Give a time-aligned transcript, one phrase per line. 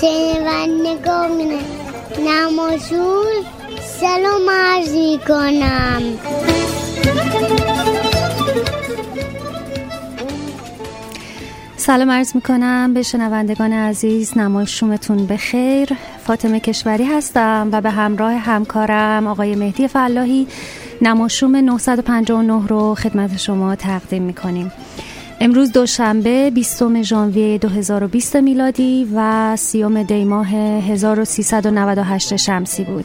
[0.00, 1.30] شنوندگان
[2.26, 3.32] نمازون
[4.00, 6.02] سلام عرض می کنم
[11.76, 15.88] سلام عرض می کنم به شنوندگان عزیز نمایشومتون به خیر
[16.24, 20.46] فاطمه کشوری هستم و به همراه همکارم آقای مهدی فلاحی
[21.02, 24.72] نمایشوم 959 رو خدمت شما تقدیم می کنیم
[25.40, 33.04] امروز دوشنبه 20 ژانویه 2020 میلادی و 30 دی ماه 1398 شمسی بود.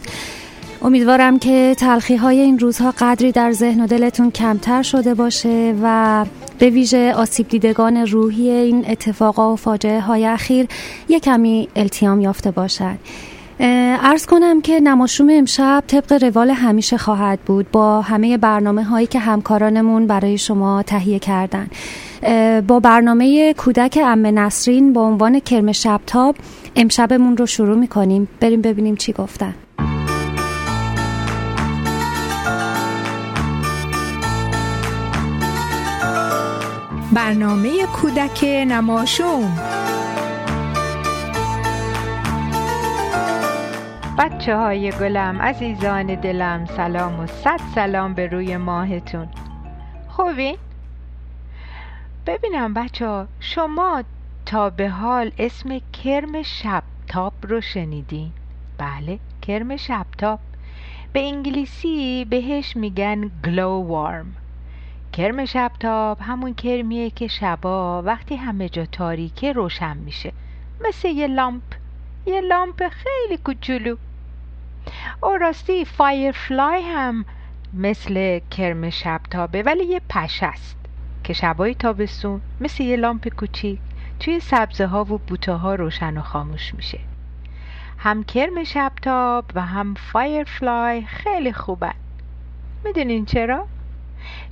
[0.81, 6.25] امیدوارم که تلخی های این روزها قدری در ذهن و دلتون کمتر شده باشه و
[6.59, 10.67] به ویژه آسیب دیدگان روحی این اتفاقا و فاجعه های اخیر
[11.09, 12.97] یک کمی التیام یافته باشد
[13.65, 19.19] ارز کنم که نماشوم امشب طبق روال همیشه خواهد بود با همه برنامه هایی که
[19.19, 21.67] همکارانمون برای شما تهیه کردن.
[22.67, 26.35] با برنامه کودک ام نسرین با عنوان کرم شبتاب
[26.75, 28.27] امشبمون رو شروع می‌کنیم.
[28.39, 29.53] بریم ببینیم چی گفتن.
[37.13, 39.51] برنامه کودک نماشوم
[44.17, 49.27] بچه های گلم عزیزان دلم سلام و صد سلام به روی ماهتون.
[50.07, 50.57] خوبین؟
[52.25, 54.03] ببینم بچه ها شما
[54.45, 58.31] تا به حال اسم کرم شبتاب رو شنیدین؟
[58.77, 60.39] بله کرم شبتاب.
[61.13, 64.35] به انگلیسی بهش میگن گلو وارم
[65.13, 70.31] کرم شبتاب همون کرمیه که شبا وقتی همه جا تاریکه روشن میشه.
[70.87, 71.82] مثل یه لامپ.
[72.25, 73.95] یه لامپ خیلی کوچولو.
[75.23, 75.85] او راستی
[76.33, 77.25] فلای هم
[77.73, 80.77] مثل کرم شبتابه ولی یه پش است
[81.23, 83.79] که شبای تابستون مثل یه لامپ کوچیک
[84.19, 86.99] توی سبزه ها و بوته ها روشن و خاموش میشه.
[87.97, 91.95] هم کرم شبتاب و هم فلای خیلی خوبن.
[92.85, 93.67] می‌دونین چرا؟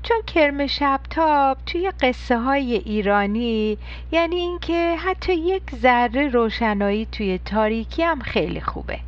[0.04, 3.78] چون کرم شبتاب توی قصه های ایرانی
[4.12, 9.00] یعنی اینکه حتی یک ذره روشنایی توی تاریکی هم خیلی خوبه.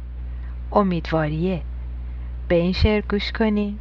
[0.72, 1.62] امیدواریه.
[2.48, 3.80] به این شعر گوش کنین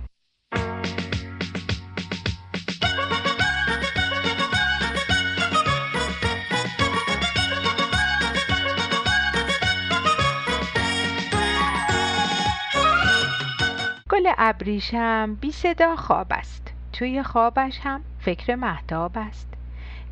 [14.10, 16.61] گل ابریشم بی صدا خواب است.
[17.02, 19.48] توی خوابش هم فکر محتاب است.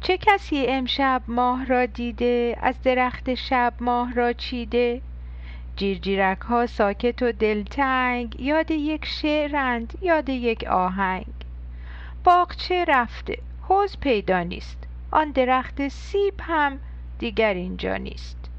[0.00, 5.02] چه کسی امشب ماه را دیده؟ از درخت شب ماه را چیده؟
[5.76, 11.26] جیرجیرک ها ساکت و دلتنگ یاد یک شعرند یاد یک آهنگ.
[12.24, 14.78] باغچه رفته؟ حوز پیدا نیست.
[15.10, 16.78] آن درخت سیب هم
[17.18, 18.50] دیگر اینجا نیست.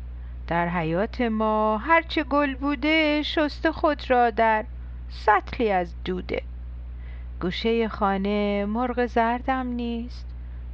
[0.47, 4.65] در حیات ما هرچه گل بوده شسته خود را در
[5.09, 6.50] سطلی از دوده.
[7.41, 10.25] گوشه خانه مرغ زردم نیست.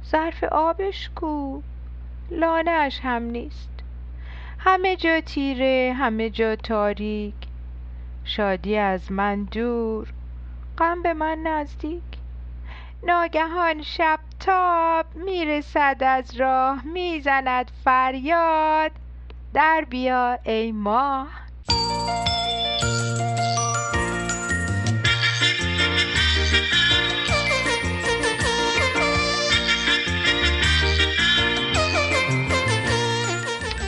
[0.04, 1.60] ظرف آبش کو
[2.30, 3.70] لانه اش هم نیست.
[4.58, 7.34] همه جا تیره همه جا تاریک.
[8.24, 10.08] شادی از من دور
[10.78, 12.02] غم به من نزدیک.
[13.02, 18.92] ناگهان شب تاب می‌رسد از راه می‌زند فریاد.
[19.54, 21.47] در بیا ای ماه.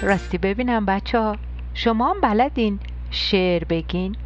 [0.02, 1.36] راستی ببینم بچه ها.
[1.74, 2.78] شما هم بلدین
[3.10, 4.16] شعر بگین.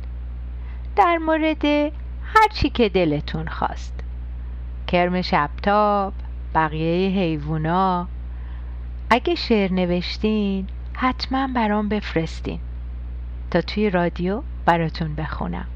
[0.96, 1.64] در مورد
[2.24, 3.94] هر چی که دلتون خواست.
[4.86, 6.12] کرم شبتاب
[6.54, 8.08] بقیه حیوونا.
[9.10, 12.60] اگه شعر نوشتین حتما برام بفرستین.
[13.50, 15.66] تا توی رادیو براتون بخونم.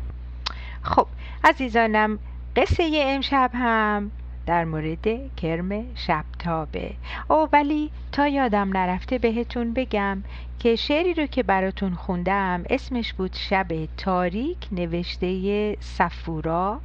[0.82, 1.06] خب
[1.44, 2.18] عزیزانم
[2.56, 4.10] قصه امشب هم
[4.48, 6.90] در مورد کرم شبتابه.
[7.30, 10.22] او ولی تا یادم نرفته بهتون بگم
[10.58, 13.66] که شعری رو که براتون خوندم اسمش بود شب
[13.96, 16.80] تاریک نوشته سفورا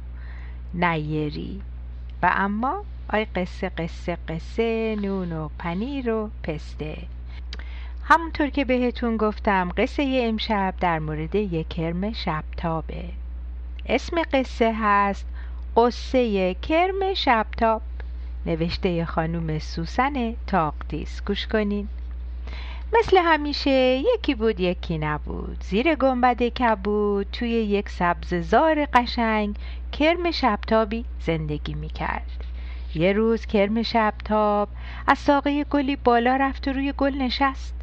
[0.74, 1.60] نیری.
[2.22, 6.96] و اما آی قصه قصه قصه نون و پنیر و پسته.
[8.04, 13.04] همونطور که بهتون گفتم قصه امشب در مورد یک کرم شبتابه.
[13.86, 15.26] اسم قصه هست
[15.76, 17.82] قصه کرم شبتاب.
[18.46, 21.22] نوشته خانوم سوسن تاقدیس.
[21.26, 21.88] گوش کنین.
[22.98, 23.70] مثل همیشه
[24.14, 25.64] یکی بود یکی نبود.
[25.64, 27.26] زیر گنبد کبود.
[27.32, 29.56] توی یک سبززار قشنگ
[29.92, 32.30] کرم شبتابی زندگی می‌کرد.
[32.94, 34.68] یه روز کرم شبتاب
[35.06, 37.74] از ساقه گلی بالا رفت و روی گل نشست.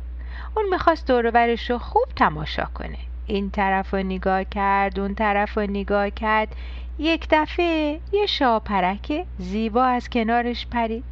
[0.56, 2.98] اون می‌خواست دورورش رو خوب تماشا کنه.
[3.28, 6.56] این طرف رو نگاه کرد اون طرف رو نگاه کرد.
[7.04, 11.04] یک دفعه یه شاپرک زیبا از کنارش پرید.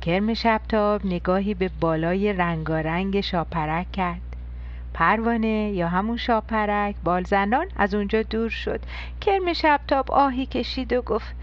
[0.00, 4.36] کرم شبتاب نگاهی به بالای رنگارنگ شاپرک کرد.
[4.94, 8.80] پروانه یا همون شاپرک بالزنان از اونجا دور شد.
[9.20, 11.34] کرم شبتاب آهی کشید و گفت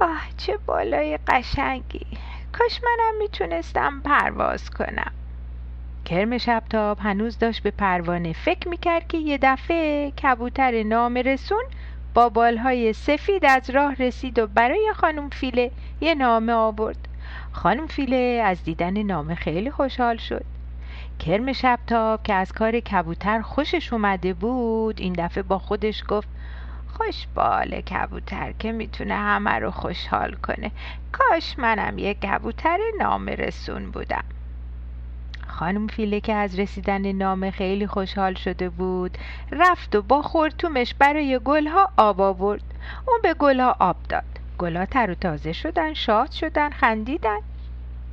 [0.00, 2.06] آه چه بالای قشنگی.
[2.52, 5.12] کاش منم می‌تونستم پرواز کنم.
[6.04, 11.64] کرم شبتاب هنوز داشت به پروانه فکر می‌کرد که یه دفعه کبوتر نامرسون
[12.18, 15.70] با بالهای سفید از راه رسید و برای خانم فیله
[16.00, 17.08] یه نامه آورد.
[17.52, 20.44] خانم فیله از دیدن نامه خیلی خوشحال شد.
[21.18, 26.28] کرم شبتاب که از کار کبوتر خوشش اومده بود این دفعه با خودش گفت
[26.96, 30.70] خوش بال کبوتر که می‌تونه همه رو خوشحال کنه.
[31.12, 34.24] کاش منم یه کبوتر نامرسون بودم.
[35.48, 39.18] خانم فیله که از رسیدن نامه خیلی خوشحال شده بود.
[39.50, 42.62] رفت و با خورتومش برای گلها آب آورد.
[43.06, 44.24] اون به گلها آب داد.
[44.58, 47.38] گلها تر و تازه شدن شاد شدن خندیدن.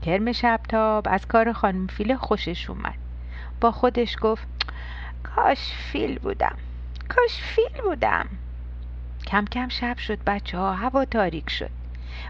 [0.02, 2.96] کرم شبتاب از کار خانم فیله خوشش اومد.
[3.62, 4.48] با خودش گفت
[5.24, 6.56] کاش فیل بودم.
[7.10, 8.28] کاش فیل بودم.
[9.28, 11.85] کم کم شب شد بچه ها هوا تاریک شد.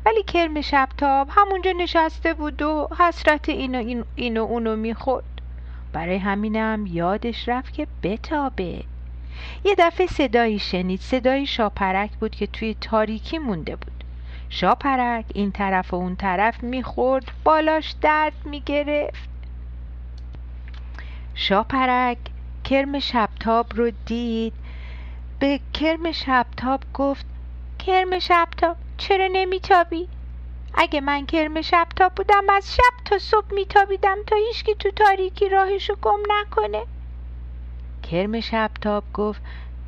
[0.05, 5.25] ولی کرم شبتاب همونجا نشسته بود و حسرت اینو, اینو اونو می‌خورد.
[5.93, 8.83] برای همینم یادش رفت که بتابه.
[9.63, 10.99] یه دفعه صدایی شنید.
[10.99, 14.03] صدای شاپرک بود که توی تاریکی مونده بود.
[14.49, 17.31] شاپرک این طرف و اون طرف می‌خورد.
[17.43, 19.29] بالاش درد می‌گرفت.
[21.35, 22.17] شاپرک
[22.63, 24.53] کرم شبتاب رو دید.
[25.39, 27.25] به کرم شبتاب گفت
[27.79, 30.07] کرم شبتاب چرا نمیتابی؟
[30.73, 35.95] اگه من کرم شبتاب بودم از شب تا صبح میتابیدم تا هیچکی تو تاریکی راهشو
[36.01, 36.83] گم نکنه.
[38.03, 39.41] کرم شبتاب گفت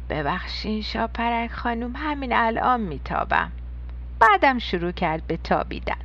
[0.09, 3.51] ببخشین شاپرک خانوم همین الان میتابم.
[4.19, 5.97] بعدم شروع کرد به تابیدن.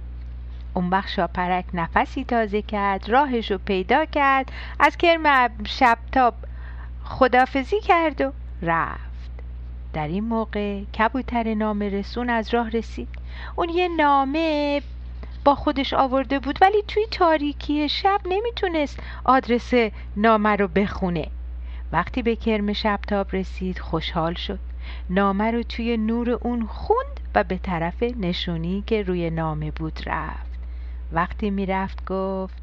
[0.75, 6.35] اون وقت شاپرک نفسی تازه کرد راهشو پیدا کرد از کرم شبتاب
[7.05, 9.12] خدافزی کرد و رفت.
[9.93, 13.09] در این موقع کبوتر نامه رسون از راه رسید.
[13.57, 14.83] اون یه نامه
[15.45, 19.73] با خودش آورده بود ولی توی تاریکی شب نمی‌تونست آدرس
[20.17, 21.27] نامه رو بخونه.
[21.93, 24.59] وقتی به کرم شبتاب رسید خوشحال شد.
[25.11, 30.53] نامه رو توی نور اون خوند و به طرف نشونی که روی نامه بود رفت.
[31.13, 32.55] وقتی می‌رفت گفت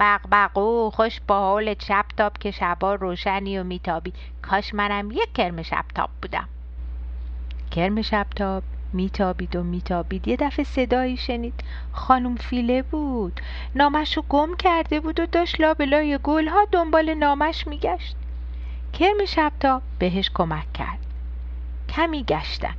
[0.00, 4.12] بقبقو خوش با حال شبتاب که شبا روشنی و میتابی.
[4.42, 6.48] کاش منم یک کرم شبتاب بودم.
[7.70, 10.28] کرم شبتاب میتابید و میتابید.
[10.28, 13.40] یه دفعه صدایی شنید خانم فیله بود.
[13.74, 18.16] نامش رو گم کرده بود و داشت لابلای گلها دنبال نامش میگشت.
[18.92, 20.98] کرم شبتاب بهش کمک کرد.
[21.88, 22.74] کمی گشتن.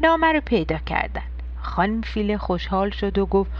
[0.00, 1.22] نامه رو پیدا کردن.
[1.60, 3.50] خانم فیله خوشحال شد و گفت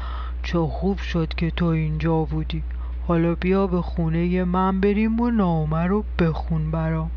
[0.43, 2.63] چه خوب شد که تو اینجا بودی.
[3.09, 7.11] حالا بیا به خونه من بریم و نامه رو بخون برام.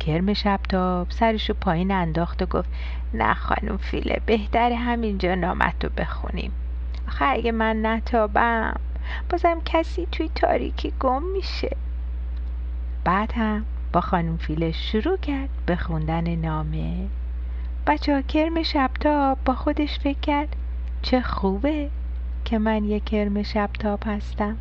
[0.00, 2.68] کرم شبتاب سرشو پایین انداخت و گفت
[3.14, 6.52] نه خانم فیله بهتر همینجا نامت رو بخونیم.
[7.08, 8.74] آخه اگه من نتابم
[9.30, 11.76] بازم کسی توی تاریکی گم میشه.
[13.04, 17.06] بعد هم با خانم فیله شروع کرد به خوندن نامه.
[17.86, 20.56] بچه ها کرم شبتاب با خودش فکر کرد
[21.02, 21.90] چه خوبه
[22.44, 24.56] که من یه کرم شبتاب هستم.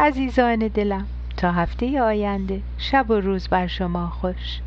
[0.00, 1.06] عزیزان دلم.
[1.40, 2.62] تا هفته آینده.
[2.78, 4.60] شب و روز بر شما خوش.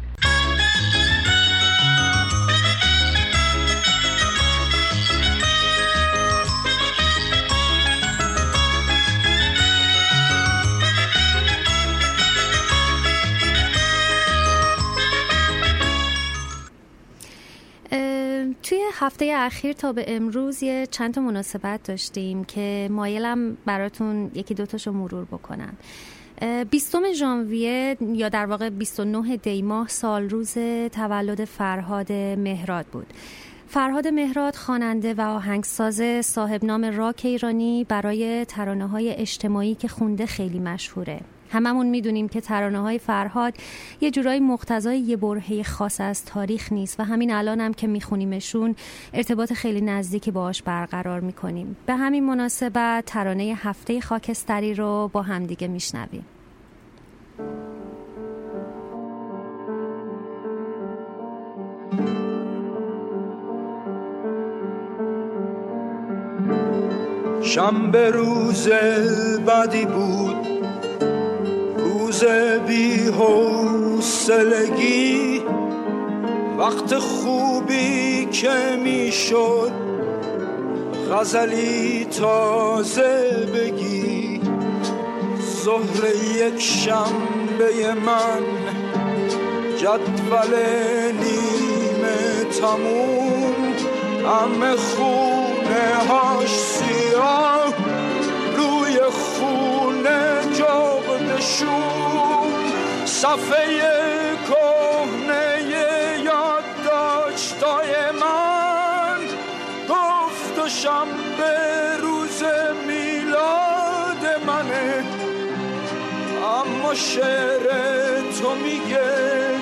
[18.63, 24.53] توی هفته اخیر تا به امروز یه چند تا مناسبت داشتیم که مایلم براتون یکی
[24.53, 25.77] دوتاشو مرور بکنم.
[26.71, 30.53] بیستم ژانویه یا در واقع 29 دی ماه سال روز
[30.91, 33.07] تولد فرهاد مهراد بود.
[33.67, 40.25] فرهاد مهراد خواننده و آهنگساز صاحب نام راک ایرانی برای ترانه های اجتماعی که خونده
[40.25, 41.19] خیلی مشهوره.
[41.51, 43.53] هممون می‌دونیم که ترانه های فرهاد
[44.01, 48.75] یه جورایی مقتضای یه برهه خاص از تاریخ نیست و همین الان هم که میخونیمشون
[49.13, 51.77] ارتباط خیلی نزدیکی باهاش برقرار می‌کنیم.
[51.85, 56.25] به همین مناسبت ترانه هفته خاکستری رو با همدیگه میشنویم.
[67.41, 68.69] شنبه روز
[69.47, 70.35] بدی بود.
[71.77, 72.23] روز
[72.67, 74.43] بی حوصلگی.
[76.57, 79.71] وقت خوبی که می‌شد.
[81.11, 84.02] غزلی تازه بگی.
[85.63, 88.43] ظهر یک شنبه من
[89.77, 90.53] جدول
[91.13, 93.53] نیمه تموم.
[94.23, 97.73] همه خونه هاش سیاه
[98.57, 101.73] روی خونه جغدشون
[103.05, 104.22] صفحه
[116.95, 117.63] شعر
[118.41, 119.09] تو میگه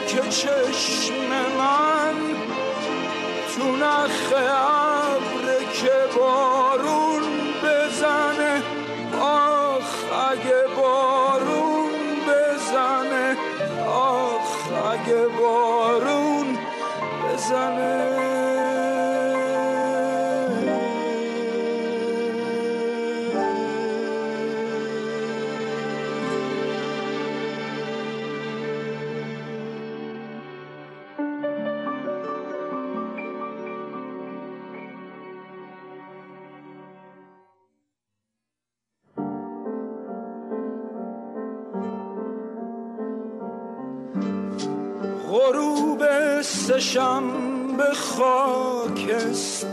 [0.07, 1.13] که چشم
[1.57, 2.15] من
[3.55, 7.23] تو نخ ابر که بارون
[7.63, 8.63] بزنه.
[9.21, 9.89] آخ
[10.31, 11.91] اگه بارون
[12.27, 13.38] بزنه.
[13.88, 16.57] آخ اگه بارون
[17.23, 17.80] بزنه.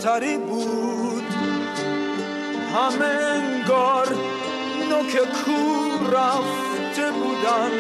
[0.09, 1.25] خاکستری بود.
[2.75, 4.07] همه انگار
[4.91, 5.13] نوک
[5.45, 7.71] کور رفته بودن.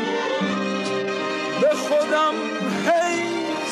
[1.60, 2.34] به خودم
[2.86, 3.16] هی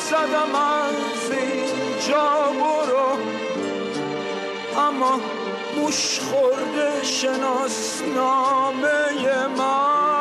[0.09, 2.27] زدم از اینجا
[2.59, 3.11] برو.
[4.81, 5.13] اما
[5.77, 8.87] موش خورده شناسنامه
[9.57, 10.16] من.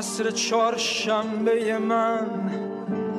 [0.00, 2.26] عصر چهارشنبه من.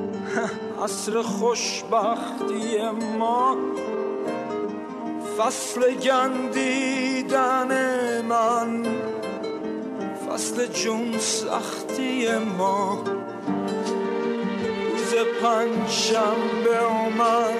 [0.84, 3.58] عصر خوشبختی ما.
[5.38, 7.72] فصل گندیدن
[8.22, 8.86] من.
[10.28, 13.04] فصل جون سختی ما.
[14.92, 17.60] روز پنجشنبه اومد.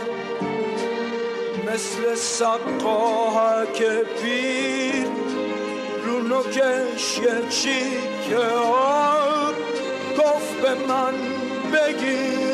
[1.68, 3.84] مثل سقاهک
[4.22, 5.11] پیر
[6.31, 9.55] نوکش یه چیکه آب
[10.17, 11.13] گفت به من
[11.73, 12.50] بگیر.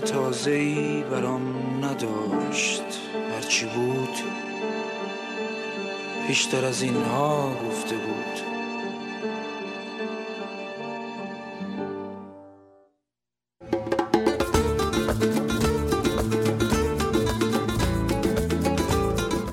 [0.00, 2.82] تازه ای برام نداشت
[3.34, 4.08] هرچی بود
[6.28, 8.48] بیشتر از اینها گفته بود.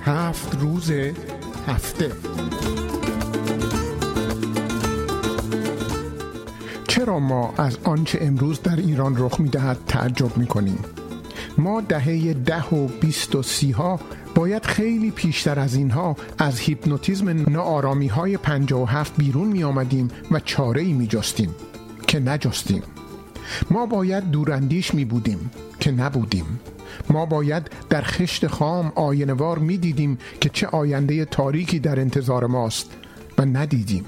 [0.01, 0.91] هفت روز
[1.67, 2.34] هفته.
[7.19, 10.79] ما از آنچه امروز در ایران رخ می‌دهد تعجب می‌کنیم.
[11.57, 13.99] ما دهه ده و بیست و سی ها
[14.35, 20.07] باید خیلی پیشتر از اینها از هیپنوتیزم نارامی های پنجا و هفت بیرون می آمدیم
[20.31, 21.55] و چاره ای می جستیم
[22.07, 22.83] که نجستیم.
[23.71, 26.59] ما باید دوراندیش می بودیم که نبودیم.
[27.09, 32.91] ما باید در خشت خام آینوار می دیدیم که چه آینده تاریکی در انتظار ماست
[33.37, 34.05] و ندیدیم.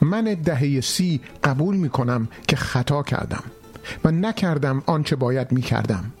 [0.00, 3.44] من دهه سی قبول می کنم که خطا کردم
[4.04, 6.12] و نکردم آنچه باید می کردم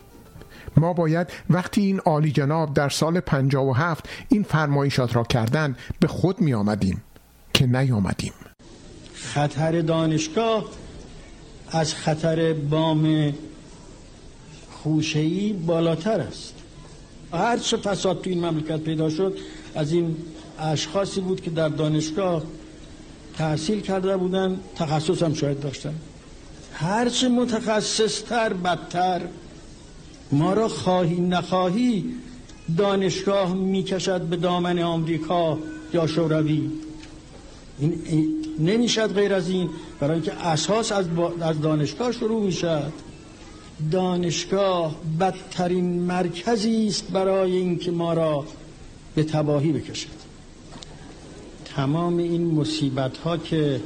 [0.76, 6.40] ما باید وقتی این عالی جناب در سال 57 این فرمایشات را کردن به خود
[6.40, 7.02] می آمدیم
[7.54, 8.32] که نیامدیم.
[9.14, 10.64] خطر دانشگاه
[11.70, 13.34] از خطر بام
[14.70, 16.54] خوشهی بالاتر است.
[17.32, 19.38] هر چه فساد تو این مملکت پیدا شد
[19.74, 20.16] از این
[20.58, 22.42] اشخاصی بود که در دانشگاه
[23.38, 25.94] تحصیل کرده بودن تخصص هم شاید داشتن.
[26.72, 29.20] هرچه متخصصتر بدتر.
[30.32, 32.04] ما را خواهی نخواهی
[32.76, 35.58] دانشگاه می‌کشد به دامن آمریکا
[35.94, 36.70] یا شوروی.
[37.78, 39.70] این نمی‌شد غیر از این.
[40.00, 41.06] برای اینکه اساس از,
[41.40, 42.92] از دانشگاه شروع می‌شد.
[43.90, 48.44] دانشگاه بدترین مرکزی است برای اینکه ما را
[49.14, 50.23] به تباهی بکشد.
[51.76, 53.80] تمام این مصیبت ها که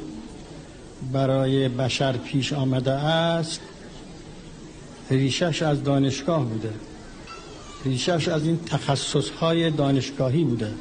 [1.13, 3.61] برای بشر پیش آمده است
[5.11, 6.71] ریشش از دانشگاه بوده.
[7.85, 10.75] ریشش از این تخصص های دانشگاهی بوده.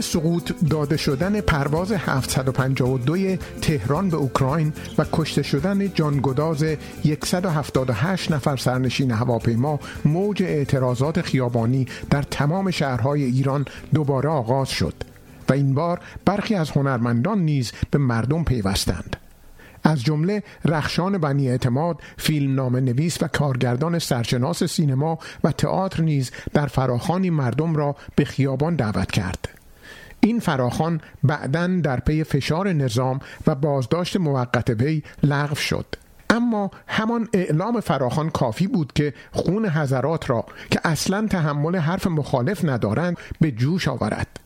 [0.00, 6.64] سقوط داده شدن پرواز 752 تهران به اوکراین و کشته شدن جانگداز
[7.24, 14.94] 178 نفر سرنشین هواپیما موج اعتراضات خیابانی در تمام شهرهای ایران دوباره آغاز شد
[15.48, 19.16] و این بار برخی از هنرمندان نیز به مردم پیوستند.
[19.84, 26.30] از جمله رخشان بنی اعتماد فیلم نام نویس و کارگردان سرشناس سینما و تئاتر نیز
[26.52, 29.57] در فراخانی مردم را به خیابان دعوت کرد.
[30.20, 35.86] این فراخان بعدا در پی فشار نظام و بازداشت موقت وی لغو شد.
[36.30, 42.64] اما همان اعلام فراخان کافی بود که خون حضرات را که اصلا تحمل حرف مخالف
[42.64, 44.40] ندارند به جوش آورد.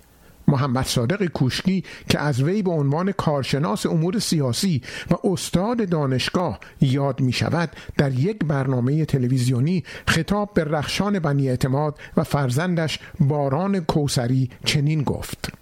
[0.49, 7.21] محمد صادق کوشکی که از وی به عنوان کارشناس امور سیاسی و استاد دانشگاه یاد
[7.21, 14.51] می شود در یک برنامه تلویزیونی خطاب به رخشان بنی اعتماد و فرزندش باران کوسری
[14.65, 15.62] چنین گفت.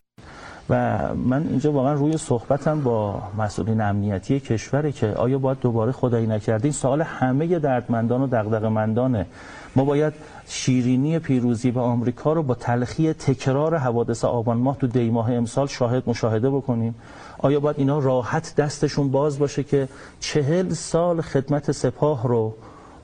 [0.71, 6.27] و من اینجا واقعا روی صحبتم با مسئولین امنیتی کشوره که آیا باید دوباره خدایی
[6.27, 9.27] نکرده این سوال همه دردمندان و دغدغه‌مندانه.
[9.77, 10.13] ما باید
[10.49, 15.67] شیرینی پیروزی به آمریکا رو با تلخی تکرار حوادث آبان ماه تو دی ماه امسال
[15.67, 16.95] شاهد مشاهده بکنیم.
[17.39, 19.89] آیا باید اینا راحت دستشون باز باشه که
[20.21, 22.55] چهل سال خدمت سپاه رو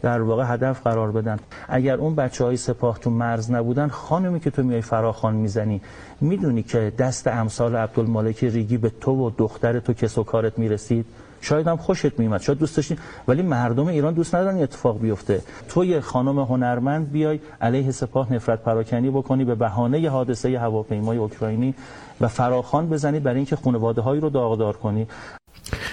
[0.06, 1.38] در واقع هدف قرار بدن.
[1.68, 5.80] اگر اون بچه های سپاه تو مرز نبودن خانمی که تو میای فراخان می‌زنی
[6.20, 11.06] می‌دونی که دست امثال عبدالمالک ریگی به تو و دختر تو کس و کارت می‌رسید؟
[11.40, 15.42] شاید هم خوشت میومد شاید دوست داشتی ولی مردم ایران دوست ندارن اتفاق بیفته.
[15.68, 21.74] تو یه خانم هنرمند بیای علیه سپاه نفرت پراکنی بکنی به بهانه حادثه هواپیمای اوکراینی
[22.20, 25.06] و فراخان بزنی برای اینکه خانواده هایی رو داغدار کنی.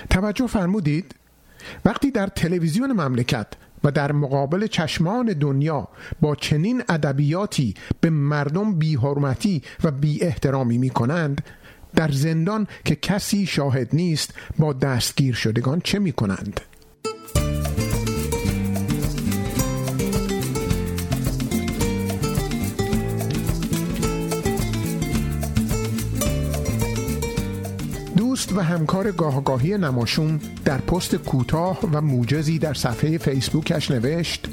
[0.10, 1.16] توجه فرمودید؟
[1.86, 3.48] وقتی در تلویزیون مملکت
[3.84, 5.88] و در مقابل چشمان دنیا
[6.22, 11.42] با چنین ادبیاتی به مردم بیحرمتی و بی احترامی می کنند
[11.96, 16.62] در زندان که کسی شاهد نیست با دستگیر شدگان چه می کنند؟
[28.56, 34.48] و همکار گاهگاهی نماشون در پست کوتاه و موجزی در صفحه فیسبوکش نوشت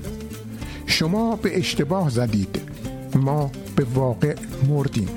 [0.87, 2.61] شما به اشتباه زدید.
[3.15, 4.35] ما به واقع
[4.69, 5.09] مردیم.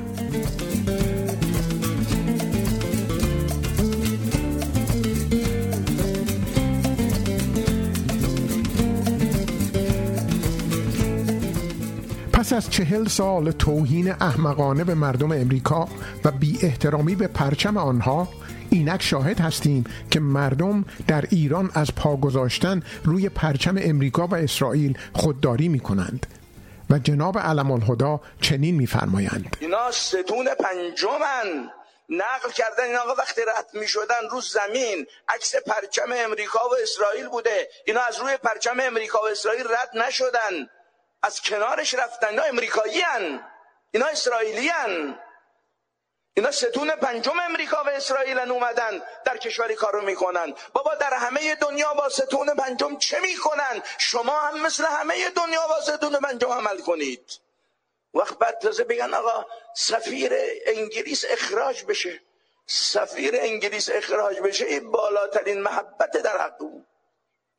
[12.33, 15.87] پس از چهل سال توهین احمقانه به مردم امریکا
[16.25, 18.27] و بی احترامی به پرچم آنها
[18.73, 24.97] اینک شاهد هستیم که مردم در ایران از پا گذاشتن روی پرچم امریکا و اسرائیل
[25.13, 26.25] خودداری می کنند
[26.89, 29.57] و جناب علم الهدا چنین میفرمایند.
[29.59, 31.69] اینا ستون پنجمن.
[32.09, 37.27] نقل کردن این آقا وقتی رد می شدن رو زمین عکس پرچم امریکا و اسرائیل
[37.27, 37.69] بوده.
[37.85, 40.69] اینا از روی پرچم امریکا و اسرائیل رد نشدن.
[41.23, 42.27] از کنارش رفتن.
[42.27, 43.39] اینا امریکایی هن.
[43.91, 45.15] اینا اسرائیلی هن.
[46.35, 50.53] اینا ستون پنجم امریکا و اسرائیل اومدن در کشوری کارو می‌کنن.
[50.73, 55.81] بابا در همه دنیا با ستون پنجم چه می‌کنن؟ شما هم مثل همه دنیا با
[55.81, 57.39] ستون پنجم عمل کنید.
[58.13, 60.33] وقت بعد تازه بگن آقا سفیر
[60.65, 62.21] انگلیس اخراج بشه.
[62.65, 66.87] سفیر انگلیس اخراج بشه این بالاترین محبت در حق بود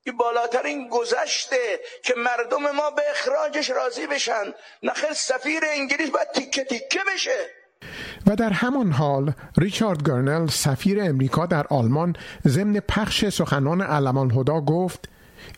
[0.05, 4.55] این بالاترین گذشته که مردم ما به اخراجش راضی بشن.
[4.83, 7.64] نخل سفیر انگلیس باید تیکه تیکه بشه.
[8.27, 12.17] و در همان حال ریچارد گرنل سفیر امریکا در آلمان
[12.47, 15.09] ضمن پخش سخنان علمان هدا گفت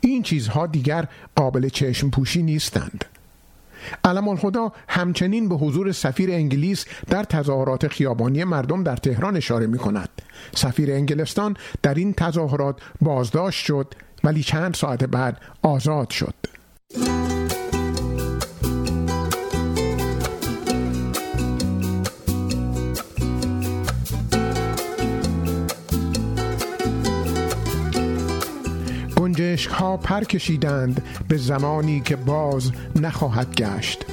[0.00, 3.04] این چیزها دیگر قابل چشم پوشی نیستند.
[4.04, 9.78] علم الخدا همچنین به حضور سفیر انگلیس در تظاهرات خیابانی مردم در تهران اشاره می
[9.78, 10.08] کند
[10.54, 16.34] سفیر انگلستان در این تظاهرات بازداشت شد ولی چند ساعت بعد آزاد شد.
[29.26, 34.04] گنجشک ها پر کشیدند به زمانی که باز نخواهد گشت.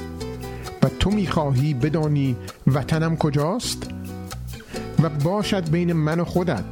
[0.82, 3.90] و تو می‌خواهی بدانی وطنم کجاست؟
[5.02, 6.64] و باشد بین من و خودت.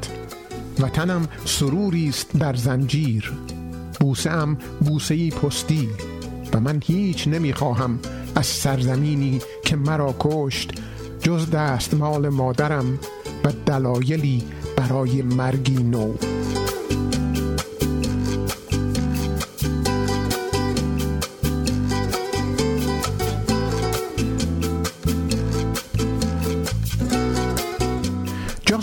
[0.80, 3.32] وطنم سروری است در زنجیر.
[4.00, 5.88] بوسه ام بوسه پستی
[6.52, 7.98] و من هیچ نمی‌خواهم
[8.34, 10.72] از سرزمینی که مرا کشت
[11.20, 12.98] جز دستمال مادرم
[13.44, 14.42] و دلایلی
[14.76, 16.14] برای مرگی نو.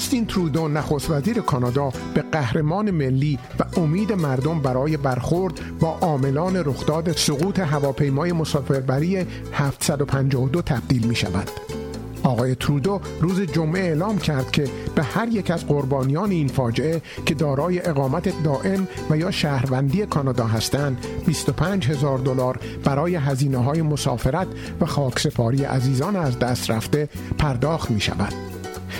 [0.09, 6.55] جاستین ترودو نخست وزیر کانادا به قهرمان ملی و امید مردم برای برخورد با عاملان
[6.55, 11.49] رخداد سقوط هواپیمای مسافربری 752 تبدیل می شود.
[12.23, 17.33] آقای ترودو روز جمعه اعلام کرد که به هر یک از قربانیان این فاجعه که
[17.33, 24.47] دارای اقامت دائم و یا شهروندی کانادا هستند 25 هزار دلار برای هزینه های مسافرت
[24.81, 28.48] و خاکسپاری عزیزان از دست رفته پرداخت می شود.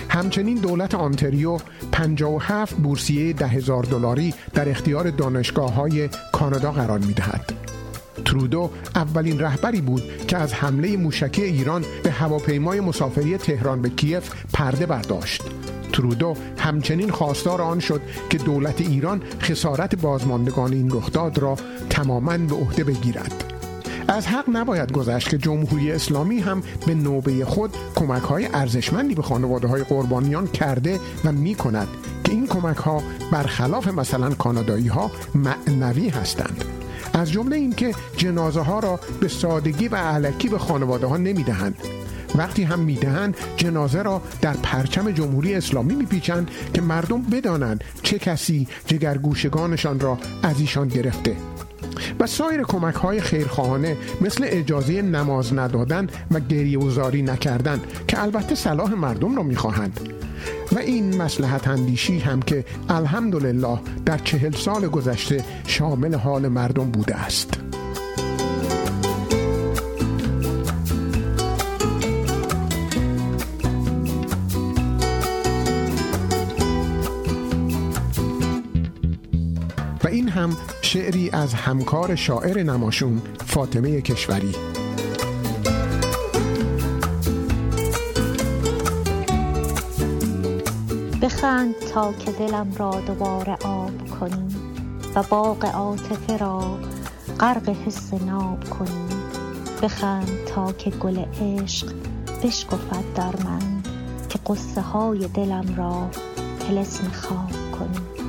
[0.08, 1.58] همچنین دولت آنتریو
[1.92, 7.52] 57 بورسیه ده هزار دلاری در اختیار دانشگاه های کانادا قرار می دهد.
[8.24, 14.30] ترودو اولین رهبری بود که از حمله موشکی ایران به هواپیمای مسافری تهران به کیف
[14.52, 15.42] پرده برداشت.
[15.92, 18.00] ترودو همچنین خواستار آن شد
[18.30, 21.56] که دولت ایران خسارت بازماندگان این رخداد را
[21.90, 23.59] تماما به عهده بگیرد.
[24.08, 29.22] از حق نباید گذشت که جمهوری اسلامی هم به نوبه خود کمک های ارزشمندی به
[29.22, 31.88] خانواده های قربانیان کرده و می کند
[32.24, 36.64] که این کمک ها برخلاف مثلا کانادایی ها معنوی هستند.
[37.12, 41.76] از جمله اینکه جنازه ها را به سادگی و علکی به خانواده ها نمی دهند
[42.34, 48.68] وقتی هم می‌دهند جنازه را در پرچم جمهوری اسلامی میپیچند که مردم بدانند چه کسی
[48.86, 51.36] جگرگوشگانشان را از ایشان گرفته.
[52.20, 58.94] و سایر کمک های خیرخواهانه مثل اجازه نماز ندادن و گریوزاری نکردن که البته صلاح
[58.94, 60.00] مردم را می‌خواهند.
[60.72, 67.16] و این مسلحت اندیشی هم که الحمدلله در چهل سال گذشته شامل حال مردم بوده
[67.16, 67.60] است.
[80.04, 80.56] و این هم
[80.92, 84.54] شعری از همکار شاعر نماشون فاطمه کشوری.
[91.22, 94.56] بخند تا که دلم را دوباره آب کنی
[95.14, 96.78] و باغ عاطفه را
[97.40, 99.08] غرق حس ناب کنی.
[99.82, 101.92] بخند تا که گل عشق
[102.42, 103.82] بشکفد در من
[104.28, 106.10] که قصه های دلم را
[106.60, 108.19] تلسم خواب کنی.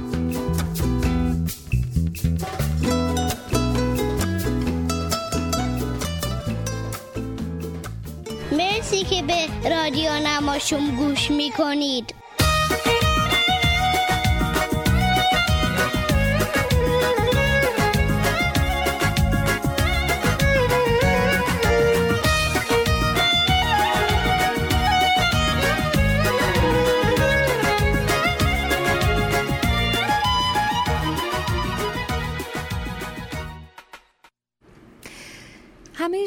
[8.91, 12.20] مرسی که به رادیو نماشوم گوش می‌کنید.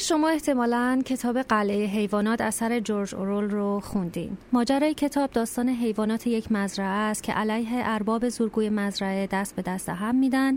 [0.04, 4.36] شما احتمالا کتاب قلعه حیوانات اثر جورج اورول رو خوندین.
[4.52, 9.88] ماجرای کتاب داستان حیوانات یک مزرعه است که علیه ارباب زورگوی مزرعه دست به دست
[9.88, 10.56] هم میدن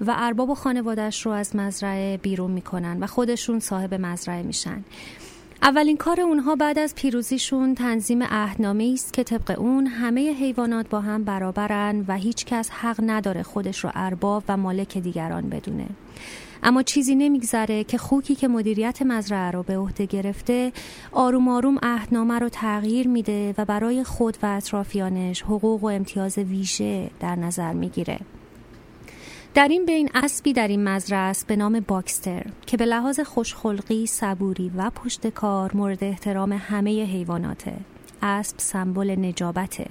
[0.00, 4.84] و ارباب و خانوادش رو از مزرعه بیرون می‌کنن و خودشون صاحب مزرعه میشن.
[5.62, 11.00] اولین کار اونها بعد از پیروزیشون تنظیم عهدنامه است که طبق اون همه حیوانات با
[11.00, 15.86] هم برابرن و هیچ کس حق نداره خودش رو ارباب و مالک دیگران بدونه.
[16.62, 20.72] اما چیزی نمیگذره که خوکی که مدیریت مزرعه رو به عهده گرفته
[21.12, 27.10] آروم آروم عهدنامه رو تغییر میده و برای خود و اطرافیانش حقوق و امتیاز ویژه
[27.20, 28.18] در نظر می‌گیره.
[29.54, 34.06] در این بین اسبی در این مزرعه است به نام باکسر که به لحاظ خوشخلقی،
[34.06, 37.74] صبوری و پشت کار مورد احترام همه حیواناته.
[38.22, 39.86] اسب سمبل نجابته.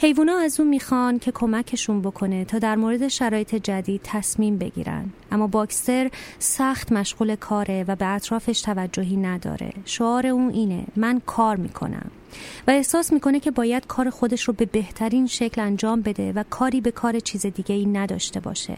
[0.00, 5.10] حیوونا از اون می‌خوان که کمکشون بکنه تا در مورد شرایط جدید تصمیم بگیرن.
[5.32, 9.72] اما باکسر سخت مشغول کاره و به اطرافش توجهی نداره.
[9.84, 12.10] شعار اون اینه من کار می‌کنم.
[12.68, 16.80] و احساس می‌کنه که باید کار خودش رو به بهترین شکل انجام بده و کاری
[16.80, 18.76] به کار چیز دیگه ای نداشته باشه.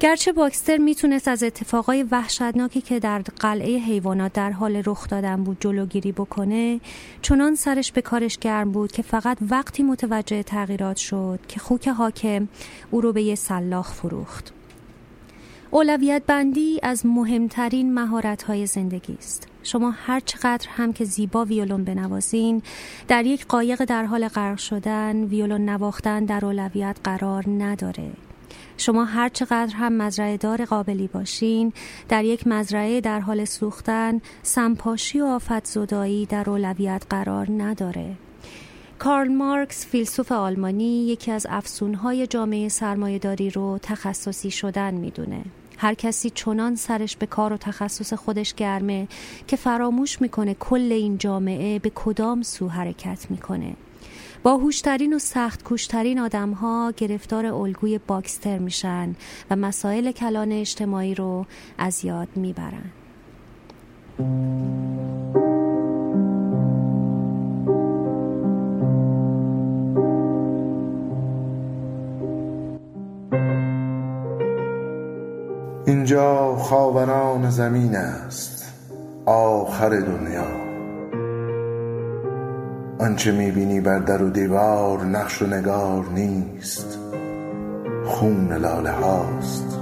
[0.00, 5.56] گرچه باکستر می‌تونست از اتفاقای وحشتناکی که در قلعه حیوانات در حال رخ دادن بود
[5.60, 6.80] جلوگیری بکنه
[7.22, 12.48] چنان سرش به کارش گرم بود که فقط وقتی متوجه تغییرات شد که خوک حاکم
[12.90, 14.52] او رو به یه سلاخ فروخت.
[15.70, 19.48] اولویت بندی از مهمترین مهارت های زندگی است.
[19.62, 22.62] شما هر چقدر هم که زیبا ویولون بنوازین
[23.08, 28.29] در یک قایق در حال غرق شدن ویولون نواختن در اولویت قرار نداره.
[28.80, 31.72] شما هر چقدر هم مزرعه دار قابلی باشین
[32.08, 38.14] در یک مزرعه در حال سوختن سمپاشی و آفت زدایی در اولویت قرار نداره.
[38.98, 45.44] کارل مارکس فیلسوف آلمانی یکی از افسونهای جامعه سرمایهداری رو تخصصی شدن می‌دونه.
[45.78, 49.08] هر کسی چنان سرش به کار و تخصص خودش گرمه
[49.46, 53.74] که فراموش می‌کنه کل این جامعه به کدام سو حرکت می‌کنه.
[54.42, 59.14] باهوشترین و سخت کوشترین آدم ها گرفتار الگوی باکستر میشن
[59.50, 61.46] و مسائل کلان اجتماعی رو
[61.78, 62.90] از یاد می‌برن.
[75.86, 78.72] اینجا خاوران زمین است
[79.26, 80.59] آخر دنیا.
[83.00, 86.98] آنچه می‌بینی بر در و دیوار نقش و نگار نیست.
[88.04, 89.78] خون لاله هاست.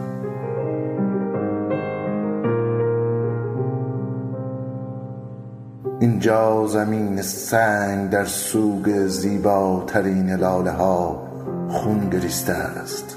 [6.00, 11.22] اینجا زمین سنگ در سوگ زیباترین لاله ها
[11.68, 13.16] خون گریسته است.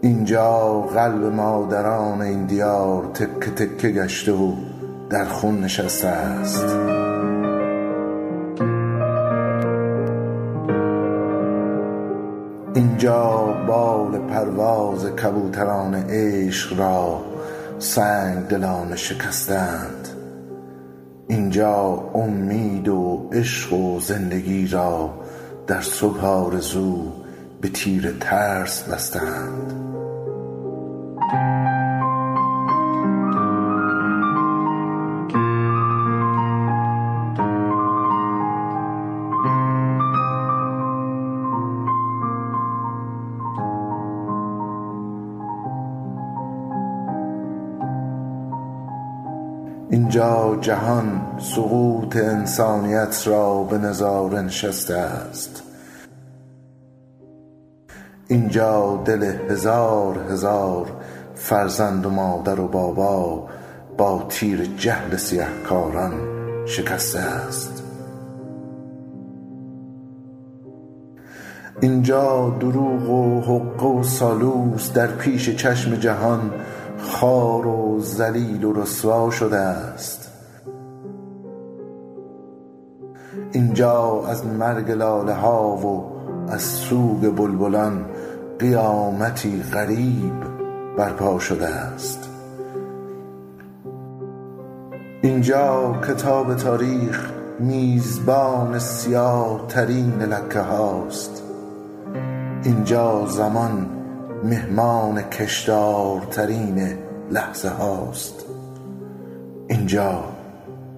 [0.00, 4.52] اینجا قلب مادران این دیار تکه تکه گشته و
[5.10, 7.09] در خون نشسته است.
[12.80, 17.24] اینجا بال پرواز کبوتران عشق را
[17.78, 20.08] سنگ دلان شکستند.
[21.28, 25.10] اینجا امید و عشق و زندگی را
[25.66, 27.12] در صبح آرزو
[27.60, 29.89] به تیر ترس بستند.
[50.10, 55.62] اینجا جهان سقوط انسانیت را به نظاره نشسته است.
[58.28, 60.86] اینجا دل هزار هزار
[61.34, 63.48] فرزند و مادر و بابا
[63.98, 66.12] با تیر جهل سیهکاران
[66.66, 67.82] شکسته است.
[71.80, 76.50] اینجا دروغ و حقه و سالوس در پیش چشم جهان
[77.10, 80.30] خار و ذلیل و رسوا شده است.
[83.52, 86.12] اینجا از مرگ لاله ها و
[86.48, 88.04] از سوگ بلبلان
[88.58, 90.32] قیامتی غریب
[90.96, 92.28] برپا شده است.
[95.22, 101.42] اینجا کتاب تاریخ میزبان سیاه ترین لکه هاست.
[102.64, 103.99] اینجا زمان
[104.44, 106.98] مهمان کشدارترین
[107.30, 108.44] لحظه هاست.
[109.68, 110.24] اینجا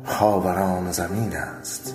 [0.04, 1.94] خاوران زمین است.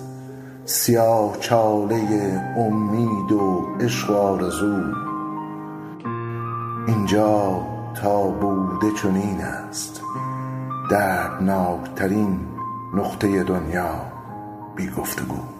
[0.64, 4.82] سیاه چاله امید و عشق آرزو.
[6.86, 7.60] اینجا
[8.02, 10.00] تا بوده چنین است.
[10.90, 12.40] دردناکترین
[12.94, 13.90] نقطه دنیا
[14.76, 15.57] بی گفتگو.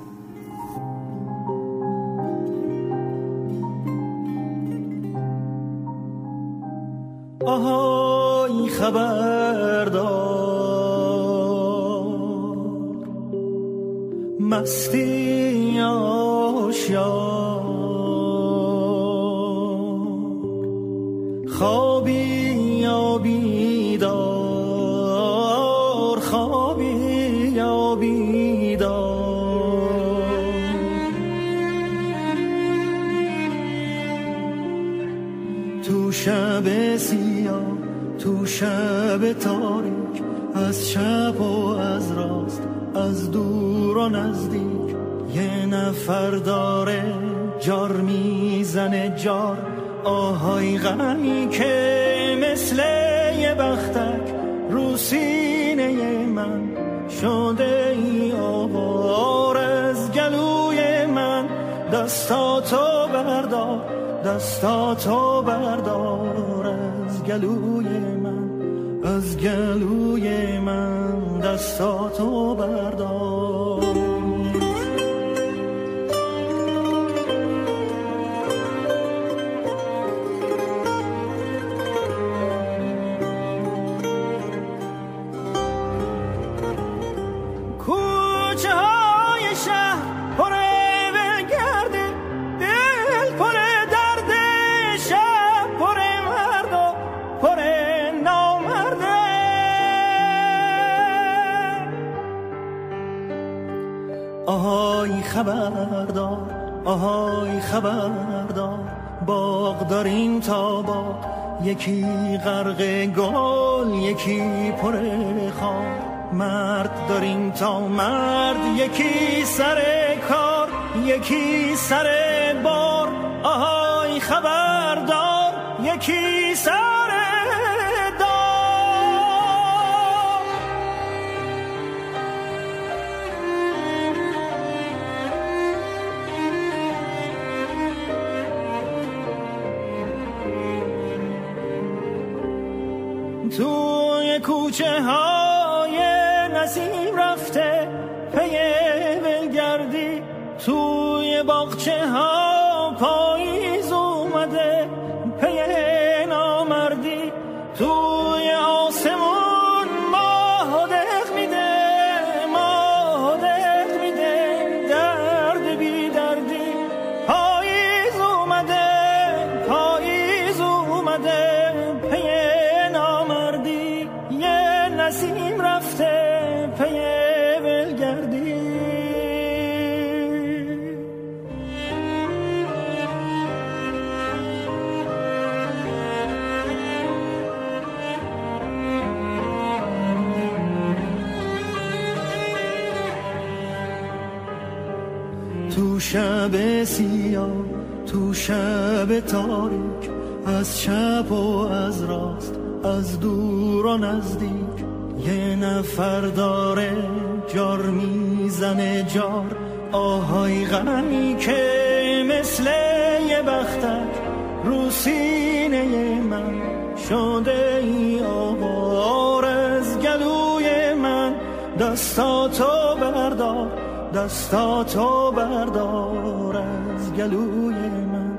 [214.69, 216.61] رو سینه من
[217.09, 221.35] شده ای آوار از گلوی من.
[221.81, 223.69] دستاتو بردار
[224.15, 226.57] دستاتو بردار.
[226.57, 227.75] از گلوی
[228.13, 228.39] من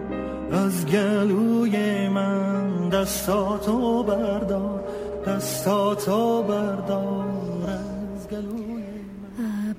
[0.52, 2.90] از گلوی من.
[2.90, 4.84] دستاتو بردار
[5.28, 7.29] دستاتو بردار.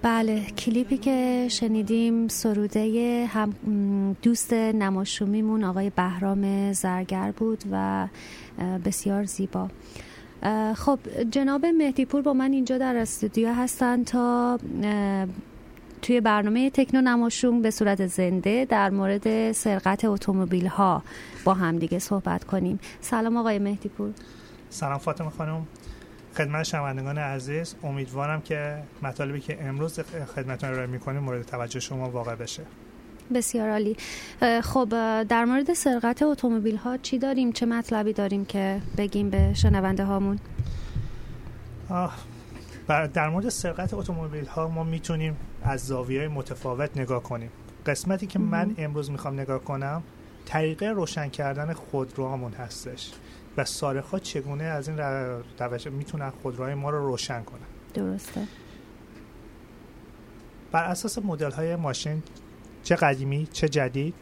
[0.02, 3.52] بله کلیپی که شنیدیم سروده هم
[4.22, 8.06] دوست نماشومیمون آقای بهرام زرگر بود و
[8.84, 9.68] بسیار زیبا.
[10.74, 10.98] خب
[11.30, 14.58] جناب مهدیپور با من اینجا در استودیو هستن تا
[16.02, 21.02] توی برنامه تکنو نماشوم به صورت زنده در مورد سرقت اتومبیل ها
[21.44, 22.80] با هم دیگه صحبت کنیم.
[23.00, 24.10] سلام آقای مهدیپور.
[24.70, 25.66] سلام فاطمه خانم.
[26.36, 30.00] خدمت شنوندگان عزیز امیدوارم که مطالبی که امروز
[30.36, 32.62] خدمتتون ارائه می‌کنیم مورد توجه شما واقع بشه.
[33.34, 33.96] بسیار عالی.
[34.62, 34.88] خب
[35.22, 40.38] در مورد سرقت اتومبیل ها چی داریم؟ چه مطلبی داریم که بگیم به شنونده هامون؟
[42.88, 47.50] در مورد سرقت اتومبیل ها ما می‌تونیم از زاویه متفاوت نگاه کنیم.
[47.86, 50.02] قسمتی که من امروز می‌خوام نگاه کنم
[50.46, 53.12] طریقه روشن کردن خودروهامون هستش.
[53.56, 54.98] و سارخ ها چگونه از این
[55.58, 57.60] روش می‌تونن خودروهای ما رو روشن کنن؟
[57.94, 58.46] درسته.
[60.72, 62.22] بر اساس مدل های ماشین
[62.82, 64.14] چه قدیمی چه جدید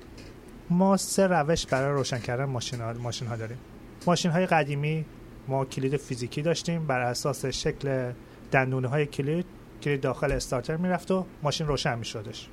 [0.71, 3.59] ما سه روش برای روشن کردن ماشین ها, ماشین ها داریم.
[4.07, 5.05] ماشین های قدیمی
[5.49, 6.87] ما کلید فیزیکی داشتیم.
[6.87, 8.13] بر اساس شکل
[8.53, 9.47] دندونه های کلید
[9.83, 12.49] کلید داخل استارتر می‌رفت و ماشین روشن میشدش.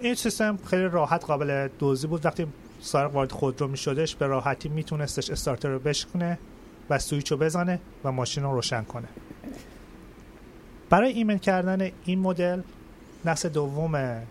[0.00, 2.26] این سیستم خیلی راحت قابل دوزی بود.
[2.26, 2.46] وقتی
[2.86, 6.38] سارق وارد خودرو میشدش به راحتی میتونستش استارتر رو بشکنه
[6.90, 9.08] و سویچ رو بزنه و ماشین رو روشن کنه.
[10.90, 12.60] برای ایمن کردن این مدل
[13.24, 14.22] نسل دوم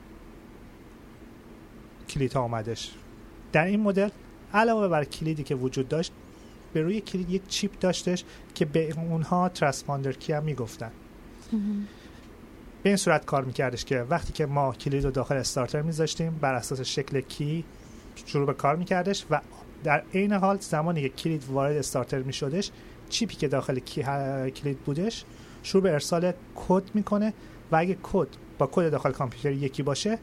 [2.09, 2.91] کلید ها آمدش
[3.51, 4.09] در این مدل
[4.53, 6.11] علاوه بر کلیدی که وجود داشت
[6.73, 8.23] به روی کلید یک چیپ داشتش
[8.55, 10.91] که به اونها transponder key هم می‌گفتن
[12.83, 16.53] به این صورت کار میکردش که وقتی که ما کلید رو داخل استارتر میذاشتیم بر
[16.53, 17.65] اساس شکل key
[18.25, 19.41] شروع به کار میکردش و
[19.83, 22.71] در عین حال زمانی که کلید وارد استارتر میشدش
[23.09, 23.79] چیپی که داخل
[24.49, 25.25] کلید بودش
[25.63, 27.33] شروع به ارسال کد می‌کنه
[27.71, 30.19] و اگه کد با کد داخل کامپیوتر یکی باشه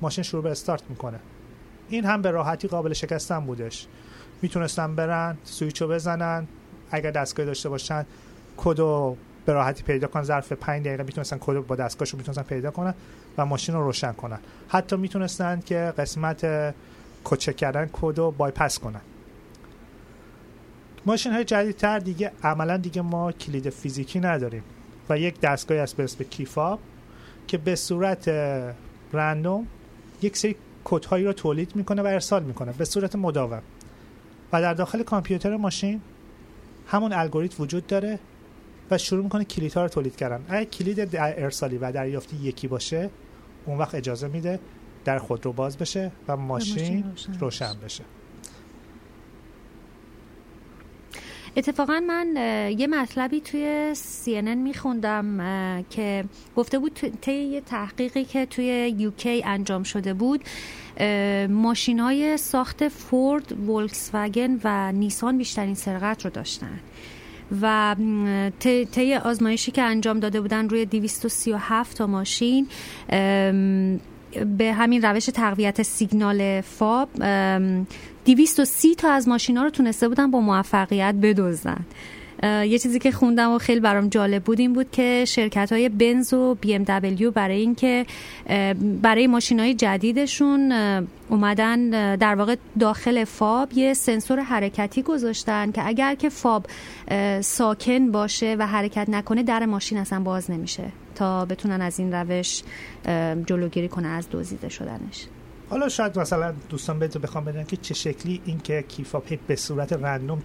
[0.00, 1.18] ماشین شروع به استارت می‌کنه.
[1.88, 3.86] این هم به راحتی قابل شکستن بودش.
[4.42, 6.46] می‌تونستن برن سویچ رو بزنن
[6.90, 8.06] اگر دستگاه داشته باشن
[8.56, 8.76] کد
[9.46, 12.94] به راحتی پیدا کنن ظرف 5 دقیقه می‌تونستن کد با دستگاهشون می‌تونستن پیدا کنن
[13.38, 14.38] و ماشین رو روشن کنن.
[14.68, 16.74] حتی می‌تونستن که قسمت
[17.24, 19.00] کوچک کردن کد رو بایپس کنن.
[21.06, 24.62] ماشین های جدیدتر دیگه عملا دیگه ما کلید فیزیکی نداریم
[25.08, 26.80] و یک دستگاه است به اسم کیفاب
[27.46, 28.28] که به صورت
[29.12, 29.66] رندوم
[30.22, 33.62] یک سری کدهایی رو تولید می‌کنه و ارسال می‌کنه به صورت مداوم.
[34.52, 36.00] و در داخل کامپیوتر ماشین
[36.86, 38.18] همون الگوریتم وجود داره
[38.90, 40.44] و شروع می‌کنه کلید ها رو تولید کردن.
[40.48, 43.10] اگه کلید ارسالی و دریافتی یکی باشه
[43.66, 44.60] اون وقت اجازه میده
[45.04, 47.04] در خود رو باز بشه و ماشین,
[47.40, 48.04] روشن, بشه.
[51.56, 52.36] اتفاقا من
[52.78, 56.24] یه مطلبی توی CNN میخوندم که
[56.56, 60.44] گفته بود طی یه تحقیقی که توی یوکی انجام شده بود
[61.48, 66.80] ماشین های ساخت فورد، وولکسوگن و نیسان بیشترین سرقت رو داشتن.
[67.62, 67.96] و
[68.92, 72.68] طی آزمایشی که انجام داده بودن روی 237 تا ماشین
[74.58, 77.08] به همین روش تقویت سیگنال فاب
[78.24, 81.84] 230 تا از ماشینا رو تونسته بودن با موفقیت بدزدن.
[82.42, 86.34] یه چیزی که خوندم و خیلی برام جالب بود این بود که شرکت های بنز
[86.34, 88.06] و بی ام دبلیو برای اینکه
[89.02, 90.72] برای ماشین های جدیدشون
[91.28, 96.66] اومدن در واقع داخل فاب یه سنسور حرکتی گذاشتن که اگر که فاب
[97.40, 100.84] ساکن باشه و حرکت نکنه در ماشین اصلا باز نمیشه.
[101.14, 102.62] تا بتونن از این روش
[103.46, 105.26] جلوگیری کنه از دزدیده شدنش.
[105.70, 109.92] حالا شاید مثلا دوستان بهتون بخوام بدن که چه شکلی این که کیفاب به صورت
[109.92, 110.42] رندوم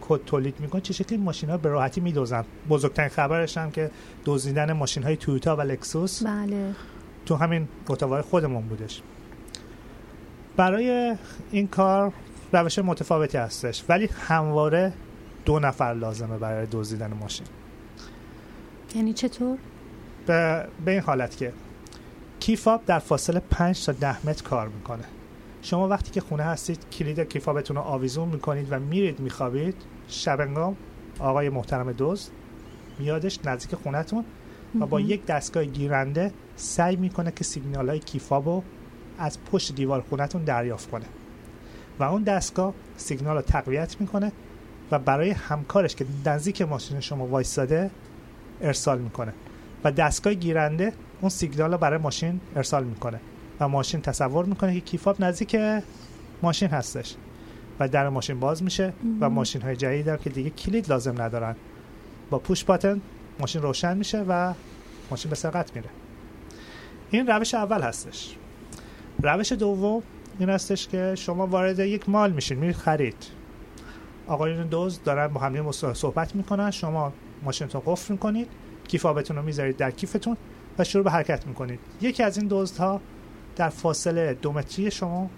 [0.00, 3.90] کد تولید می‌کنه چه شکلی ماشین ها به راحتی میدوزن؟ بزرگترین خبرش هم که
[4.24, 6.74] دزدیدن ماشین های تویوتا و لکسوس بله.
[7.26, 9.02] تو همین اتوبان خودمون بودش.
[10.56, 11.16] برای
[11.50, 12.12] این کار
[12.52, 14.92] روش متفاوتی هستش ولی همواره
[15.44, 17.46] دو نفر لازمه برای دزدیدن ماشین.
[18.94, 19.58] یعنی چطور؟
[20.26, 21.52] به, به این حالت که
[22.40, 25.04] کیفاب در فاصله 5 تا 10 متر کار می‌کنه.
[25.62, 29.74] شما وقتی که خونه هستید کلید کیفابتون رو آویزون می‌کنید و میرید میخوابید
[30.08, 30.76] شبنگام
[31.18, 32.32] آقای محترم دوست
[32.98, 34.24] میادش نزدیک خونتون
[34.80, 38.62] و با یک دستگاه گیرنده سعی می‌کنه که سیگنال های کیفاب رو
[39.18, 41.04] از پشت دیوار خونتون دریافت کنه.
[41.98, 44.32] و اون دستگاه سیگنال رو تقویت می‌کنه
[44.90, 47.90] و برای همکارش که نزدیک ماشین شما وایستاده
[48.60, 49.32] ارسال می‌کنه.
[49.84, 53.20] و دستگاه گیرنده اون سیگنال رو برای ماشین ارسال می‌کنه
[53.60, 55.56] و ماشین تصور می‌کنه که کیفاب نزدیک
[56.42, 57.14] ماشین هستش
[57.80, 61.56] و در ماشین باز میشه و ماشین های جدید هم که دیگه کلید لازم ندارن.
[62.30, 63.00] با پوش باتن
[63.40, 64.54] ماشین روشن میشه و
[65.10, 65.88] ماشین به سرقت میره.
[67.10, 68.36] این روش اول هستش.
[69.22, 70.02] روش دوم
[70.38, 73.26] این هستش که شما وارد یک مال میشین میرید خرید.
[74.26, 77.12] آقایون دوز دارن با هم صحبت می‌کنن شما
[77.42, 78.48] ماشین تو قفل می‌کنید.
[78.92, 80.36] کیفابتون رو می‌ذارید در کیفتون
[80.78, 81.80] و شروع به حرکت می‌کنید.
[82.00, 83.00] یکی از این دزدها
[83.56, 85.30] در فاصله دو متری شما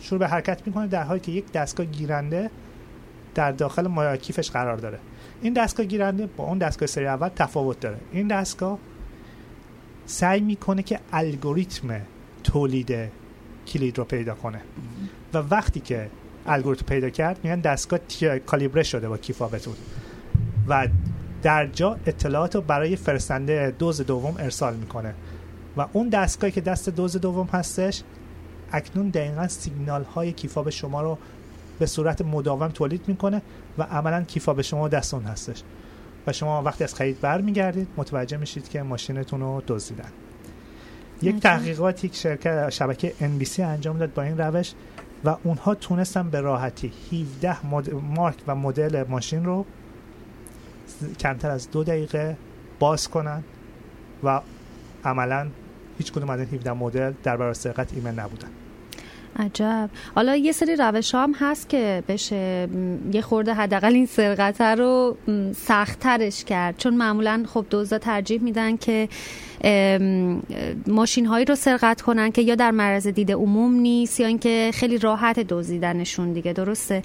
[0.00, 2.50] شروع به حرکت می‌کنه در حالی که یک دستگاه گیرنده
[3.34, 4.98] در داخل کیفش قرار داره.
[5.42, 7.96] این دستگاه گیرنده با اون دستگاه سری اول تفاوت داره.
[8.12, 8.78] این دستگاه
[10.06, 12.00] سعی می‌کنه که الگوریتم
[12.44, 12.94] تولید
[13.66, 14.60] کلید رو پیدا کنه.
[15.34, 16.10] و وقتی که
[16.46, 18.00] الگوریتم پیدا کرد میگن دستگاه
[18.46, 19.74] کالیبره شده با کیفابتون.
[20.68, 20.88] و
[21.42, 25.14] در جا اطلاعات رو برای فرستنده دوز دوم ارسال می‌کنه.
[25.76, 28.02] و اون دستگاهی که دست دوز دوم هستش
[28.72, 31.18] اکنون دقیقا سیگنال های کیفاب شما رو
[31.78, 33.42] به صورت مداوم تولید می‌کنه
[33.78, 35.62] و عملا کیفا شما دستون هستش.
[36.26, 40.08] و شما وقتی از خرید برمیگردید متوجه میشید که ماشینتون رو دزدیدن
[41.22, 44.72] یک تحقیقاتی که شرکت شبکه NBC انجام داد با این روش
[45.24, 47.66] و اونها تونستن به راحتی 17
[48.16, 49.66] مارک و مدل ماشین رو
[51.04, 52.36] کمتر از دو دقیقه
[52.78, 53.44] باز کنن
[54.24, 54.40] و
[55.04, 55.48] عملا
[55.98, 58.48] هیچ کدوم از این 17 مدل در برابر سرقت ایمن نبودن.
[59.38, 59.90] عجب.
[60.14, 62.68] حالا یه سری روش هم هست که بشه
[63.12, 65.16] یه خورده حداقل این سرقت رو
[65.56, 66.78] سختترش کرد.
[66.78, 69.08] چون معمولا خب دوزا ترجیح میدن که
[70.86, 74.98] ماشین هایی رو سرقت کنن که یا در معرض دید عموم نیست یا اینکه خیلی
[74.98, 77.02] راحت دزدیدنشون دیگه درسته؟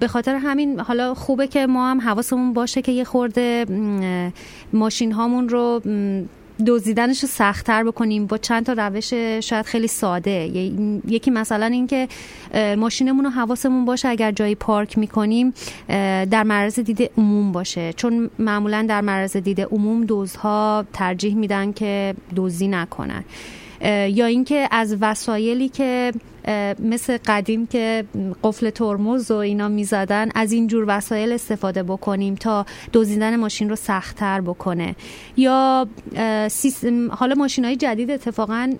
[0.00, 3.66] به خاطر همین حالا خوبه که ما هم حواسمون باشه که یه خورده
[4.72, 5.82] ماشین هامون رو
[6.66, 10.50] دزدیدنش رو سختتر بکنیم با چند تا روش شاید خیلی ساده.
[11.08, 12.08] یکی مثلا اینکه
[12.78, 15.54] ماشینمون رو حواسمون باشه اگر جایی پارک می‌کنیم
[16.30, 17.92] در معرض دید عموم باشه.
[17.92, 23.24] چون معمولا در معرض دید عموم دوزها ترجیح میدن که دزدی نکنن.
[24.08, 26.12] یا اینکه از وسایلی که
[26.78, 28.04] مثل قدیم که
[28.42, 33.76] قفل ترمز و اینا می‌زدن از این جور وسایل استفاده بکنیم تا دزدیدن ماشین رو
[33.76, 34.96] سختتر بکنه.
[35.36, 35.88] یا
[37.10, 38.72] حالا ماشین های جدید اتفاقا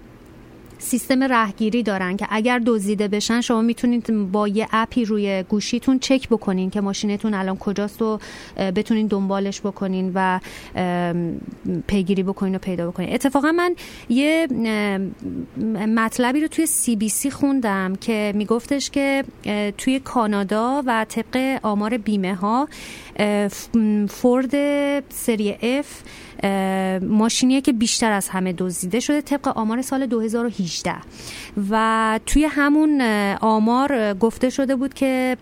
[0.79, 6.29] سیستم رهگیری دارن که اگر دزدیده بشن شما می‌تونید با یه اپی روی گوشیتون چک
[6.29, 8.18] بکنین که ماشینتون الان کجاست و
[8.57, 10.41] بتونین دنبالش بکنین و
[11.87, 13.14] پیگیری بکنین و پیدا بکنین.
[13.14, 13.75] اتفاقا من
[14.09, 14.49] یه
[15.97, 19.25] مطلبی رو توی سی بی سی خوندم که میگفتش که
[19.79, 22.68] توی کانادا و طبق آمار بیمه ها
[24.09, 24.55] فورد
[25.09, 26.03] سری اف
[27.03, 30.95] ماشینیه که بیشتر از همه دزدیده شده طبق آمار سال 2018
[31.71, 33.01] و توی همون
[33.41, 35.37] آمار گفته شده بود که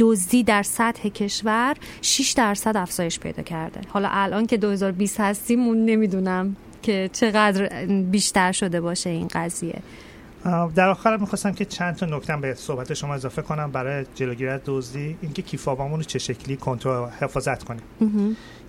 [0.00, 3.80] دزدی در سطح کشور 6 درصد افزایش پیدا کرده.
[3.88, 9.78] حالا الان که 2020 هستیم نمی‌دونم که چقدر بیشتر شده باشه این قضیه.
[10.74, 14.60] در آخر می‌خواستم که چند تا نکته به صحبت شما اضافه کنم برای جلوگیری از
[14.66, 15.18] دزدی.
[15.22, 17.82] اینکه کیفابامون رو چه شکلی کنترل حفاظت کنیم.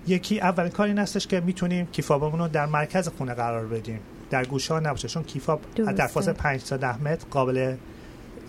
[0.06, 4.00] یکی اولین کاری این هستش که می‌تونیم کیفابمون رو در مرکز خونه قرار بدیم.
[4.30, 7.74] در گوشه ها نباشه چون کیفاب در فاصله 5 تا 10 متر قابل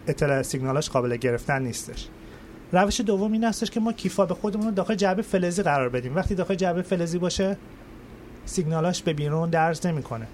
[0.08, 2.08] اطلاع سیگنالش قابل گرفتن نیستش.
[2.72, 6.16] روش دوم این هستش که ما کیفاب خودمون رو داخل جعبه فلزی قرار بدیم.
[6.16, 7.58] وقتی داخل جعبه فلزی باشه
[8.46, 10.28] سیگنالاش به بیرون درز نمی‌کنه.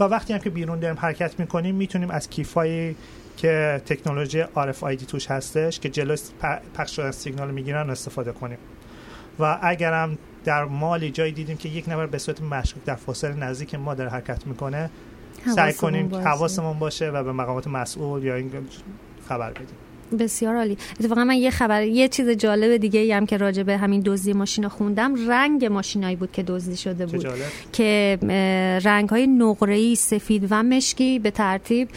[0.00, 2.96] و وقتی هم که بیرون داریم حرکت می‌کنیم می‌تونیم از کیفایی
[3.36, 6.18] که تکنولوژی RFID توش هستش که جلوی
[6.74, 8.58] پخش شدن سیگنال می‌گیرن استفاده کنیم.
[9.38, 13.74] و اگرم در مالی جایی دیدیم که یک نفر به صورت مشکوک در فاصله نزدیک
[13.74, 14.90] ما در حرکت می‌کنه
[15.54, 18.50] سعی کنیم حواسمون باشه و به مقامات مسئول یا این
[19.28, 19.85] خبر بدیم.
[20.18, 20.78] بسیار عالی.
[21.00, 24.68] اتفاقا من یه خبر یه چیز جالب دیگه هم که راجع به همین دزدی ماشین
[24.68, 25.28] خوندم.
[25.28, 27.26] رنگ ماشینایی بود که دزدی شده بود.
[27.72, 28.18] که
[28.84, 31.88] رنگ های نقره‌ای سفید و مشکی به ترتیب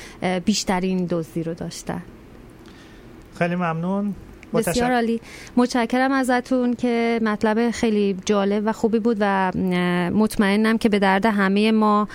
[0.45, 2.01] بیشترین دزدی رو داشتن.
[3.37, 4.15] خیلی ممنون.
[4.53, 5.21] بسیار عالی.
[5.57, 9.51] متشکرم ازتون که مطلب خیلی جالب و خوبی بود و
[10.13, 12.07] مطمئنم که به درد همه ما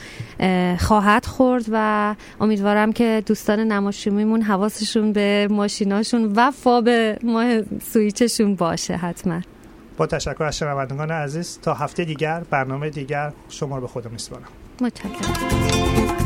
[0.80, 6.88] خواهد خورد و امیدوارم که دوستان نماشومیمون حواسشون به ماشیناشون و فاب
[7.22, 7.62] ماه
[7.92, 9.40] سویچشون باشه حتما.
[9.96, 11.58] با تشکر از شنوندگان عزیز.
[11.62, 14.48] تا هفته دیگر برنامه دیگر شما رو به خودم میسپارم.
[14.80, 16.23] متشکرم.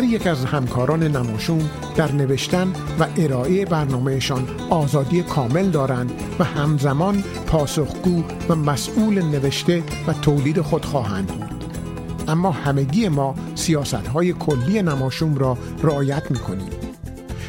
[0.00, 7.24] هر یک از همکاران نماشوم در نوشتن و ارائه برنامهشان آزادی کامل دارند و همزمان
[7.46, 11.64] پاسخگو و مسئول نوشته و تولید خود خواهند بود.
[12.28, 16.70] اما همگی ما سیاست های کلی نماشوم را رعایت می کنیم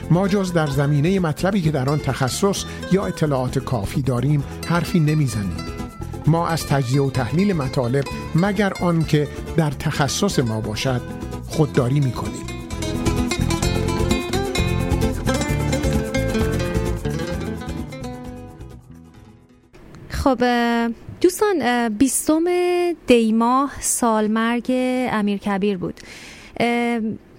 [0.09, 5.57] ما جز در زمینه مطلبی که در آن تخصص یا اطلاعات کافی داریم حرفی نمی‌زنیم.
[6.27, 9.27] ما از تجزیه و تحلیل مطالب مگر آن که
[9.57, 11.20] در تخصص ما باشد؟
[11.51, 12.45] خودداری می‌کنیم.
[20.09, 20.43] خب
[21.21, 22.43] دوستان بیستم
[23.07, 24.65] دیماه سالمرگ
[25.11, 25.99] امیر کبیر بود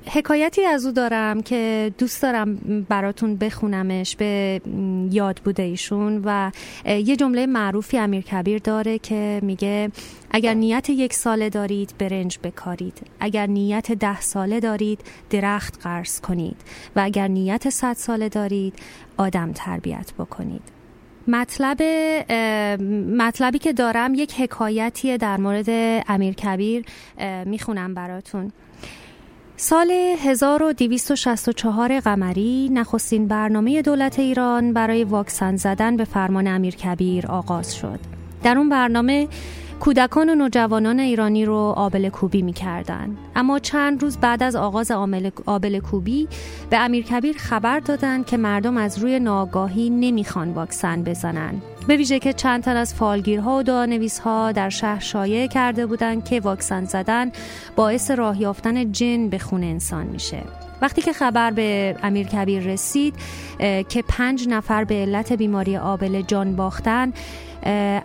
[0.06, 2.56] حکایتی از او دارم که دوست دارم
[2.88, 4.60] براتون بخونمش به
[5.10, 6.50] یاد بوده ایشون و
[6.86, 9.90] یه جمله معروفی امیر کبیر داره که میگه
[10.30, 13.02] اگر نیت یک ساله دارید برنج بکارید.
[13.20, 15.00] اگر نیت ده ساله دارید
[15.30, 16.56] درخت قرض کنید.
[16.96, 18.74] و اگر نیت صد ساله دارید
[19.16, 20.62] آدم تربیت بکنید.
[21.28, 21.82] مطلب
[23.16, 25.70] مطلبی که دارم یک حکایتیه در مورد
[26.08, 26.84] امیر کبیر
[27.44, 28.52] می‌خونم براتون.
[29.64, 37.74] سال 1264 قمری نخستین برنامه دولت ایران برای واکسن زدن به فرمان امیر کبیر آغاز
[37.74, 37.98] شد.
[38.42, 39.28] در اون برنامه
[39.82, 43.16] کودکان و نوجوانان ایرانی رو آبل کوبی می کردن.
[43.36, 44.90] اما چند روز بعد از آغاز
[45.46, 46.28] آبل کوبی
[46.70, 51.62] به امیر کبیر خبر دادند که مردم از روی ناگاهی نمی‌خوان واکسن بزنن.
[51.88, 56.40] به ویژه که چند تن از فالگیرها و دعانویسها در شهر شایع کرده بودند که
[56.40, 57.32] واکسن زدن
[57.76, 60.42] باعث راه یافتن جن به خون انسان میشه.
[60.82, 63.14] وقتی که خبر به امیر کبیر رسید
[63.88, 67.12] که پنج نفر به علت بیماری آبل جان باختن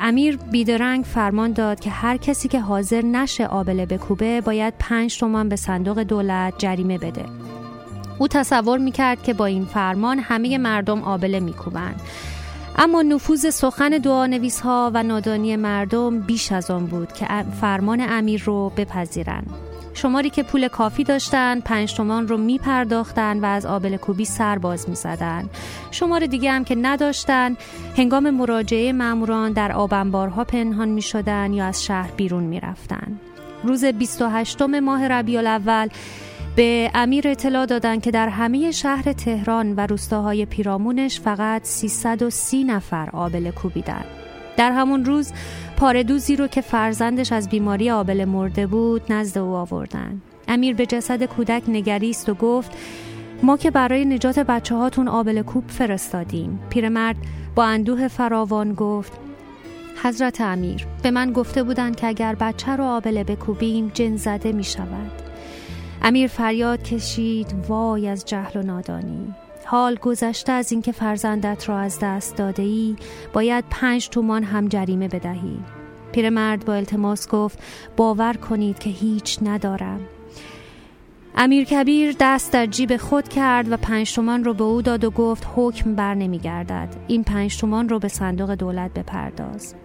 [0.02, 5.50] امیر بیدرنگ فرمان داد که هر کسی که حاضر نشه آبله بکوبه باید پنج تومان
[5.50, 7.26] به صندوق دولت جریمه بده.
[8.20, 12.02] او تصور می‌کرد که با این فرمان همه مردم آبله میکوبند.
[12.76, 17.28] اما نفوذ سخن دعانویس ها و نادانی مردم بیش از آن بود که
[17.62, 19.67] فرمان امیر رو بپذیرند.
[19.98, 24.58] شماری که پول کافی داشتن پنج تومان رو می پرداختن و از آبل کوبی سر
[24.58, 25.50] باز می زدن.
[25.92, 27.56] شمار دیگه هم که نداشتن
[27.98, 33.20] هنگام مراجعه ماموران در آبنبارها پنهان می شدن یا از شهر بیرون می رفتن.
[33.64, 35.88] روز 28 ماه ربیع الاول
[36.56, 43.10] به امیر اطلاع دادند که در همه شهر تهران و روستاهای پیرامونش فقط 330 نفر
[43.14, 44.17] آبل کوبیدن.
[44.58, 45.34] در همون روز
[45.78, 50.22] پاردوزی رو که فرزندش از بیماری آبل مرده بود نزد او آوردن.
[50.48, 52.72] امیر به جسد کودک نگریست و گفت
[53.44, 56.60] ما که برای نجات بچه هاتون آبل کوب فرستادیم.
[56.70, 57.16] پیرمرد
[57.56, 59.12] با اندوه فراوان گفت
[60.04, 64.64] حضرت امیر به من گفته بودند که اگر بچه رو آبله بکوبیم جن زده می
[64.64, 65.12] شود
[66.02, 69.36] امیر فریاد کشید وای از جهل و نادانی.
[69.70, 72.96] حال گذشته از اینکه فرزندت را از دست داده ای
[73.34, 75.60] باید پنج تومان هم جریمه بدهی.
[76.12, 77.60] پیرمرد با التماس گفت
[77.98, 80.00] باور کنید که هیچ ندارم.
[81.36, 85.12] امیر کبیر دست در جیب خود کرد و پنج تومان رو به او داد و
[85.12, 86.96] گفت حکم بر نمی گردد.
[87.08, 89.76] این پنج تومان رو به صندوق دولت بپرداز.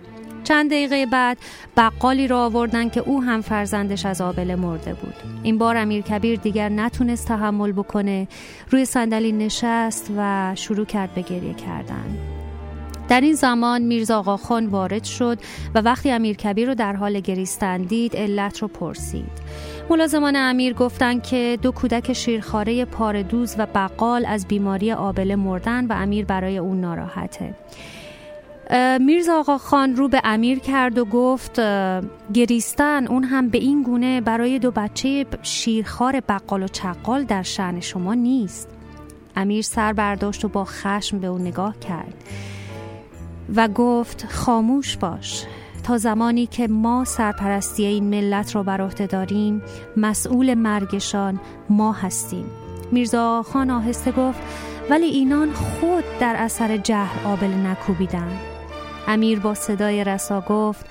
[0.44, 1.38] چند دقیقه بعد
[1.76, 5.14] بقالی را آوردن که او هم فرزندش از آبله مرده بود.
[5.42, 8.28] این بار امیر کبیر دیگر نتونست تحمل بکنه.
[8.70, 12.18] روی صندلی نشست و شروع کرد به گریه کردن.
[13.08, 15.38] در این زمان میرزا آقا خان وارد شد
[15.74, 19.32] و وقتی امیر کبیر رو در حال گریستن دید علت رو پرسید.
[19.90, 25.92] ملازمان امیر گفتند که دو کودک شیرخواره پاردوز و بقال از بیماری آبله مردن و
[25.92, 27.54] امیر برای اون ناراحته.
[29.00, 31.60] میرزا آقا خان رو به امیر کرد و گفت
[32.34, 37.80] گریستن اون هم به این گونه برای دو بچه شیرخوار بقال و چقال در شعن
[37.80, 38.68] شما نیست.
[39.36, 42.14] امیر سر برداشت و با خشم به اون نگاه کرد
[43.56, 45.44] و گفت خاموش باش.
[45.82, 49.62] تا زمانی که ما سرپرستی این ملت را بر عهده داریم
[49.96, 52.44] مسئول مرگشان ما هستیم.
[52.92, 54.40] میرزا خان آهسته گفت
[54.90, 58.51] ولی اینان خود در اثر جهل آبل نکوبیدند
[59.08, 60.86] امیر با صدای رسا گفت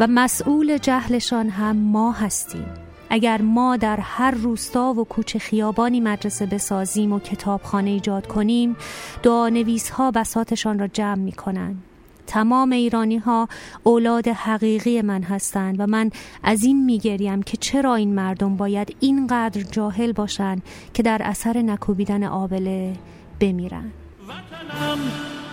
[0.00, 2.66] و مسئول جهلشان هم ما هستیم.
[3.10, 8.76] اگر ما در هر روستا و کوچه خیابانی مدرسه بسازیم و کتابخانه ایجاد کنیم
[9.22, 11.82] دعانویس ها بساتشان را جمع می کنند
[12.26, 13.48] تمام ایرانی ها
[13.82, 16.10] اولاد حقیقی من هستند و من
[16.42, 20.62] از این میگریم که چرا این مردم باید اینقدر جاهل باشند
[20.94, 22.96] که در اثر نکوبیدن آبله
[23.40, 23.92] بمیرن.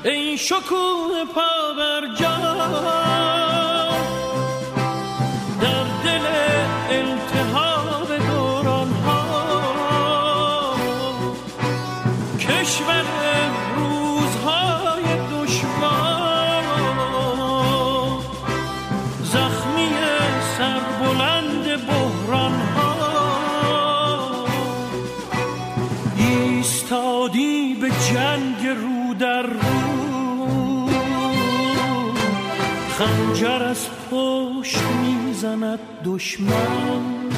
[0.06, 3.73] ای شکوه پا بر جا
[33.34, 37.30] خنجر از پشت می‌زند دشمن؟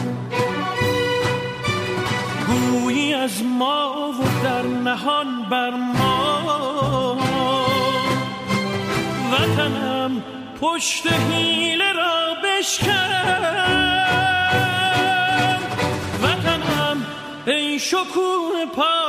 [2.47, 7.17] گویی از ما و در نهان بر ما.
[9.31, 10.23] وطنم
[10.61, 12.95] پشت حیله را بشکن.
[16.23, 17.05] وطنم
[17.47, 19.04] ای شکوه پا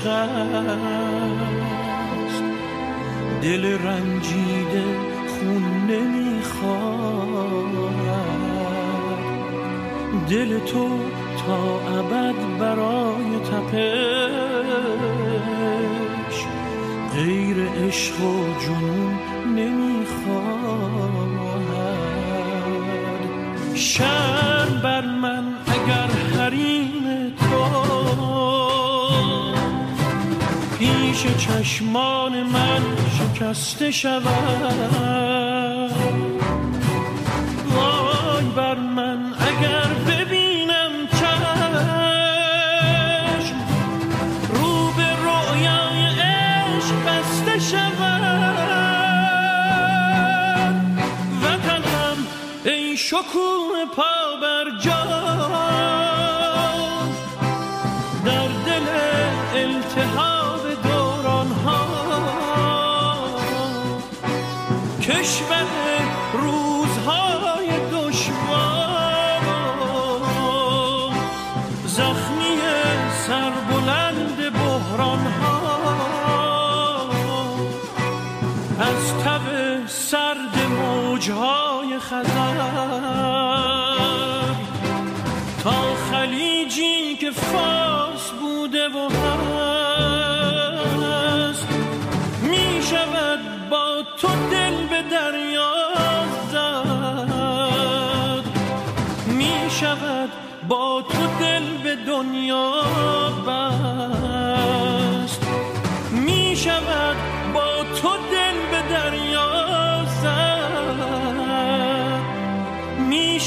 [0.00, 0.92] عشق است
[3.42, 4.84] دل رنجیده
[5.28, 7.60] خون نمی‌خواد.
[10.30, 10.88] دل تو
[11.46, 13.76] تا ابد برای تپش.
[17.14, 18.24] غیر عشق و
[18.60, 19.19] جنون
[31.62, 32.82] چشمان من
[33.18, 35.39] شکسته شود.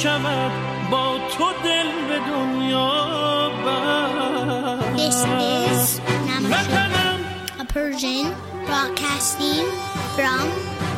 [0.03, 0.53] شود
[0.91, 3.19] با تو دل به دنیا
[4.97, 7.15] This is بست Namashu,
[7.61, 8.27] a Persian
[8.67, 9.65] broadcasting
[10.17, 10.45] from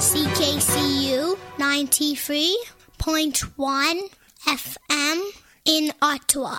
[0.09, 1.21] CKCU
[1.59, 3.97] 93.1
[4.63, 5.19] FM
[5.75, 6.59] in Ottawa.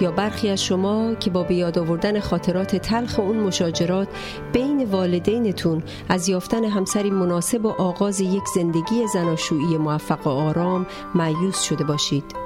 [0.00, 4.08] یا برخی از شما که با بیاد آوردن خاطرات تلخ اون مشاجرات
[4.52, 11.62] بین والدینتون از یافتن همسری مناسب و آغاز یک زندگی زناشویی موفق و آرام معیوس
[11.62, 12.45] شده باشید.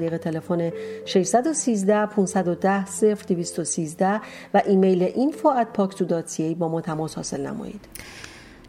[0.01, 0.71] طریق تلفن
[1.05, 2.85] 613 510
[3.29, 4.21] 0213
[4.53, 7.81] و ایمیل at با ما تماس حاصل نمایید.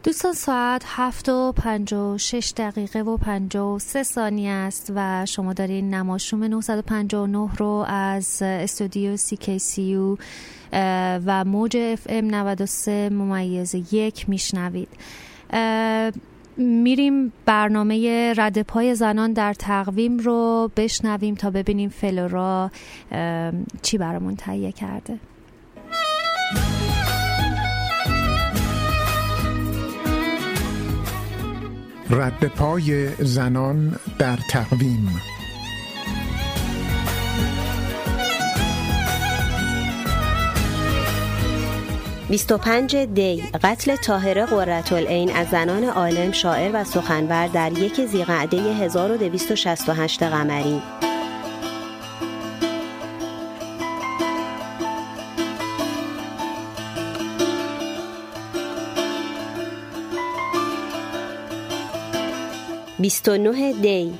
[0.03, 5.25] دوستان ساعت هفت و پنج و شش دقیقه و پنج و سه ثانیه است و
[5.25, 9.95] شما دارین نماشوم 959 رو از استودیو سی
[11.25, 14.89] و موج ام 93 ممیز یک میشنوید
[16.57, 22.71] میریم برنامه رد پای زنان در تقویم رو بشنویم تا ببینیم فلورا
[23.81, 25.19] چی برامون تهیه کرده.
[32.09, 35.21] رد پای زنان در تقویم
[42.33, 43.43] 25 دی.
[43.63, 50.81] قتل طاهره قرتالعین از زنان عالم شاعر و سخنور در یک زیقعده 1268 قمری.
[62.99, 64.13] بیست دی.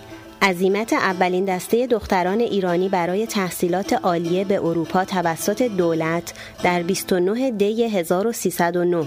[0.45, 6.33] عزیمت اولین دسته دختران ایرانی برای تحصیلات عالیه به اروپا توسط دولت
[6.63, 9.05] در 29 دی 1309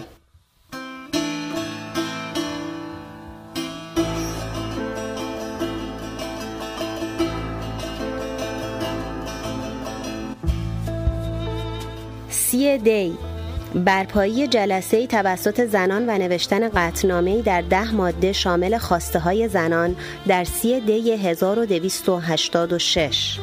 [12.29, 13.26] سی دی
[13.85, 19.97] برپایی جلسه توسط زنان و نوشتن قطنامه در ده ماده شامل خواسته های زنان
[20.27, 23.39] در سی دی 1286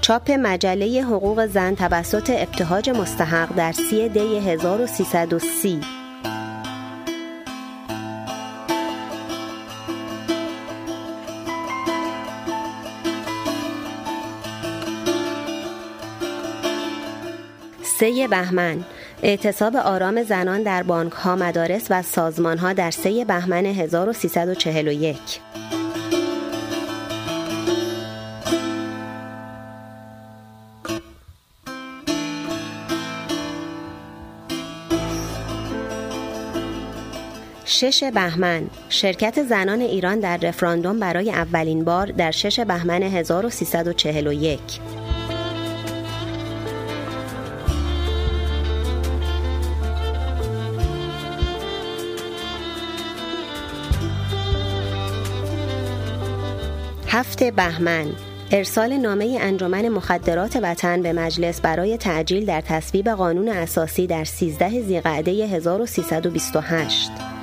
[0.00, 6.03] چاپ مجله حقوق زن توسط ابتهاج مستحق در سی دی 1330
[18.00, 18.84] سه بهمن.
[19.22, 25.16] اعتصاب آرام زنان در بانک ها مدارس و سازمان ها در سه بهمن 1341
[37.64, 38.70] شش بهمن.
[38.88, 45.03] شرکت زنان ایران در رفراندوم برای اولین بار در شش بهمن 1341
[57.14, 58.12] هفت بهمن.
[58.52, 64.80] ارسال نامه انجمن مخدرات وطن به مجلس برای تعجیل در تصویب قانون اساسی در 13
[64.80, 67.33] زیقعده 1328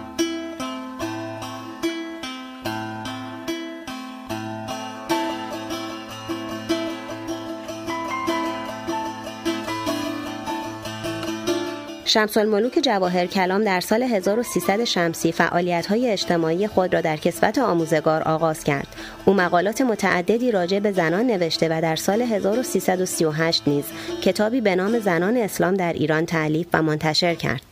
[12.13, 17.57] شمس الملوک جواهر کلام در سال 1300 شمسی فعالیت های اجتماعی خود را در کسبت
[17.57, 18.87] آموزگار آغاز کرد.
[19.25, 23.85] او مقالات متعددی راجع به زنان نوشته و در سال 1338 نیز
[24.21, 27.70] کتابی به نام زنان اسلام در ایران تعلیف و منتشر کرد.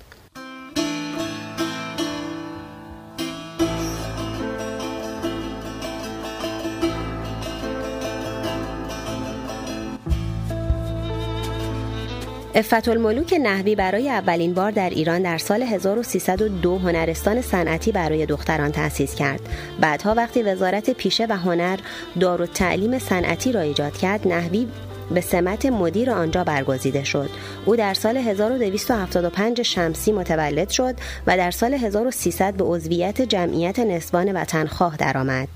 [12.56, 18.72] افت الملوک نحوی برای اولین بار در ایران در سال 1302 هنرستان صنعتی برای دختران
[18.72, 19.39] تأسیس کرد.
[19.80, 21.80] بعدها وقتی وزارت پیشه و هنر
[22.20, 24.68] دار و تعلیم صنعتی را ایجاد کرد، نحوی
[25.12, 27.30] به سمت مدیر آنجا برگزیده شد
[27.66, 30.95] او در سال 1275 شمسی متولد شد
[31.28, 35.47] و در سال 1300 به عضویت جمعیت نسبان وطنخواه درآمد.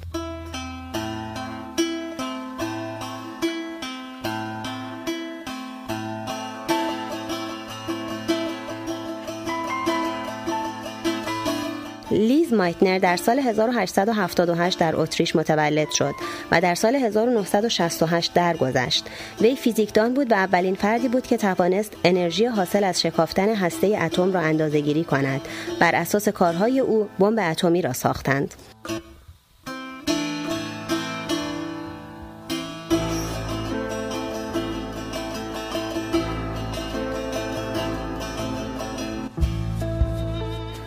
[12.63, 16.13] مایتنر در سال 1878 در اتریش متولد شد
[16.51, 19.05] و در سال 1968 درگذشت.
[19.41, 24.33] وی فیزیکدان بود و اولین فردی بود که توانست انرژی حاصل از شکافتن هسته اتم
[24.33, 25.41] را اندازهگیری کند.
[25.79, 28.53] بر اساس کارهای او بمب اتمی را ساختند.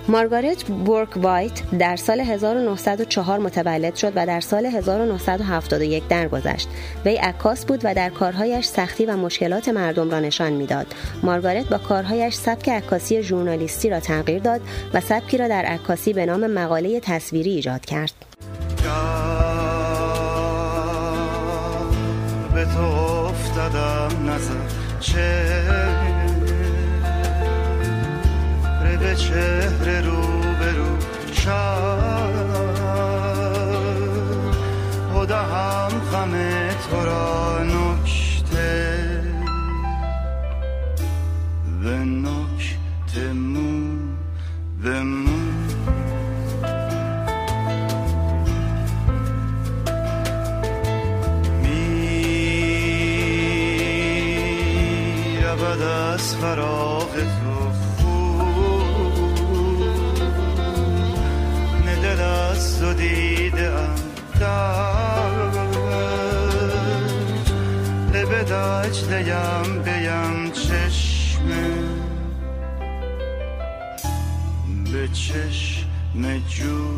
[0.08, 6.68] مارگارت بورک وایت در سال 1904 متولد شد و در سال 1971 درگذشت.
[7.04, 10.86] وی عکاس بود و در کارهایش سختی و مشکلات مردم را نشان می‌داد.
[11.22, 14.60] مارگارت با کارهایش سبک عکاسی ژورنالیستی را تغییر داد
[14.94, 18.12] و سبکی را در عکاسی به نام مقاله تصویری ایجاد کرد.
[22.54, 24.86] به تو افتادم نظر
[28.96, 31.00] به چهره رو به رو
[31.32, 32.76] شد
[35.14, 36.32] خدا هم غم
[36.90, 39.22] تو را نکته.
[41.82, 43.96] به نکته مو
[44.82, 45.36] به مو.
[51.62, 52.06] می
[55.42, 57.45] رود از فراغ تو.
[62.86, 63.94] و دیدم
[64.40, 65.28] در
[68.14, 71.70] لب دجلیم بیم چشمه
[74.92, 76.88] به چشم جو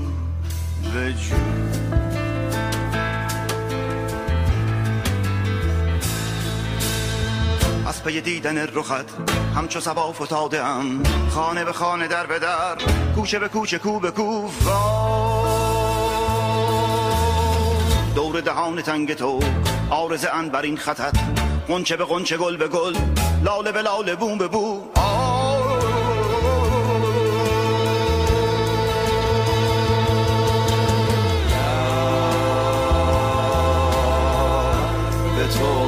[0.95, 1.37] به جو.
[7.89, 9.07] از پی دیدن رخت
[9.57, 11.03] همچو سبا فتاده ام.
[11.31, 12.77] خانه به خانه در به در
[13.15, 14.49] کوچه به کوچه کو به کو
[18.15, 19.41] دور دهان تنگ تو
[19.91, 21.15] آرز ان بر این خطت.
[21.69, 22.97] قنچه به قنچه گل به گل
[23.45, 24.81] لاله به لاله بوم به بو
[35.37, 35.88] به تو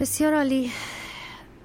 [0.00, 0.70] بسیار عالی.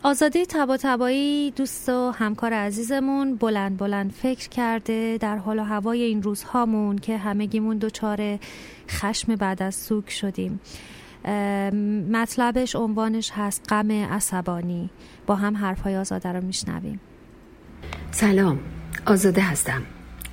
[0.04, 6.02] آزادی تبا تبایی دوست و همکار عزیزمون بلند بلند فکر کرده در حال و هوای
[6.02, 8.40] این روزهامون که همگیمون دچار
[8.90, 10.60] خشم بعد از سوک شدیم.
[12.12, 14.90] مطلبش عنوانش هست غم عصبانی.
[15.26, 17.00] با هم حرفهای آزاده رو میشنویم.
[18.12, 18.60] سلام
[19.06, 19.82] آزاده هستم.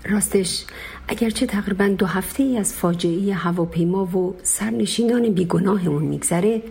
[0.05, 0.65] راستش
[1.09, 6.63] اگرچه تقریبا دو هفته ای از فاجعه هواپیما و سرنشینان بیگناه اون میگذره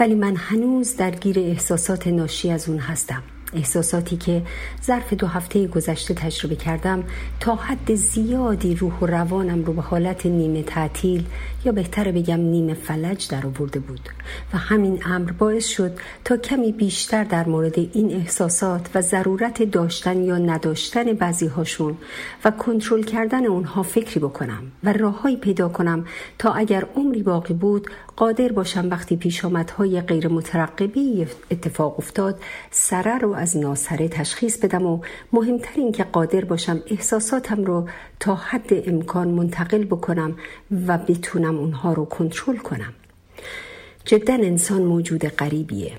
[0.00, 3.22] ولی من هنوز درگیر احساسات ناشی از اون هستم.
[3.54, 4.42] احساساتی که
[4.84, 7.04] ظرف دو هفته گذشته تجربه کردم
[7.40, 11.24] تا حد زیادی روح و روانم رو به حالت نیمه تعطیل
[11.64, 14.08] یا بهتر بگم نیمه فلج در آورده بود
[14.54, 20.22] و همین امر باعث شد تا کمی بیشتر در مورد این احساسات و ضرورت داشتن
[20.22, 21.96] یا نداشتن بعضی هاشون
[22.44, 26.04] و کنترل کردن اونها فکری بکنم و راههایی پیدا کنم
[26.38, 29.40] تا اگر عمری باقی بود قادر باشم وقتی پیش
[29.78, 32.40] های غیر مترقبی اتفاق افتاد
[32.70, 35.00] سره رو از ناسره تشخیص بدم و
[35.32, 37.88] مهمتر این که قادر باشم احساساتم رو
[38.20, 40.36] تا حد امکان منتقل بکنم
[40.86, 42.92] و بتونم اونها رو کنترل کنم.
[44.04, 45.92] جدا انسان موجود غریبیه.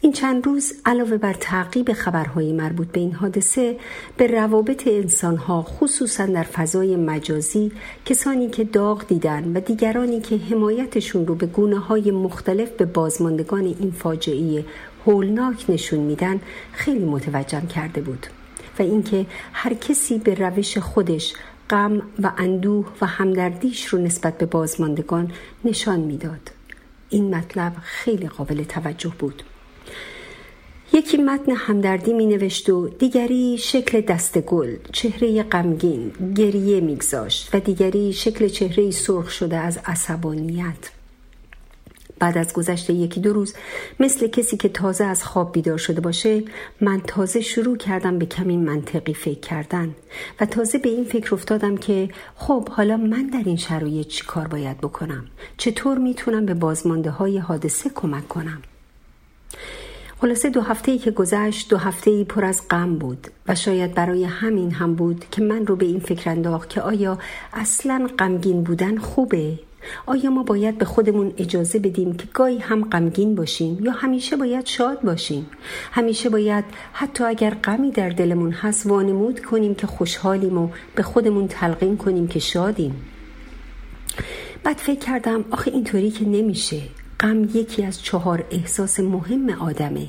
[0.00, 3.76] این چند روز علاوه بر تعقیب خبرهای مربوط به این حادثه
[4.16, 7.72] به روابط انسانها خصوصا در فضای مجازی
[8.06, 13.64] کسانی که داغ دیدن و دیگرانی که حمایتشون رو به گونه های مختلف به بازماندگان
[13.64, 14.64] این فاجعه
[15.06, 16.40] هولناک نشون میدن
[16.72, 18.26] خیلی متوجهم کرده بود.
[18.78, 21.34] و اینکه هر کسی به روش خودش
[21.70, 25.32] غم و اندوه و همدردیش رو نسبت به بازماندگان
[25.64, 26.50] نشان می‌داد.
[27.10, 29.42] این مطلب خیلی قابل توجه بود.
[30.92, 37.60] یکی متن همدردی می نوشت و دیگری شکل دست گل چهره غمگین گریه میگذاشت و
[37.60, 40.97] دیگری شکل چهره سرخ شده از عصبانیت.
[42.18, 43.54] بعد از گذشته یکی دو روز
[44.00, 46.42] مثل کسی که تازه از خواب بیدار شده باشه
[46.80, 49.94] من تازه شروع کردم به کمی منطقی فکر کردن
[50.40, 54.48] و تازه به این فکر افتادم که خب حالا من در این شرایط چی کار
[54.48, 55.24] باید بکنم؟
[55.56, 58.62] چطور می‌تونم به بازمانده های حادثه کمک کنم؟
[60.20, 63.94] خلاصه دو هفته ای که گذشت دو هفته ای پر از غم بود و شاید
[63.94, 67.18] برای همین هم بود که من رو به این فکر انداخت که آیا
[67.52, 69.58] اصلا غمگین بودن خوبه؟
[70.06, 74.66] آیا ما باید به خودمون اجازه بدیم که گاهی هم غمگین باشیم یا همیشه باید
[74.66, 75.46] شاد باشیم؟
[75.92, 81.48] همیشه باید حتی اگر غمی در دلمون هست وانمود کنیم که خوشحالیم و به خودمون
[81.48, 82.94] تلقین کنیم که شادیم.
[84.64, 86.80] بعد فکر کردم آخه اینطوری که نمیشه.
[87.20, 90.08] غم یکی از چهار احساس مهم آدمه.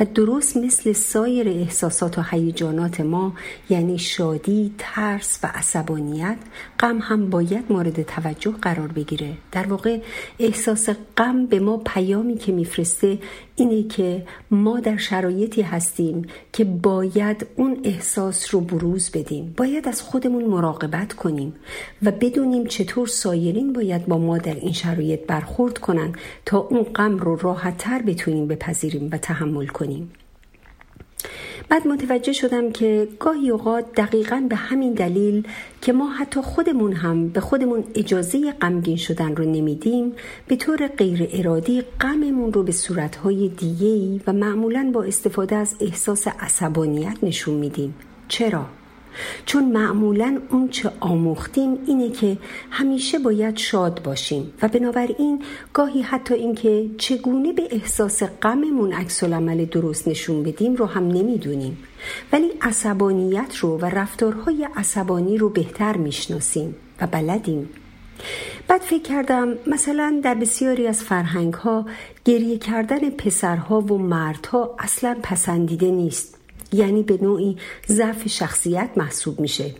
[0.00, 3.32] و درست مثل سایر احساسات و هیجانات ما
[3.70, 6.36] یعنی شادی، ترس و عصبانیت
[6.80, 9.32] غم هم باید مورد توجه قرار بگیره.
[9.52, 10.00] در واقع
[10.38, 13.18] احساس غم به ما پیامی که میفرسته
[13.56, 19.54] اینه که ما در شرایطی هستیم که باید اون احساس رو بروز بدیم.
[19.56, 21.54] باید از خودمون مراقبت کنیم
[22.02, 26.12] و بدونیم چطور سایرین باید با ما در این شرایط برخورد کنن
[26.44, 30.12] تا اون غم رو راحتتر بتونیم بپذیریم و تحمل کنیم
[31.68, 35.46] بعد متوجه شدم که گاهی اوقات دقیقا به همین دلیل
[35.82, 40.12] که ما حتی خودمون هم به خودمون اجازه غمگین شدن رو نمیدیم
[40.48, 46.28] به طور غیر ارادی غممون رو به صورتهای دیگهی و معمولا با استفاده از احساس
[46.28, 47.94] عصبانیت نشون میدیم
[48.28, 48.66] چرا؟
[49.46, 52.38] چون معمولا اون چه آموختیم اینه که
[52.70, 55.42] همیشه باید شاد باشیم و بنابراین
[55.72, 61.78] گاهی حتی اینکه چگونه به احساس غممون عکس عمل درست نشون بدیم رو هم نمی‌دونیم.
[62.32, 67.68] ولی عصبانیت رو و رفتارهای عصبانی رو بهتر می‌شناسیم و بلدیم.
[68.68, 71.86] بعد فکر کردم مثلا در بسیاری از فرهنگ ها
[72.24, 76.37] گریه کردن پسرها و مردها اصلا پسندیده نیست.
[76.72, 77.56] یعنی به نوعی
[77.88, 79.74] ضعف شخصیت محسوب میشه.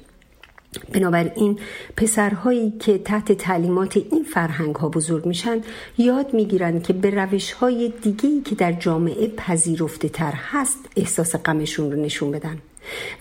[0.92, 1.58] بنابراین
[1.96, 5.60] پسرهایی که تحت تعلیمات این فرهنگ ها بزرگ میشن
[5.98, 11.92] یاد می‌گیرن که به روش های دیگهی که در جامعه پذیرفته تر هست احساس غمشون
[11.92, 12.58] رو نشون بدن.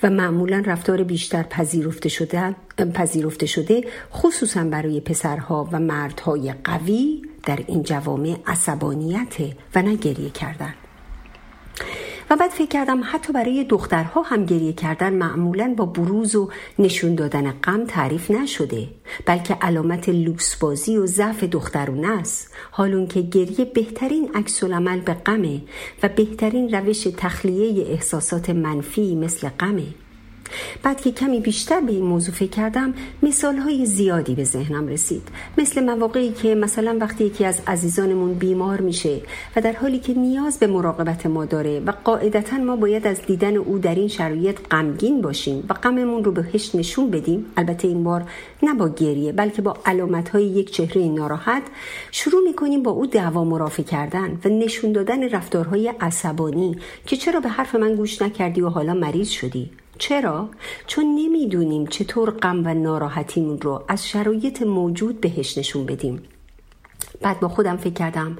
[0.03, 2.56] و معمولا رفتار بیشتر پذیرفته شده,
[2.94, 3.84] پذیرفته شده
[4.14, 9.35] خصوصا برای پسرها و مردهای قوی در این جوامع عصبانیت
[9.76, 10.73] و نگریه کردن.
[12.30, 16.49] و بعد فکر کردم حتی برای دخترها هم گریه کردن معمولا با بروز و
[16.80, 18.88] نشون دادن غم تعریف نشده
[19.26, 22.54] بلکه علامت لوکس بازی و ضعف دخترونه است.
[22.72, 24.64] حال که گریه بهترین عکس
[25.06, 25.62] به غمه
[26.04, 30.06] و بهترین روش تخلیه احساسات منفی مثل غمه.
[30.84, 32.94] بعد که کمی بیشتر به این موضوع فکر کردم
[33.24, 35.28] مثال های زیادی به ذهنم رسید.
[35.57, 39.22] مثل مواقعی که مثلا وقتی یکی از عزیزانمون بیمار میشه
[39.56, 43.57] و در حالی که نیاز به مراقبت ما داره و قاعدتا ما باید از دیدن
[43.57, 48.24] او در این شرایط غمگین باشیم و غممون رو بهش نشون بدیم البته این بار
[48.64, 51.64] نه با گریه بلکه با علامت های یک چهره ناراحت
[52.11, 57.49] شروع می‌کنیم با او دعوا مرافع کردن و نشون دادن رفتارهای عصبانی که چرا به
[57.49, 59.69] حرف من گوش نکردی و حالا مریض شدی.
[59.98, 60.49] چرا؟
[60.88, 66.24] چون نمی‌دونیم چطور غم و ناراحتیمون رو از شرایط موجود بهش نشون بدیم
[67.22, 68.38] بعد با خودم فکر کردم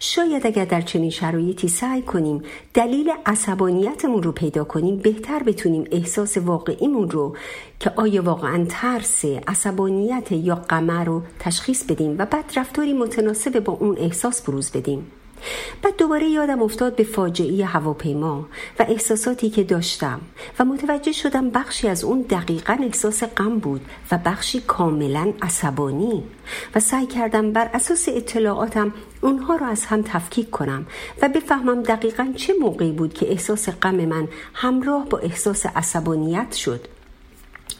[0.00, 2.42] شاید اگر در چنین شرایطی سعی کنیم
[2.74, 7.36] دلیل عصبانیتمون رو پیدا کنیم بهتر بتونیم احساس واقعیمون رو
[7.80, 13.72] که آیا واقعا ترس عصبانیت یا غمه رو تشخیص بدیم و بعد رفتاری متناسب با
[13.72, 15.06] اون احساس بروز بدیم
[15.82, 18.48] بعد دوباره یادم افتاد به فاجعه هواپیما
[18.78, 20.20] و احساساتی که داشتم
[20.58, 23.80] و متوجه شدم بخشی از اون دقیقا احساس غم بود
[24.10, 26.22] و بخشی کاملا عصبانی
[26.74, 30.86] و سعی کردم بر اساس اطلاعاتم اونها رو از هم تفکیک کنم
[31.22, 36.99] و بفهمم دقیقا چه موقعی بود که احساس غم من همراه با احساس عصبانیت شد.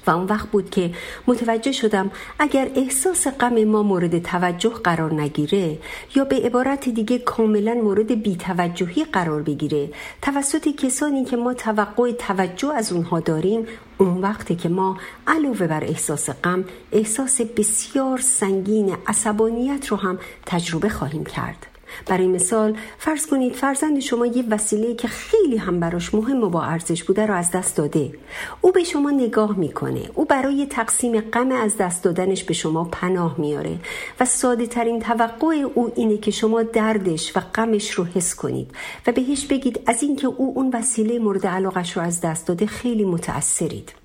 [0.06, 0.90] و اون وقت بود که
[1.26, 5.78] متوجه شدم اگر احساس غم ما مورد توجه قرار نگیره
[6.14, 9.90] یا به عبارت دیگه کاملا مورد بیتوجهی قرار بگیره
[10.22, 13.66] توسط کسانی که ما توقع توجه از اونها داریم
[13.98, 20.88] اون وقتی که ما علاوه بر احساس غم احساس بسیار سنگین عصبانیت رو هم تجربه
[20.88, 21.69] خواهیم کرد.
[22.06, 26.62] برای مثال فرض کنید فرزند شما یه وسیله که خیلی هم براش مهم و با
[26.62, 28.12] ارزش بوده رو از دست داده.
[28.60, 30.10] او به شما نگاه می‌کنه.
[30.14, 33.76] او برای تقسیم غم از دست دادنش به شما پناه میاره
[34.20, 38.70] و ساده ترین توقع او اینه که شما دردش و غمش رو حس کنید
[39.06, 43.04] و بهش بگید از اینکه او اون وسیله مورد علاقش رو از دست داده خیلی
[43.04, 43.99] متأثرید.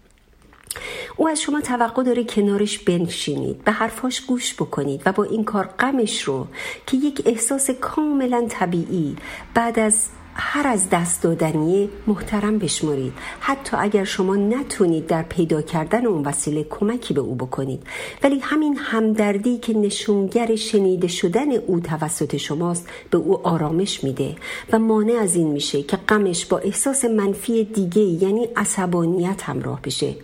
[1.15, 5.65] او از شما توقع داره کنارش بنشینید به حرفاش گوش بکنید و با این کار
[5.65, 6.47] غمش رو
[6.87, 9.15] که یک احساس کاملا طبیعی
[9.53, 13.13] بعد از هر از دست دادنیه محترم بشمرید.
[13.39, 17.83] حتی اگر شما نتونید در پیدا کردن اون وسیله کمکی به او بکنید.
[18.23, 24.35] ولی همین همدردی که نشونگر شنیده شدن او توسط شماست به او آرامش میده
[24.73, 30.15] و مانع از این میشه که غمش با احساس منفی دیگه یعنی عصبانیت همراه بشه.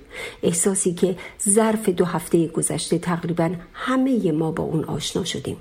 [0.43, 1.15] احساسی که
[1.49, 5.57] ظرف دو هفته گذشته تقریبا همه ما با اون آشنا شدیم.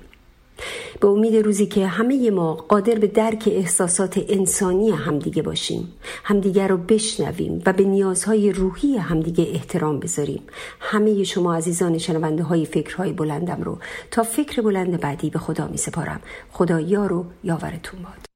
[1.00, 5.92] به امید روزی که همه ما قادر به درک احساسات انسانی همدیگه باشیم
[6.24, 10.42] همدیگه رو بشنویم و به نیازهای روحی همدیگه احترام بذاریم.
[10.80, 13.78] همه شما عزیزان شنونده های فکرهای بلندم رو
[14.10, 16.20] تا فکر بلند بعدی به خدا می سپارم
[16.52, 18.29] خدا یار و یاورتون باد.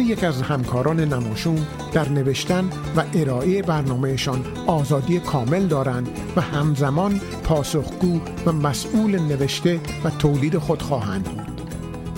[0.00, 7.20] هر یک از همکاران نماشون در نوشتن و ارائه برنامهشان آزادی کامل دارند و همزمان
[7.44, 11.60] پاسخگو و مسئول نوشته و تولید خود خواهند بود.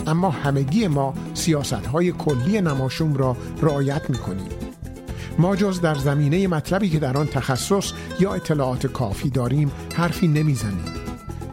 [0.06, 4.48] اما همگی ما سیاست های کلی نماشوم را رعایت می کنیم.
[5.38, 10.84] ما جز در زمینه مطلبی که در آن تخصص یا اطلاعات کافی داریم حرفی نمی‌زنیم.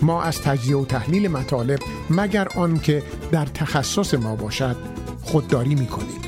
[0.01, 1.79] ما از تجزیه و تحلیل مطالب
[2.09, 4.75] مگر آن که در تخصص ما باشد؟
[5.21, 6.21] خودداری می‌کنیم.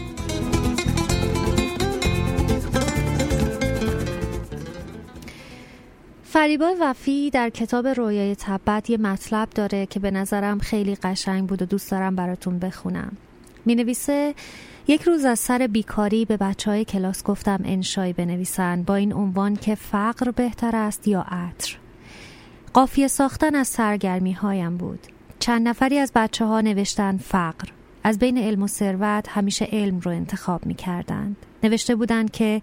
[6.23, 11.61] فریبا وفی در کتاب رویای تبت یه مطلب داره که به نظرم خیلی قشنگ بود
[11.61, 13.17] و دوست دارم براتون بخونم.
[13.65, 14.35] می نویسه
[14.87, 19.55] یک روز از سر بیکاری به بچه های کلاس گفتم انشایی بنویسن با این عنوان
[19.55, 21.77] که فقر بهتر است یا عطر.
[22.73, 24.99] قافیه ساختن از سرگرمی هایم بود.
[25.39, 27.67] چند نفری از بچه ها نوشتن فقر.
[28.03, 31.35] از بین علم و ثروت همیشه علم رو انتخاب می کردند.
[31.63, 32.61] نوشته بودند که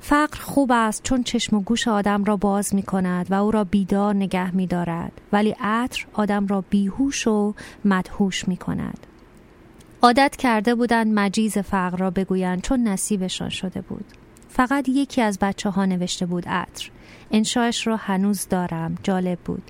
[0.00, 3.64] فقر خوب است چون چشم و گوش آدم را باز می کند و او را
[3.64, 7.54] بیدار نگه می دارد ولی عطر آدم را بیهوش و
[7.84, 9.06] مدهوش می کند.
[10.02, 14.04] عادت کرده بودند مجیز فقر را بگویند چون نصیبشان شده بود.
[14.48, 16.90] فقط یکی از بچه ها نوشته بود عطر.
[17.30, 18.94] انشایش را هنوز دارم.
[19.02, 19.62] جالب بود.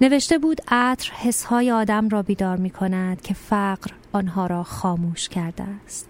[0.00, 5.64] نوشته بود عطر حسهای آدم را بیدار می کند که فقر آنها را خاموش کرده
[5.86, 6.08] است.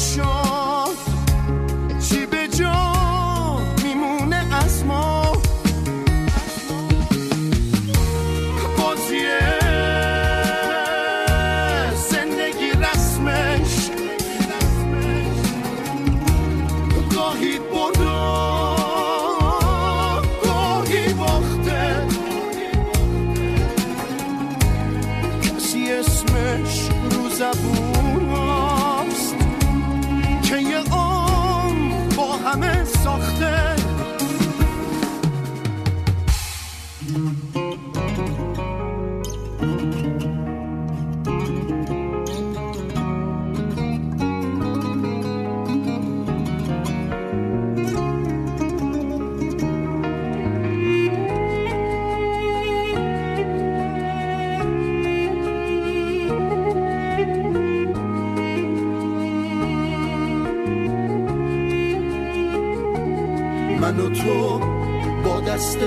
[0.00, 0.39] اسمش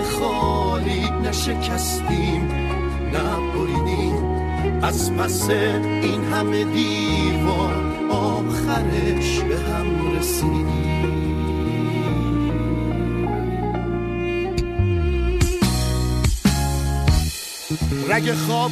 [0.03, 2.51] خالی نشکستیم
[3.13, 4.34] نبریدیم
[4.84, 7.73] از پس این همه دیوار
[8.09, 10.93] آخرش به هم رسیدیم.
[18.09, 18.71] رگ خواب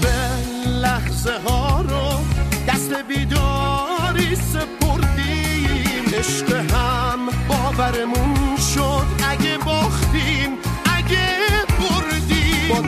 [0.67, 2.19] لحظه ها رو
[2.67, 6.05] دست بیداری سپردیم.
[6.13, 10.57] عشق هم باورمون شد اگه باختیم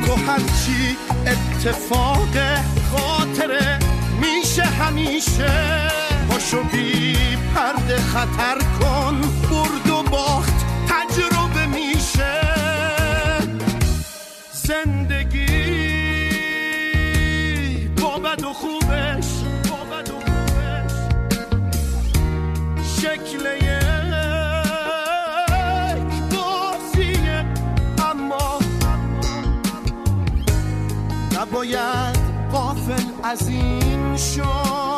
[0.05, 0.97] تو هرچی
[1.27, 2.37] اتفاق
[2.91, 3.79] خاطره
[4.21, 5.51] میشه همیشه.
[6.29, 7.17] پاشو بی
[7.55, 9.92] پرده خطر کن برد
[31.63, 32.17] نباید
[32.51, 34.92] قافل از این شد.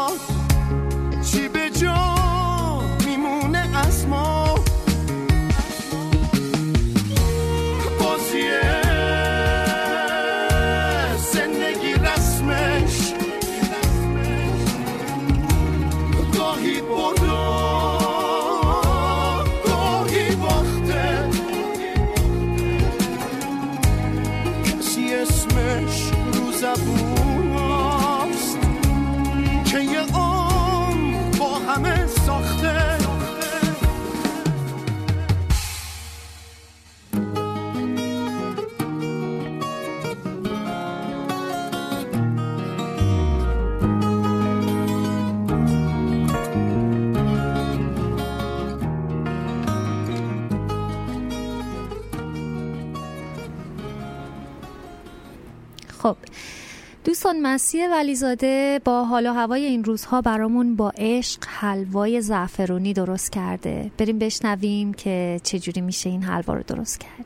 [57.25, 63.91] دوستان مسیح ولیزاده با حال هوای این روزها برامون با عشق حلوای زعفرونی درست کرده.
[63.97, 67.25] بریم بشنویم که چجوری میشه این حلوا رو درست کرد.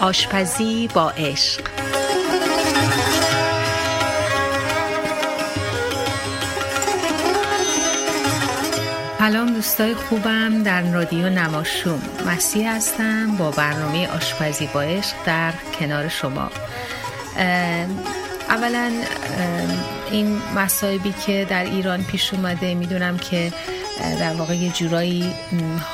[0.00, 1.77] آشپزی با عشق.
[9.18, 12.02] سلام دوستای خوبم در رادیو نماشوم.
[12.26, 16.50] مسیح هستم با برنامه آشپزی با عشق در کنار شما.
[18.48, 18.92] اولا
[20.10, 23.52] این مصائبی که در ایران پیش اومده می‌دونم که
[24.20, 25.34] در واقع یه جورایی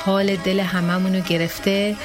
[0.05, 1.95] حال دل هممونو گرفته.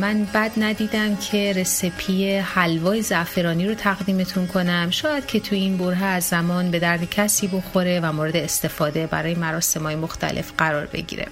[0.00, 4.90] من بد ندیدم که رسپی حلوای زعفرانی رو تقدیمتون کنم.
[4.90, 9.34] شاید که تو این بره از زمان به درد کسی بخوره و مورد استفاده برای
[9.34, 11.26] مراسمهای مختلف قرار بگیره.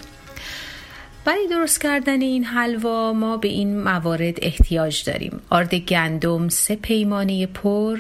[1.25, 5.41] برای درست کردن این حلوا ما به این موارد احتیاج داریم.
[5.51, 7.99] آرد گندم سه پیمانه پر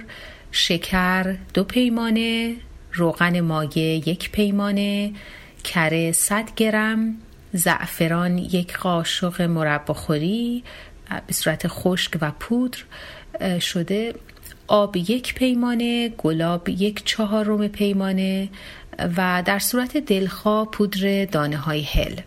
[0.51, 2.57] شکر دو پیمانه
[2.93, 5.13] روغن مایه یک پیمانه
[5.65, 7.17] کره 100 گرم
[7.57, 10.65] زعفران یک قاشق مرباخوری
[11.27, 12.79] به صورت خشک و پودر
[13.61, 14.15] شده
[14.67, 18.49] آب یک پیمانه گلاب یک چهارم پیمانه
[19.17, 22.21] و در صورت دلخواه پودر دانه های هل.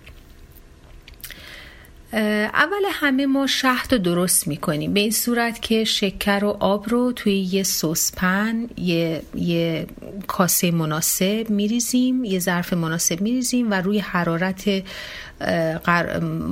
[2.13, 4.93] اول همه ما شهد رو درست می‌کنیم.
[4.93, 9.87] به این صورت که شکر و آب رو توی یه سوسپن یه, یه
[10.27, 14.83] کاسه مناسب میریزیم یه ظرف مناسب میریزیم و روی حرارت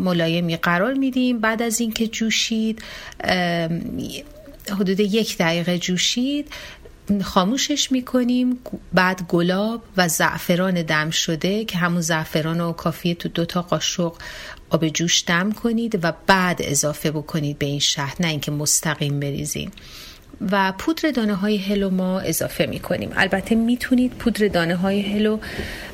[0.03, 1.39] ملایمی قرار میدیم.
[1.39, 2.83] بعد از اینکه جوشید
[4.71, 6.47] حدود یک دقیقه جوشید
[7.23, 8.59] خاموشش می‌کنیم.
[8.93, 14.13] بعد گلاب و زعفران دم شده که همون زعفران رو کافیه تو دوتا قاشق
[14.69, 19.71] آب جوش دم کنید و بعد اضافه بکنید به این شهد نه اینکه مستقیم بریزیم
[20.51, 25.37] و پودر دانه های هلو ما اضافه می کنیم البته می‌تونید پودر دانه های هلو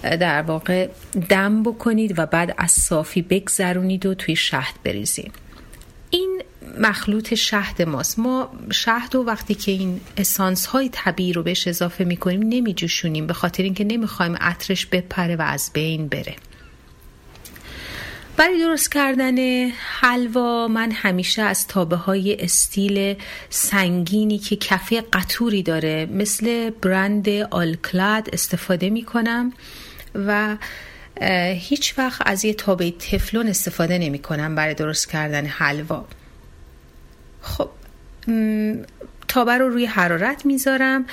[0.03, 0.87] در واقع
[1.29, 5.33] دم بکنید و بعد از صافی بگذرونید و توی شهد بریزید.
[6.09, 6.41] این
[6.79, 8.19] مخلوط شهد ماست.
[8.19, 12.73] ما شهد و وقتی که این اسانس های طبیعی رو بهش اضافه می کنیم نمی
[12.73, 16.35] جوشونیم به خاطر اینکه نمی‌خوایم عطرش بپره و از بین بره.
[18.37, 23.15] برای درست کردن حلوا من همیشه از تابه های استیل
[23.49, 29.53] سنگینی که کفه قطوری داره مثل برند آلکلاد استفاده می کنم
[30.15, 30.57] و
[31.55, 36.05] هیچ وقت از یه تابه تفلون استفاده نمی کنم برای درست کردن حلوا.
[37.41, 37.69] خب
[39.33, 41.05] تابه رو روی حرارت می‌ذارم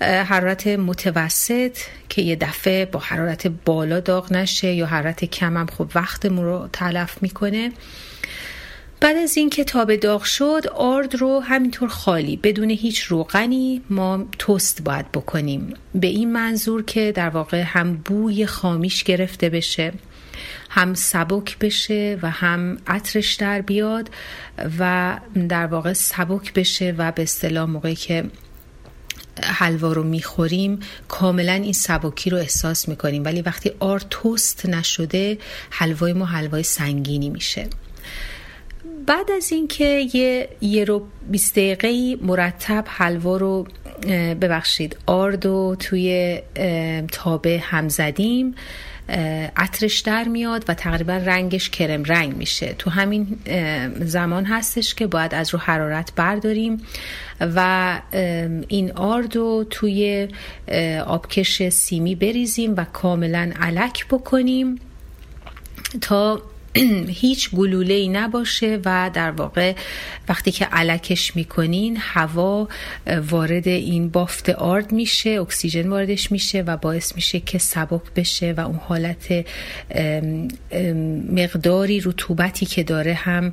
[0.00, 1.78] حرارت متوسط
[2.08, 7.22] که یه دفعه با حرارت بالا داغ نشه یا حرارت کمم خب وقتمون رو تلف
[7.22, 7.72] می‌کنه.
[9.00, 14.82] بعد از اینکه تابه داغ شد آرد رو همینطور خالی بدون هیچ روغنی ما توست
[14.82, 15.74] باید بکنیم.
[15.94, 19.92] به این منظور که در واقع هم بوی خامیش گرفته بشه.
[20.74, 24.10] هم سبک بشه و هم عطرش در بیاد
[24.78, 25.18] و
[25.48, 28.24] در واقع سبک بشه و به اصطلاح موقعی که
[29.44, 33.24] حلوا رو می‌خوریم کاملا این سبکی رو احساس می‌کنیم.
[33.24, 35.38] ولی وقتی آر توست نشده
[35.70, 37.66] حلوای ما حلوای سنگینی میشه.
[39.06, 43.66] بعد از اینکه یه یه رو 20 دقیقه مرتب حلوا رو
[44.40, 46.38] ببخشید آرد و توی
[47.12, 48.54] تابه هم زدیم.
[49.56, 52.74] عطرش در میاد و تقریبا رنگش کرم رنگ میشه.
[52.78, 53.38] تو همین
[54.00, 56.80] زمان هستش که باید از رو حرارت برداریم
[57.40, 58.00] و
[58.68, 60.28] این آرد رو توی
[61.06, 64.80] آبکش سیمی بریزیم و کاملا علک بکنیم
[66.00, 66.42] تا
[67.22, 69.74] هیچ گلوله ای نباشه و در واقع
[70.28, 72.68] وقتی که علکش می‌کنین هوا
[73.30, 78.60] وارد این بافت آرد میشه اکسیژن واردش میشه و باعث میشه که سبک بشه و
[78.60, 79.44] اون حالت
[81.32, 83.52] مقداری رطوبتی که داره هم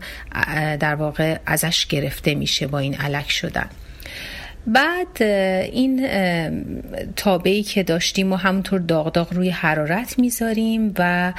[0.79, 3.69] در واقع ازش گرفته میشه با این علک شدن.
[4.67, 5.23] بعد
[5.73, 6.07] این
[7.15, 11.33] تابعی که داشتیم و همونطور داغ داغ روی حرارت می‌ذاریم و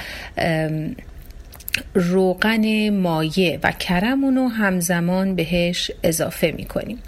[1.95, 6.99] روغن مایه و کرمونو همزمان بهش اضافه می‌کنیم.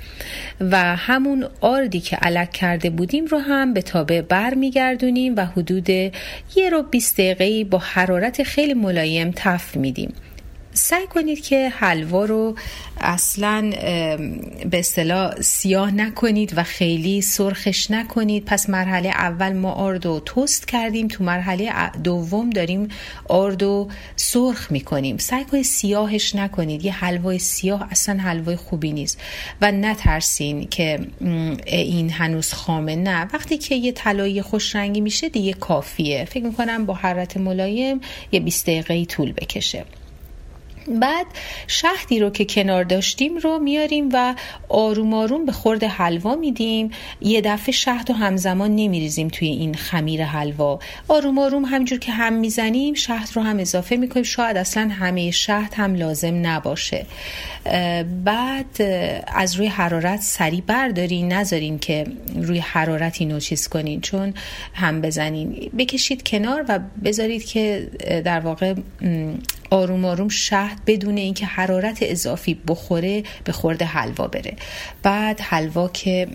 [0.61, 5.91] و همون آردی که علک کرده بودیم رو هم به تابه بر میگردونیم و حدود
[5.91, 10.15] یه رو 20 دقیقه با حرارت خیلی ملایم تف میدیم.
[10.75, 12.57] سعی کنید که حلوا رو
[13.01, 13.71] اصلا
[14.71, 18.45] به اصطلاح سیاه نکنید و خیلی سرخش نکنید.
[18.45, 21.09] پس مرحله اول ما آرد و توست کردیم.
[21.09, 22.89] تو مرحله دوم داریم
[23.29, 25.19] آرد و سرخ می‌کنیم.
[25.19, 26.85] سعی کنید سیاهش نکنید.
[26.85, 29.21] یه حلوای سیاه اصلا حلوای خوبی نیست.
[29.61, 31.01] و نترسین که
[31.67, 33.29] این هنوز خامه نه.
[33.33, 36.25] وقتی که یه طلایی خوش رنگی میشه دیگه کافیه.
[36.25, 38.01] فکر می‌کنم با حرارت ملایم
[38.33, 39.85] یه 20 دقیقه طول بکشه.
[40.89, 41.27] بعد
[41.67, 44.35] شهدی رو که کنار داشتیم رو میاریم و
[44.69, 46.91] آروم آروم به خورد حلوا میدیم.
[47.21, 50.79] یه دفعه شهد رو همزمان نمیریزیم توی این خمیر حلوا.
[51.09, 54.25] آروم آروم همجور که هم می‌زنیم شهد رو هم اضافه می‌کنیم.
[54.25, 57.07] شاید اصلا همه شهد هم لازم نباشه.
[58.25, 58.83] بعد
[59.27, 61.33] از روی حرارت سریع بردارین.
[61.33, 62.07] نذارین که
[62.37, 64.35] روی حرارت اینو چیز کنین چون
[64.75, 65.71] هم بزنین.
[65.79, 67.89] بکشید کنار و بذارید که
[68.25, 68.75] در واقع
[69.71, 74.57] آروم آروم شهد بدون اینکه حرارت اضافی بخوره به خورده حلوا بره.
[75.03, 76.29] بعد حلوا که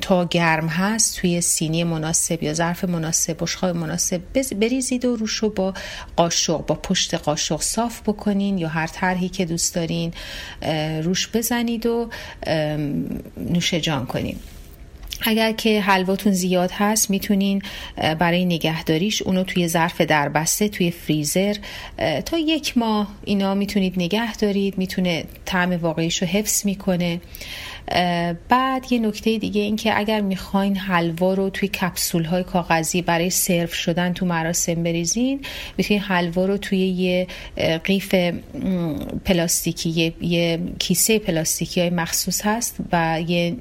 [0.00, 4.20] تا گرم هست توی سینی مناسب یا ظرف مناسب بشقاب مناسب
[4.60, 5.74] بریزید و روشو با
[6.16, 10.12] قاشق با پشت قاشق صاف بکنین یا هر طرحی که دوست دارین
[11.02, 12.08] روش بزنید و
[13.36, 14.36] نوش جان کنین.
[15.22, 17.62] اگر که حلواتون زیاد هست می‌تونین
[18.18, 21.56] برای نگهداریش اونو توی ظرف دربسته توی فریزر
[22.24, 27.20] تا یک ماه اینا می‌تونید نگه دارید می‌تونه طعم واقعیش رو حفظ می‌کنه.
[28.48, 33.30] بعد یه نکته دیگه این که اگر می‌خواین حلوا رو توی کپسول های کاغذی برای
[33.30, 35.40] سرو شدن تو مراسم بریزین
[35.78, 37.26] می‌تونین حلوا رو توی یه
[37.84, 38.14] قیف
[39.24, 43.56] پلاستیکی یه, کیسه پلاستیکی های مخصوص هست و یه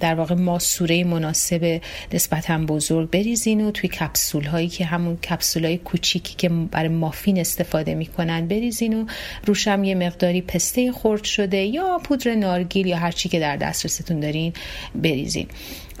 [0.00, 1.80] در واقع ماسوره مناسب
[2.12, 7.38] نسبتا بزرگ بریزین و توی کپسول هایی که همون کپسول های کوچیکی که برای مافین
[7.38, 9.06] استفاده می‌کنن بریزین و
[9.46, 14.52] روشم یه مقداری پسته خرد شده یا پودر نارگیل یا هرچی که در دسترستون دارین
[14.94, 15.46] بریزین.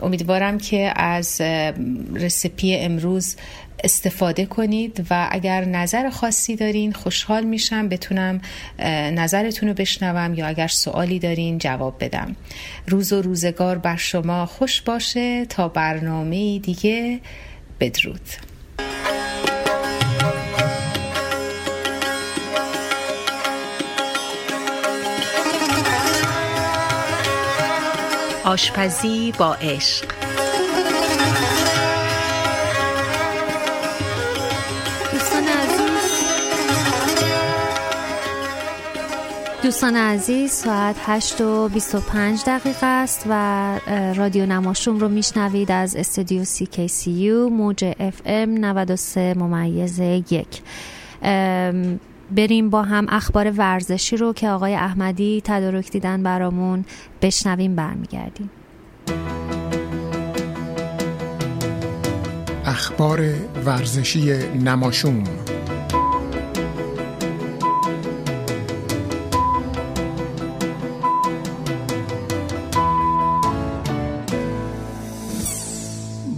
[0.02, 1.40] امیدوارم که از
[2.14, 3.36] رسیپی امروز
[3.84, 8.40] استفاده کنید و اگر نظر خاصی دارین خوشحال میشم بتونم
[9.12, 12.36] نظرتون رو بشنوم یا اگر سوالی دارین جواب بدم.
[12.86, 15.46] روز و روزگار بر شما خوش باشه.
[15.46, 17.20] تا برنامه دیگه
[17.80, 18.49] بدرود.
[28.44, 30.04] آشپزی با عشق.
[39.62, 40.50] دوستان عزیز.
[40.50, 43.78] ساعت 8 و 25 دقیقه است و
[44.16, 49.98] رادیو نماشوم رو میشنوید از استودیو CKCU موج FM 93 ممیز
[50.30, 50.62] یک.
[52.30, 56.84] بریم با هم اخبار ورزشی رو که آقای احمدی تدارک دیدن برامون
[57.22, 58.50] بشنویم برمیگردیم.
[62.64, 63.20] اخبار
[63.64, 64.32] ورزشی
[64.64, 65.24] نماشوم.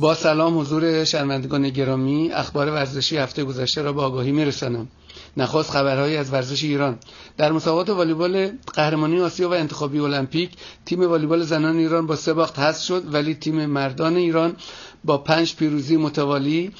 [0.01, 4.89] با سلام حضور شرمندگان گرامی اخبار ورزشی هفته گذشته را به آگاهی میرسانم.
[5.36, 6.98] نخواست خبرهایی از ورزش ایران.
[7.36, 10.50] در مسابقات والیبال قهرمانی آسیا و انتخابی المپیک
[10.84, 14.56] تیم والیبال زنان ایران با سه باخت حذف شد ولی تیم مردان ایران
[15.04, 16.72] با پنج پیروزی متوالی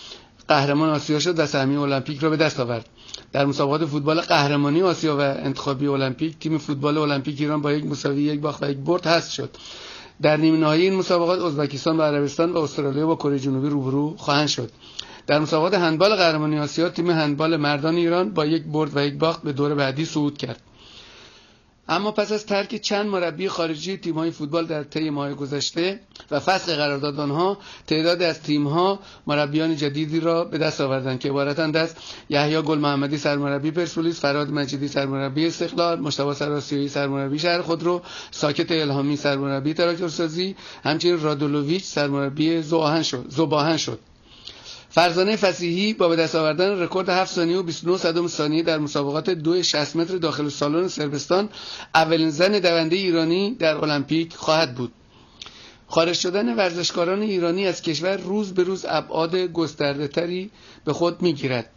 [0.49, 2.87] قهرمان آسیا شد و سهمیه المپیک را به دست آورد.
[3.33, 8.23] در مسابقات فوتبال قهرمانی آسیا و انتخابی المپیک تیم فوتبال المپیک ایران با یک مساوی
[8.23, 9.51] یک باخت و یک برد حذف شد.
[10.23, 14.49] در نیمه نهایی این مسابقات ازبکستان و عربستان و استرالیا با کره جنوبی روبرو خواهند
[14.49, 14.71] شد.
[15.27, 19.43] در مسابقات هندبال قهرمانی آسیا تیم هندبال مردان ایران با یک برد و یک باخت
[19.43, 20.61] به دور بعدی صعود کرد.
[21.89, 26.01] اما پس از ترک چند مربی خارجی تیم‌های فوتبال در طی ماه گذشته
[26.31, 31.77] و فسخ قرارداد آنها تعداد از تیم‌ها مربیان جدیدی را به دست آوردند که عبارتند
[31.77, 31.95] از
[32.31, 38.73] یحیی گل محمدی سرمربی پرسپولیس فراد مجیدی سرمربی استقلال مشتبه سراسیایی سرمربی شهر خودرو ساکت
[38.73, 43.99] الهامی سرمربی تراکتورسازی همچنین رادولوویچ سرمربی زوباهن شد زوباهن شد.
[44.93, 49.31] فرزانه فسیحی با به دست آوردن رکورد 7 ثانیه و 29 صدم ثانیه در مسابقات
[49.31, 51.49] دو 60 متر داخل سالن سربستان
[51.95, 54.93] اولین زن دونده ایرانی در المپیک خواهد بود.
[55.87, 60.51] خارج شدن ورزشکاران ایرانی از کشور روز به روز ابعاد گسترده تری
[60.85, 61.71] به خود می‌گیرد.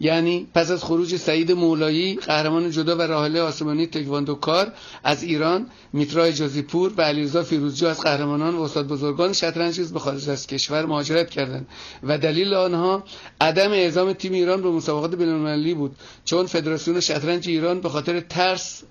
[0.00, 4.72] یعنی پس از خروج سعید مولایی قهرمان جدا و راحله آسمانی تکواندوکار
[5.04, 10.30] از ایران میترای جازیپور و علیرضا فیروزجو از قهرمانان و استاد بزرگان شطرنج به خارج
[10.30, 11.66] از کشور مهاجرت کردند
[12.02, 13.04] و دلیل آنها
[13.40, 18.82] عدم اعزام تیم ایران به مسابقات بین‌المللی بود چون فدراسیون شطرنج ایران به خاطر ترس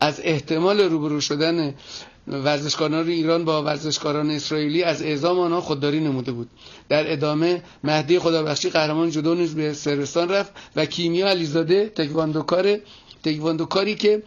[0.00, 1.74] از احتمال روبرو شدن
[2.28, 6.48] ورزشکاران ایران با ورزشکاران اسرائیلی از اعزام آنها خودداری نموده بود.
[6.88, 12.78] در ادامه مهدی خدابخشی قهرمان جدو نیز به سرستان رفت و کیمیا علیزاده تکواندوکار
[13.22, 14.22] تکواندوکاری که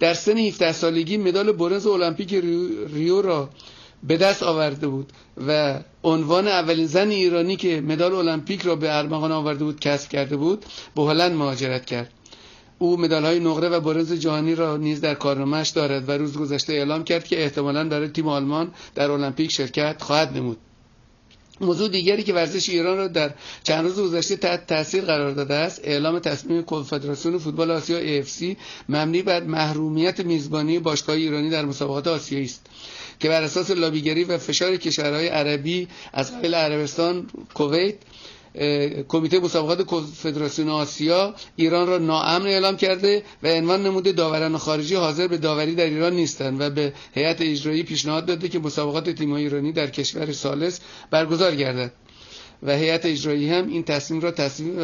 [0.00, 2.34] در سن 17 سالگی مدال برنز المپیک
[2.94, 3.48] ریو را
[4.02, 5.12] به دست آورده بود
[5.46, 10.36] و عنوان اولین زن ایرانی که مدال المپیک را به ارمغان آورده بود کسب کرده
[10.36, 10.64] بود
[10.96, 12.10] به هلند مهاجرت کرد.
[12.82, 16.72] او مدال های نقره و برنز جهانی را نیز در کارنامهش دارد و روز گذشته
[16.72, 20.56] اعلام کرد که احتمالا برای تیم آلمان در المپیک شرکت خواهد نمود.
[21.60, 25.80] موضوع دیگری که ورزش ایران را در چند روز گذشته تحت تاثیر قرار داده است
[25.84, 28.56] اعلام تصمیم کنفدراسیون فوتبال آسیا AFC
[28.88, 32.66] مبنی بر محرومیت میزبانی باشگاه ایرانی در مسابقات آسیایی است
[33.20, 37.94] که بر اساس لابیگری و فشار کشورهای عربی از قبل عربستان کویت
[39.08, 45.28] کمیته مسابقات کنفدراسیون آسیا ایران را ناامن اعلام کرده و عنوان نموده داوران خارجی حاضر
[45.28, 49.72] به داوری در ایران نیستند و به هیئت اجرایی پیشنهاد داده که مسابقات تیم‌های ایرانی
[49.72, 50.80] در کشور سالس
[51.10, 51.92] برگزار گردد.
[52.62, 54.78] و هیئت اجرایی هم این تصمیم را تصمیم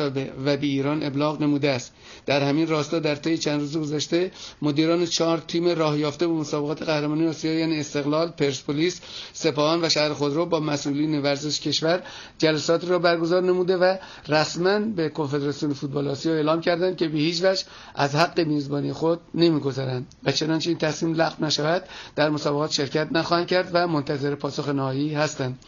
[0.44, 1.92] و به ایران ابلاغ نموده است.
[2.26, 4.30] در همین راستا در طی چند روز گذشته
[4.62, 9.00] مدیران چهار تیم راه یافته به مسابقات قهرمانی آسیا یعنی استقلال پرسپولیس
[9.32, 12.02] سپاهان و شهر خودرو با مسئولین ورزش کشور
[12.38, 13.96] جلسات را برگزار نموده و
[14.28, 17.64] رسما به کنفدراسیون فوتبال آسیا اعلام کردند که به هیچ وجه
[17.94, 20.06] از حق میزبانی خود نمیگذرند.
[20.24, 21.82] و چنانچه این تصمیم لغو نشود
[22.16, 25.58] در مسابقات شرکت نخواهند کرد و منتظر پاسخ نهایی هستند.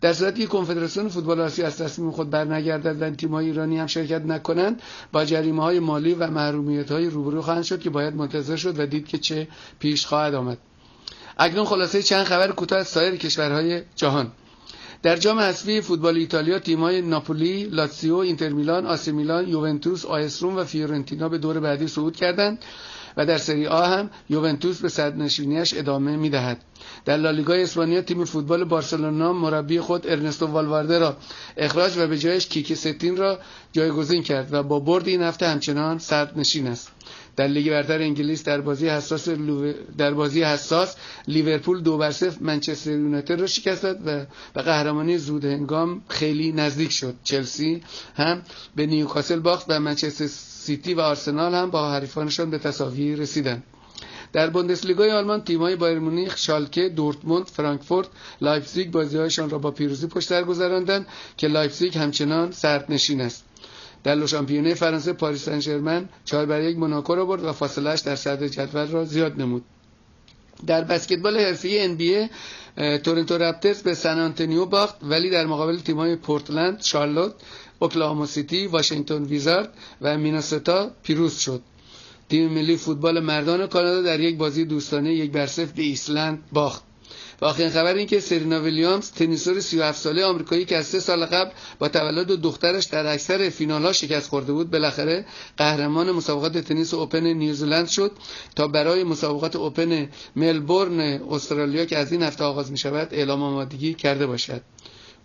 [0.00, 4.22] در صورتی که کنفدراسیون فوتبال آسیا از تصمیم خود برنگردد و تیم‌های ایرانی هم شرکت
[4.22, 4.82] نکنند
[5.12, 8.86] با جریمه های مالی و محرومیت های روبرو خواهند شد که باید منتظر شد و
[8.86, 9.48] دید که چه
[9.78, 10.58] پیش خواهد آمد.
[11.38, 14.32] اکنون خلاصه چند خبر کوتاه از سایر کشورهای جهان.
[15.02, 20.42] در جام حذفی فوتبال ایتالیا تیم‌های ناپولی، لاتزیو، اینتر میلان، آسی میلان، یوونتوس، آ اس
[20.42, 22.58] رم و فیورنتینا به دور بعدی صعود کردند.
[23.16, 26.62] و در سری آ هم یوونتوس به صدرنشینیش ادامه می‌دهد.
[27.04, 31.16] در لالیگا اسپانیا تیم فوتبال بارسلونا مربی خود ارنستو والوارده را
[31.56, 33.38] اخراج و به جایش کیکی ستین را
[33.72, 36.92] جایگزین کرد و با برد این هفته همچنان صدرنشین است.
[37.36, 39.28] در لیگ برتر انگلیس در بازی حساس
[39.98, 40.96] در بازی حساس
[41.28, 46.52] لیورپول دو بر صفر منچستر یونایتد را شکست داد و به قهرمانی زود هنگام خیلی
[46.52, 47.82] نزدیک شد چلسی
[48.16, 48.42] هم
[48.76, 53.62] به نیوکاسل باخت و منچستر سیتی و آرسنال هم با حریفانشان به تساوی رسیدند
[54.32, 58.08] در بوندسلیگای آلمان تیم‌های بایر مونیخ، شالکه، دورتموند، فرانکفورت،
[58.40, 61.06] لایپزیگ بازی‌هایشان را با پیروزی پشت سر گذراندند
[61.36, 63.45] که لایپزیگ همچنان صدرنشین است.
[64.06, 68.16] در لوشامپیونه فرانسه پاریس سن ژرمن 4 بر 1 موناکو را برد و فاصلهش در
[68.16, 69.64] صدر جدول را زیاد نمود.
[70.66, 72.30] در بسکتبال حرفه‌ای NBA
[73.04, 77.32] تورنتو رپترز به سن آنتونیو باخت ولی در مقابل تیم‌های پورتلند، شارلوت،
[77.78, 81.62] اوکلاهاما سیتی، واشنگتن ویزارد و میناسوتا پیروز شد.
[82.28, 86.82] تیم ملی فوتبال مردان کانادا در یک بازی دوستانه یک بر به ایسلند باخت.
[87.40, 91.26] و آخرین خبر این که سرینا ویلیامز تنیسور 37 ساله آمریکایی که از سه سال
[91.26, 95.24] قبل با تولد دخترش در اکثر فینال ها شکست خورده بود بالاخره
[95.56, 98.12] قهرمان مسابقات تنیس اوپن نیوزلند شد
[98.56, 103.94] تا برای مسابقات اوپن ملبورن استرالیا که از این هفته آغاز می شود اعلام آمادگی
[103.94, 104.60] کرده باشد.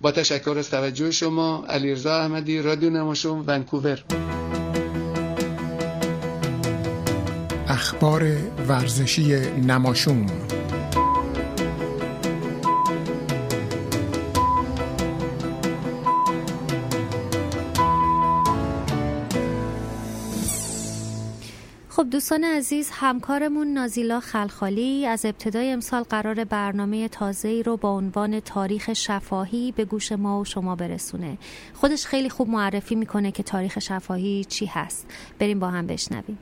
[0.02, 4.04] با تشکر از توجه شما علیرضا احمدی رادیو نماشوم ونکوور.
[7.68, 8.24] اخبار
[8.68, 9.36] ورزشی
[9.68, 10.26] نماشوم
[22.02, 28.40] خب دوستان عزیز همکارمون نازیلا خلخالی از ابتدای امسال قرار برنامه تازه‌ای رو با عنوان
[28.40, 31.38] تاریخ شفاهی به گوش ما و شما برسونه.
[31.74, 35.08] خودش خیلی خوب معرفی می‌کنه که تاریخ شفاهی چی هست.
[35.40, 36.38] بریم با هم بشنویم.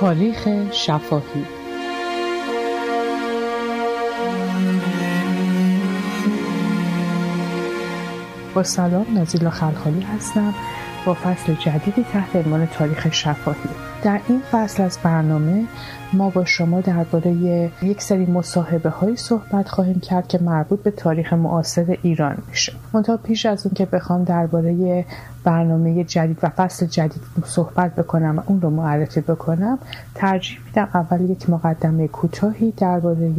[0.00, 1.44] تاریخ شفاهی
[8.54, 10.54] با سلام نازیلا خلخالی هستم.
[11.06, 13.70] با فصل جدیدی تحت عنوان تاریخ شفاهی.
[14.02, 15.64] در این فصل از برنامه
[16.12, 17.30] ما با شما درباره
[17.82, 22.72] یک سری مصاحبه های صحبت خواهیم کرد که مربوط به تاریخ معاصر ایران میشه.
[22.92, 25.04] منتها پیش از اون که بخوام درباره
[25.44, 29.78] برنامه جدید و فصل جدید صحبت بکنم و اون رو معرفی بکنم
[30.14, 33.32] ترجیح میدم اول یک مقدمه کوتاهی درباره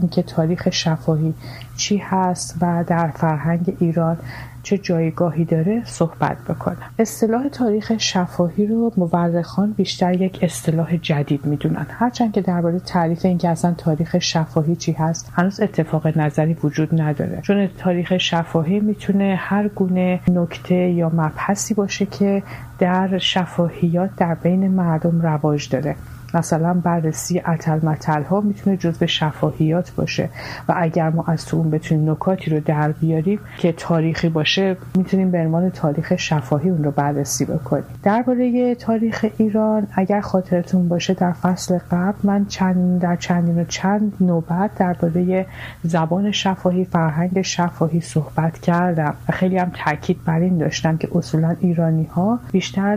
[0.00, 1.34] اینکه تاریخ شفاهی
[1.76, 4.18] چی هست و در فرهنگ ایران
[4.62, 6.90] چه جایگاهی داره صحبت بکنم.
[6.98, 11.86] اصطلاح تاریخ شفاهی رو مورخان بیشتر یک اصطلاح جدید می‌دونن.
[11.90, 17.40] هرچند که درباره تعریف اینکه اصلا تاریخ شفاهی چی هست هنوز اتفاق نظری وجود نداره.
[17.42, 22.42] چون تاریخ شفاهی می‌تونه هر گونه نکته یا مبحثی باشه که
[22.78, 25.96] در شفاهیات در بین مردم رواج داره.
[26.34, 30.28] مثلا بررسی عتل متل ها می‌تونه جزو شفاهیات باشه.
[30.68, 35.30] و اگر ما از تو اون بتونیم نکاتی رو در بیاریم که تاریخی باشه می‌تونیم
[35.30, 37.84] به عنوان تاریخ شفاهی اون رو بررسی بکنیم.
[38.02, 44.12] درباره تاریخ ایران اگر خاطرتون باشه در فصل قبل من چند در چندین و چند
[44.20, 45.46] نوبت درباره
[45.82, 49.14] زبان شفاهی فرهنگ شفاهی صحبت کردم.
[49.28, 52.96] و خیلی هم تاکید بر این داشتم که اصولا ایرانی ها بیشتر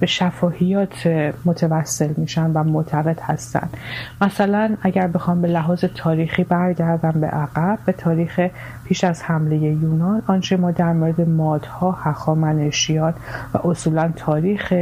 [0.00, 1.06] به شفاهیات
[1.44, 2.51] متوسل میشن.
[2.54, 3.76] و معتقد هستند
[4.20, 8.40] مثلا اگر بخوام به لحاظ تاریخی برگردم به عقب به تاریخ
[8.84, 13.14] پیش از حمله یونان آنچه ما در مورد مادها هخامنشیان
[13.54, 14.72] و اصولا تاریخ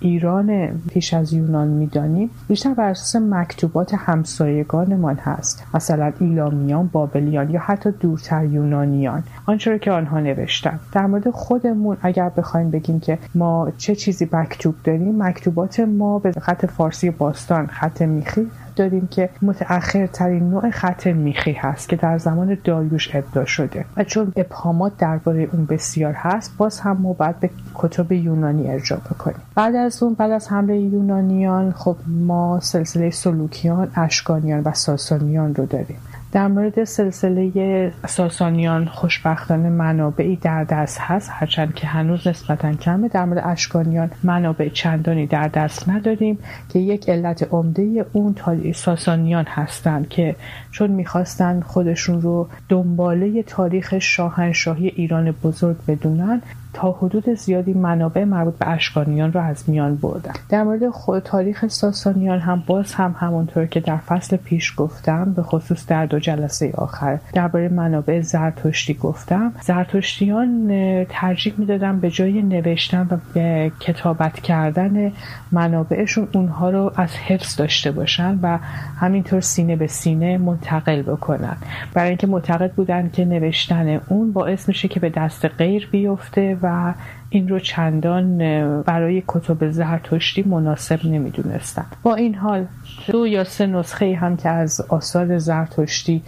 [0.00, 5.64] ایران پیش از یونان می‌دانیم بیشتر بر اساس مکتوبات همسایگانمان هست.
[5.74, 9.22] مثلا ایلامیان بابلیان یا حتی دورتر یونانیان.
[9.46, 10.80] آنچه که آنها نوشتن.
[10.92, 16.32] در مورد خودمون اگر بخوایم بگیم که ما چه چیزی مکتوب داریم مکتوبات ما به
[16.32, 22.18] خط فارسی باستان خط میخی داریم که متأخر ترین نوع خط میخی هست که در
[22.18, 23.84] زمان داریوش ابدا شده.
[23.96, 28.98] و چون ابهامات درباره اون بسیار هست باز هم ما باید به کتب یونانی ارجاع
[28.98, 29.42] بکنیم.
[29.54, 35.66] بعد از اون بعد از حمله یونانیان خب ما سلسله سلوکیان اشکانیان و ساسانیان رو
[35.66, 35.98] داریم.
[36.32, 43.08] در مورد سلسله ساسانیان خوشبختانه منابعی در دست هست هرچند که هنوز نسبتا کمه.
[43.08, 46.38] در مورد اشکانیان منابع چندانی در دست نداریم
[46.68, 48.34] که یک علت عمده اون
[48.74, 50.36] ساسانیان هستند که
[50.70, 56.42] چون می‌خواستن خودشون رو دنباله تاریخ شاهنشاهی ایران بزرگ بدونن
[56.72, 60.32] تا حدود زیادی منابع مربوط به اشکانیان را از میان بردن.
[60.48, 65.42] در مورد خود تاریخ ساسانیان هم باز هم همونطور که در فصل پیش گفتم به
[65.42, 69.52] خصوص در دو جلسه آخر درباره منابع زرتشتی گفتم.
[69.60, 70.70] زرتشتیان
[71.04, 75.12] ترجیح می‌دادن به جای نوشتن و به کتابت کردن
[75.52, 78.58] منابعشون اونها رو از حفظ داشته باشن و
[79.00, 81.56] همینطور سینه به سینه منتقل بکنن.
[81.94, 86.94] برای اینکه معتقد بودن که نوشتن اون باعث میشه که به دست غیر بیفته و
[87.30, 88.38] این رو چندان
[88.82, 92.66] برای کتب زرتشتی مناسب نمی‌دونستن با این حال
[93.06, 96.22] دو یا سه نسخه هم که از آثار زرتشتی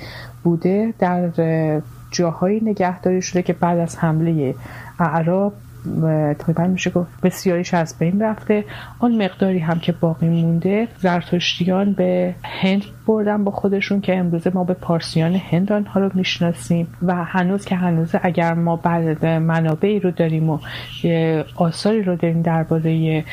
[0.45, 1.31] بوده در
[2.11, 4.55] جاهایی نگهداری شده که بعد از حمله
[4.99, 5.53] اعراب
[6.39, 7.21] تقریبا میشه گفت.
[7.23, 8.65] بسیاریش از بین رفته.
[8.99, 14.65] آن مقداری هم که باقی مونده زرتشتیان به هند بردن با خودشون که امروزه ما
[14.65, 16.87] به پارسیان هند آنها رو می‌شناسیم.
[17.03, 20.59] و هنوز که هنوز اگر ما بعد منابعی رو داریم و
[21.57, 23.25] آثاری رو داریم درباره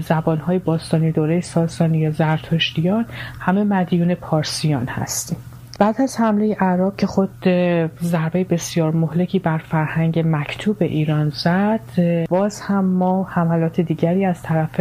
[0.00, 3.06] زبانهای باستانی دوره ساسانی یا زرتشتیان
[3.40, 5.38] همه مدیون پارسیان هستیم.
[5.80, 7.30] بعد از حمله عرب که خود
[8.02, 11.80] ضربه بسیار مهلکی بر فرهنگ مکتوب ایران زد
[12.28, 14.80] باز هم ما حملات دیگری از طرف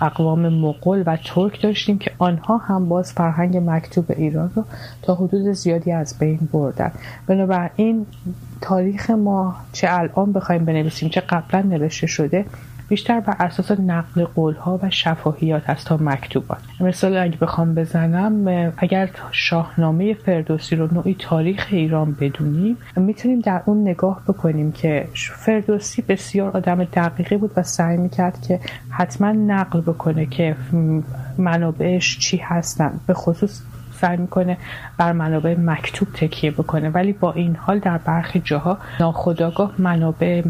[0.00, 4.64] اقوام مغول و ترک داشتیم که آنها هم باز فرهنگ مکتوب ایران رو
[5.02, 6.92] تا حدود زیادی از بین بردن.
[7.26, 8.06] بنابراین
[8.60, 12.44] تاریخ ما چه الان بخوایم بنویسیم چه قبلا نوشته شده
[12.90, 16.58] بیشتر بر اساس نقل قولها و شفاهیات است تا مکتوبات.
[16.80, 23.88] مثال اگه بخوام بزنم اگر شاهنامه فردوسی رو نوعی تاریخ ایران بدونیم می‌تونیم در اون
[23.88, 28.60] نگاه بکنیم که فردوسی بسیار آدم دقیقی بود و سعی می‌کرد که
[28.90, 30.56] حتما نقل بکنه که
[31.38, 33.00] منابعش چی هستن.
[33.06, 33.62] به خصوص
[33.92, 34.56] سعی می‌کنه
[34.98, 36.88] بر منابع مکتوب تکیه بکنه.
[36.88, 40.42] ولی با این حال در برخی جاها ناخداگاه منابع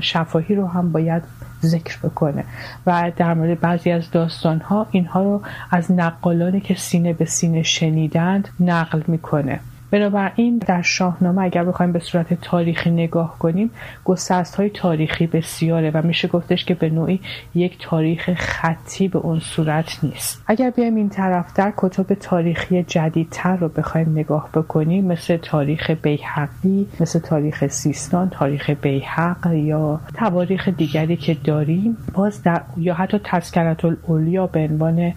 [0.00, 1.22] شفاهی رو هم باید
[1.62, 2.44] ذکر بکنه.
[2.86, 7.62] و در مورد بعضی از داستان ها اینها رو از نقالانی که سینه به سینه
[7.62, 9.60] شنیدند نقل می‌کنه.
[9.90, 13.70] بنابراین در شاهنامه اگر بخوایم به صورت تاریخی نگاه کنیم
[14.04, 17.20] گسست های تاریخی بسیاره و میشه گفتش که به نوعی
[17.54, 20.42] یک تاریخ خطی به اون صورت نیست.
[20.46, 27.18] اگر بیایم این طرفتر کتب تاریخی جدیدتر رو بخوایم نگاه بکنیم مثل تاریخ بیحقی مثل
[27.18, 34.46] تاریخ سیستان تاریخ بیحق یا تواریخ دیگری که داریم باز در یا حتی تذکرت الاولیا
[34.46, 35.12] به عنوان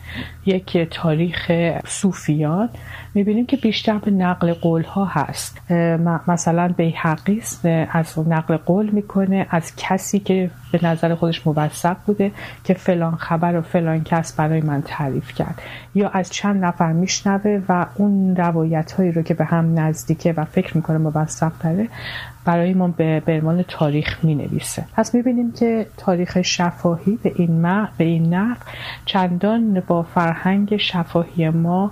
[0.45, 1.52] یک تاریخ
[1.88, 2.70] صوفیان.
[3.14, 5.72] می‌بینیم که بیشتر به نقل قول ها هست
[6.28, 7.41] مثلا بیحقی
[7.91, 12.32] از نقل قول می‌کنه از کسی که به نظر خودش موثق بوده
[12.64, 15.61] که فلان خبر و فلان کس برای من تعریف کرد.
[15.95, 20.45] یا از چند نفر میشنوه و اون روایت هایی رو که به هم نزدیکه و
[20.45, 21.88] فکر می‌کنه موثق داره
[22.45, 27.61] برای ما به عنوان تاریخ می نویسه پس می بینیم که تاریخ شفاهی به این
[27.98, 28.57] به این نحو
[29.06, 31.91] چندان با فرهنگ شفاهی ما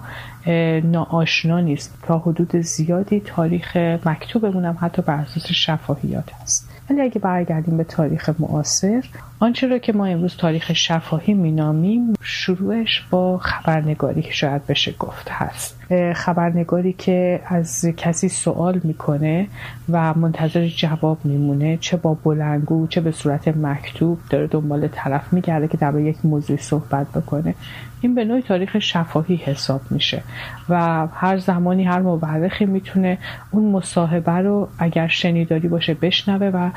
[0.84, 1.98] ناآشنا نیست.
[2.04, 6.70] تا حدود زیادی تاریخ مکتوبمون هم حتی بر اساس شفاهیات هست.
[6.90, 9.04] ولی اگه برگردیم به تاریخ معاصر
[9.44, 15.30] آنچه را که ما امروز تاریخ شفاهی مینامیم شروعش با خبرنگاری که شاید بشه گفت
[15.30, 15.82] هست.
[16.16, 19.48] خبرنگاری که از کسی سوال می‌کنه
[19.90, 25.68] و منتظر جواب میمونه چه با بلنگو چه به صورت مکتوب داره دنبال طرف میگرده
[25.68, 27.56] که در یک موضوع صحبت بکنه.
[28.02, 30.24] این به نوعی تاریخ شفاهی حساب میشه
[30.70, 33.18] و هر زمانی هر مورخی می‌تونه
[33.52, 36.70] اون مصاحبه رو اگر شنیداری باشه بشنوه و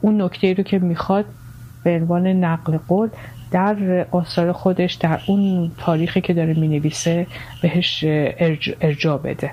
[0.00, 1.24] اون نکته رو که می‌خواد
[1.86, 3.08] به عنوان نقل قول
[3.50, 7.26] در آثار خودش در اون تاریخی که داره می‌نویسه
[7.62, 8.04] بهش
[8.80, 9.50] ارجا بده.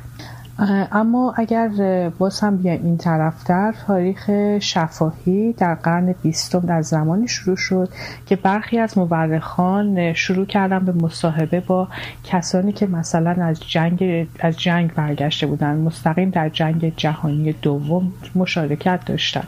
[0.91, 1.69] اما اگر
[2.09, 7.89] باز هم بیایم این طرفتر تاریخ شفاهی در قرن بیستم در زمانی شروع شد
[8.25, 11.87] که برخی از مورخان شروع کردن به مصاحبه با
[12.23, 18.99] کسانی که مثلا از جنگ از جنگ برگشته بودن مستقیم در جنگ جهانی دوم مشارکت
[19.05, 19.45] داشتن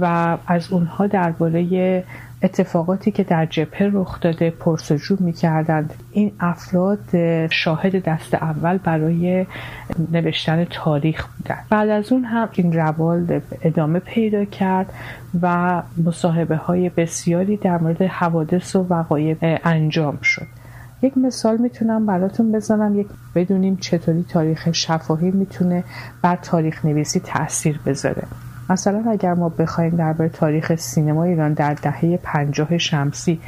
[0.00, 2.04] و از اونها درباره
[2.42, 5.94] اتفاقاتی که در جبهه رخ داده پرسجو می‌کردند.
[6.12, 7.16] این افراد
[7.48, 9.46] شاهد دست اول برای
[10.12, 11.64] نوشتن تاریخ بودند.
[11.70, 14.92] بعد از اون هم این روال ادامه پیدا کرد
[15.42, 20.46] و مصاحبه های بسیاری در مورد حوادث و وقایع انجام شد.
[21.02, 22.98] یک مثال می‌تونم براتون بزنم.
[23.00, 25.84] یک بدونیم چطوری تاریخ شفاهی می‌تونه
[26.22, 28.22] بر تاریخ نویسی تاثیر بذاره.
[28.70, 33.40] مثلا اگر ما بخوایم درباره تاریخ سینما ایران در دهه پنجاه شمسی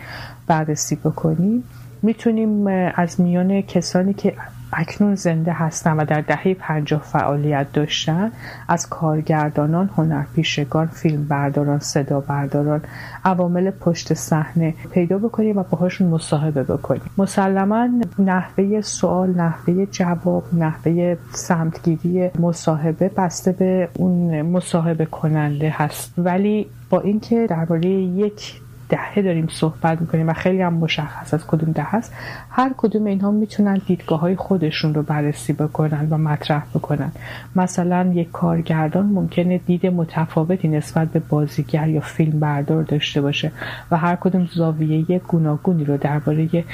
[0.46, 1.64] بررسی بکنیم
[2.02, 4.34] می‌تونیم از میان کسانی که
[4.72, 8.32] اکنون زنده هستن و در دهه پنجاه فعالیت داشتن
[8.68, 12.80] از کارگردانان، هنرپیشگان، فیلم برداران، صدا برداران،
[13.24, 17.02] عوامل پشت صحنه پیدا بکنیم و باهاشون مصاحبه بکنیم.
[17.18, 17.88] مسلما
[18.18, 26.12] نحوه سوال، نحوه جواب، نحوه سمتگیری مصاحبه بسته به اون مصاحبه کننده هست.
[26.18, 31.72] ولی با اینکه درباره یک دهه داریم صحبت می‌کنیم و خیلی هم مشخص از کدوم
[31.72, 32.14] دهه است.
[32.50, 37.12] هر کدوم اینها می‌تونن دیدگاه های خودشون رو بررسی بکنن و مطرح بکنن.
[37.56, 43.52] مثلا یک کارگردان ممکنه دید متفاوتی نسبت به بازیگر یا فیلم بردار داشته باشه
[43.90, 46.64] و هر کدوم زاویه گوناگونی رو درباره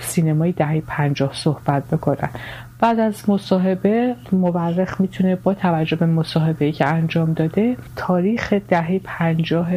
[0.00, 2.30] سینمای دهه پنجاه صحبت بکنن.
[2.80, 9.68] بعد از مصاحبه مورخ می‌تونه با توجه به مصاحبه که انجام داده تاریخ دهه پنجاه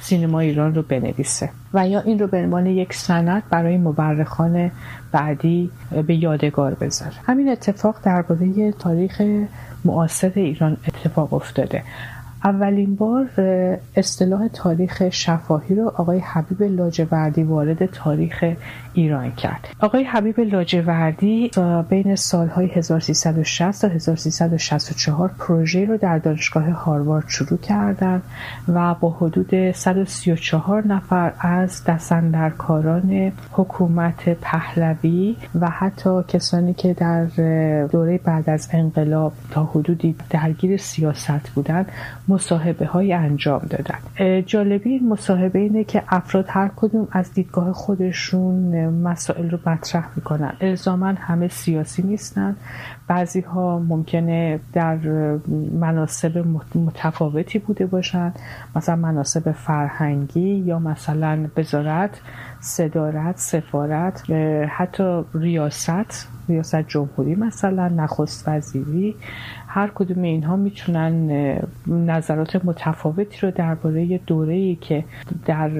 [0.00, 4.70] سینما ایران رو بنویسه و یا این رو به عنوان یک سند برای مورخان
[5.12, 5.70] بعدی
[6.06, 7.12] به یادگار بذاره.
[7.26, 9.22] همین اتفاق درباره تاریخ
[9.84, 11.82] معاصر ایران اتفاق افتاده.
[12.44, 13.28] اولین بار
[13.96, 18.44] اصطلاح تاریخ شفاهی رو آقای حبیب لاجوردی وارد تاریخ
[18.98, 19.68] ایران کرد.
[19.80, 21.50] آقای حبیب لاجوردی
[21.88, 28.22] بین سالهای 1360 تا 1364 پروژه رو در دانشگاه هاروارد شروع کردند
[28.68, 37.24] و با حدود 134 نفر از دستندرکاران حکومت پهلوی و حتی کسانی که در
[37.86, 41.92] دوره بعد از انقلاب تا حدودی درگیر سیاست بودند
[42.28, 44.42] مصاحبه های انجام دادن.
[44.42, 50.52] جالبی این مصاحبه اینه که افراد هر کدوم از دیدگاه خودشون مسائل رو مطرح می‌کنن.
[50.60, 52.56] الزاما همه سیاسی نیستن.
[53.08, 54.96] بعضی ها ممکنه در
[55.80, 56.44] مناسب
[56.74, 58.32] متفاوتی بوده باشن.
[58.76, 62.20] مثلا مناسب فرهنگی یا مثلا وزارت
[62.60, 64.30] صدارت سفارت
[64.68, 69.16] حتی ریاست ریاست جمهوری مثلا نخست وزیری.
[69.78, 71.12] هر کدوم اینها می‌تونن
[71.86, 75.04] نظرات متفاوتی رو درباره دوره‌ای که
[75.46, 75.70] در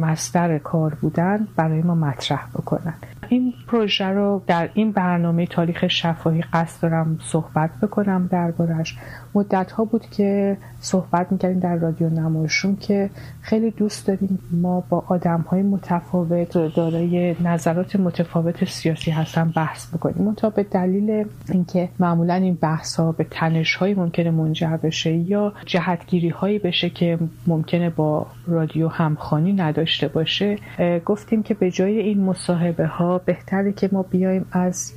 [0.00, 2.94] مستر کار بودن برای ما مطرح بکنن.
[3.28, 8.96] این پروژه رو در این برنامه تاریخ شفاهی قصد دارم صحبت بکنم دربارش
[9.34, 15.04] مدت ها بود که صحبت می‌کردیم در رادیو نمایشون که خیلی دوست داریم ما با
[15.08, 20.24] آدم های متفاوت دارای نظرات متفاوت سیاسی هستن بحث بکنیم.
[20.24, 25.52] منتها به دلیل اینکه معمولا این بحث ها به تنش های ممکنه منجر بشه یا
[25.66, 30.58] جهتگیری هایی بشه که ممکنه با رادیو همخانی نداشته باشه
[31.04, 34.92] گفتیم که به جای این مصاحبه ها بهتره که ما بیایم از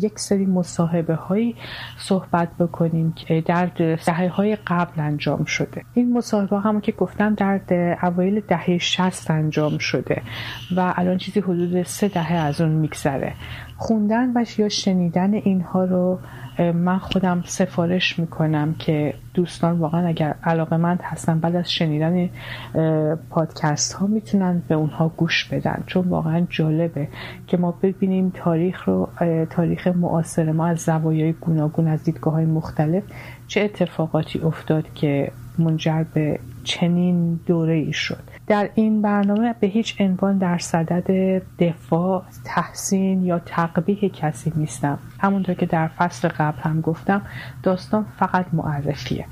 [0.00, 1.56] یک سری مصاحبه هایی
[1.98, 3.66] صحبت بکنیم که در
[4.06, 5.82] دهه های قبل انجام شده.
[5.94, 7.60] این مصاحبه هم که گفتم در
[8.02, 10.22] اوایل دهه 60 انجام شده
[10.76, 13.34] و الان چیزی حدود سه دهه از اون میگذره.
[13.76, 16.18] خوندن و یا شنیدن اینها رو
[16.58, 22.28] من خودم سفارش می‌کنم که دوستان واقعا اگر علاقه مند هستن بعد از شنیدن
[23.30, 25.84] پادکست ها می‌تونن به اونها گوش بدن.
[25.86, 27.08] چون واقعا جالبه
[27.46, 29.08] که ما ببینیم تاریخ رو
[29.50, 33.02] تاریخ معاصر ما از زوایای گوناگون از دیدگاه های مختلف
[33.48, 38.22] چه اتفاقاتی افتاد که منجر به چنین دوره ای شد.
[38.46, 44.98] در این برنامه به هیچ عنوان در صدد دفاع تحسین یا تقبیه کسی نیستم.
[45.20, 47.22] همونطور که در فصل قبل هم گفتم
[47.62, 49.26] داستان فقط معرفیه.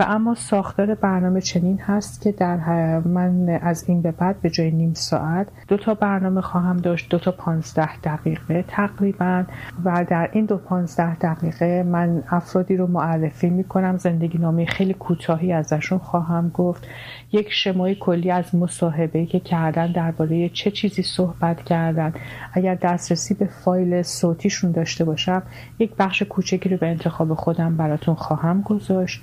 [0.00, 2.56] و اما ساختار برنامه چنین هست که در
[2.98, 7.18] من از این به بعد به جای نیم ساعت دو تا برنامه خواهم داشت دو
[7.18, 9.44] تا پانزده دقیقه تقریبا
[9.84, 15.52] و در این دو پانزده دقیقه من افرادی رو معرفی می‌کنم زندگی نامه خیلی کوتاهی
[15.52, 16.86] ازشون خواهم گفت.
[17.32, 22.12] یک شمای کلی از مصاحبه که کردن درباره چه چیزی صحبت کردن.
[22.52, 25.42] اگر دسترسی به فایل صوتیشون داشته باشم
[25.78, 29.22] یک بخش کوچکی رو به انتخاب خودم براتون خواهم گذاشت.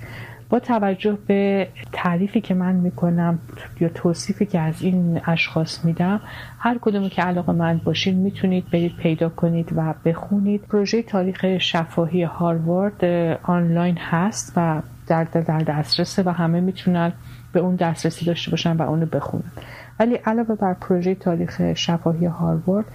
[0.58, 3.38] توجه به تعریفی که من می‌کنم
[3.80, 6.20] یا توصیفی که از این اشخاص میدم
[6.58, 10.60] هر کدومی که علاقه من باشین می‌تونید برید پیدا کنید و بخونید.
[10.60, 13.04] پروژه تاریخ شفاهی هاروارد
[13.42, 17.12] آنلاین هست و در در دسترسه و همه می‌تونن
[17.52, 19.52] به اون دسترسی داشته باشن و اونو بخونن.
[20.00, 22.86] ولی علاوه بر پروژه تاریخ شفاهی هاروارد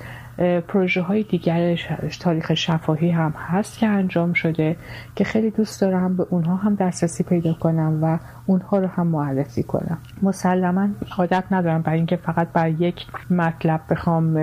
[0.67, 1.79] پروژه های دیگر
[2.19, 4.75] تاریخ شفاهی هم هست که انجام شده
[5.15, 9.63] که خیلی دوست دارم به اونها هم دسترسی پیدا کنم و اونها رو هم معرفی
[9.63, 9.97] کنم.
[10.21, 10.87] مسلما
[11.17, 14.39] عادت ندارم برای اینکه فقط بر یک مطلب بخوام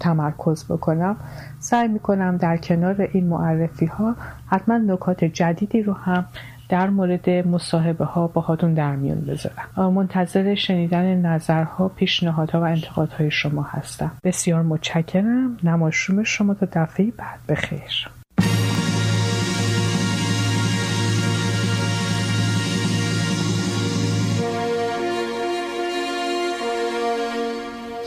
[0.00, 1.16] تمرکز بکنم.
[1.58, 6.24] سعی می‌کنم در کنار این معرفی ها حتما نکات جدیدی رو هم
[6.70, 9.92] در مورد مصاحبه ها با هاتون در میون بذارم.
[9.92, 14.10] منتظر شنیدن نظرها پیشنهادها و انتقادهای شما هستم.
[14.24, 15.56] بسیار متشکرم.
[15.64, 17.40] نماشوم شما تا دفعه بعد.
[17.48, 18.10] بخیر.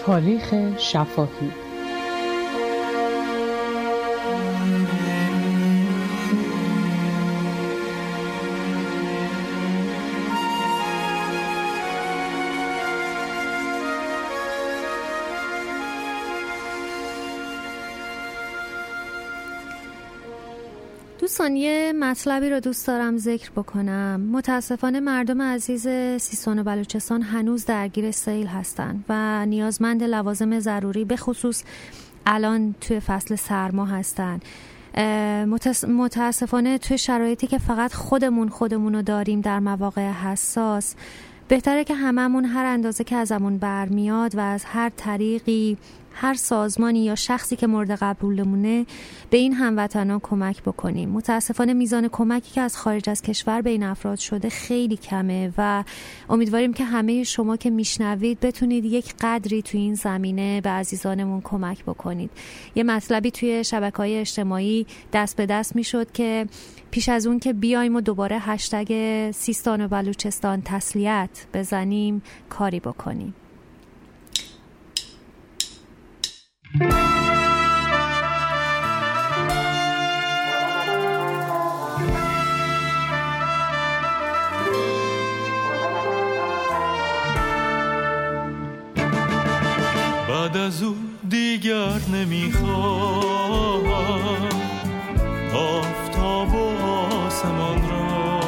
[0.05, 1.62] تاریخ شفاهی
[21.33, 24.21] دوستان یه مطلبی رو دوست دارم ذکر بکنم.
[24.31, 25.87] متاسفانه مردم عزیز
[26.21, 31.63] سیستان و بلوچستان هنوز درگیر سیل هستن و نیازمند لوازم ضروری به خصوص
[32.25, 34.39] الان توی فصل سرما هستن
[35.87, 40.95] متاسفانه توی شرایطی که فقط خودمون خودمون رو داریم در مواقع حساس
[41.47, 45.77] بهتره که هممون هر اندازه که ازمون برمیاد و از هر طریقی
[46.13, 48.85] هر سازمانی یا شخصی که مورد قبولمونه
[49.29, 51.09] به این هموطنان کمک بکنیم.
[51.09, 55.83] متاسفانه میزان کمکی که از خارج از کشور به این افراد شده خیلی کمه و
[56.29, 61.83] امیدواریم که همه شما که میشنوید بتونید یک قدری توی این زمینه به عزیزانمون کمک
[61.83, 62.31] بکنید.
[62.75, 66.47] یه مطلبی توی شبکه های اجتماعی دست به دست می‌شد که
[66.91, 73.33] پیش از اون که بیایم و دوباره هشتگ سیستان و بلوچستان تسلیت بزنیم کاری بکنیم.
[76.73, 76.85] بعد
[90.57, 90.95] از او
[91.29, 93.83] دیگر نمی‌خوام.
[95.55, 98.39] آفتاب و آسمان را.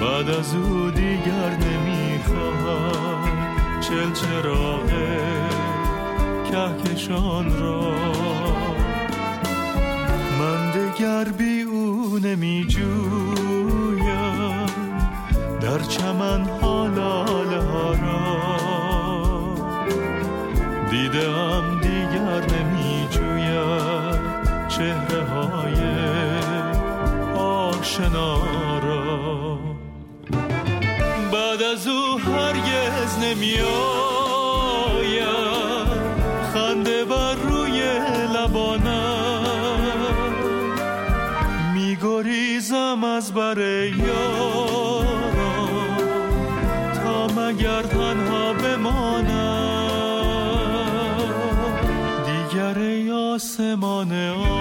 [0.00, 3.28] بعد از او دیگر نمی‌خوام.
[3.80, 5.51] چل چراغه
[6.52, 7.94] کهکشان را.
[10.38, 14.02] من دگر بی او نمی جویم
[15.60, 18.32] در چمن حالاله ها را.
[20.90, 24.20] دیدم دیگر نمی جویم
[24.68, 25.80] چهره های
[27.36, 28.38] آشنا
[28.78, 29.58] را.
[31.32, 34.21] بعد از او هرگز نمیاد.
[43.16, 45.06] از بر یاران
[46.94, 49.72] تا مگر تنها بمانم
[52.26, 54.51] دیگر آسمان آبی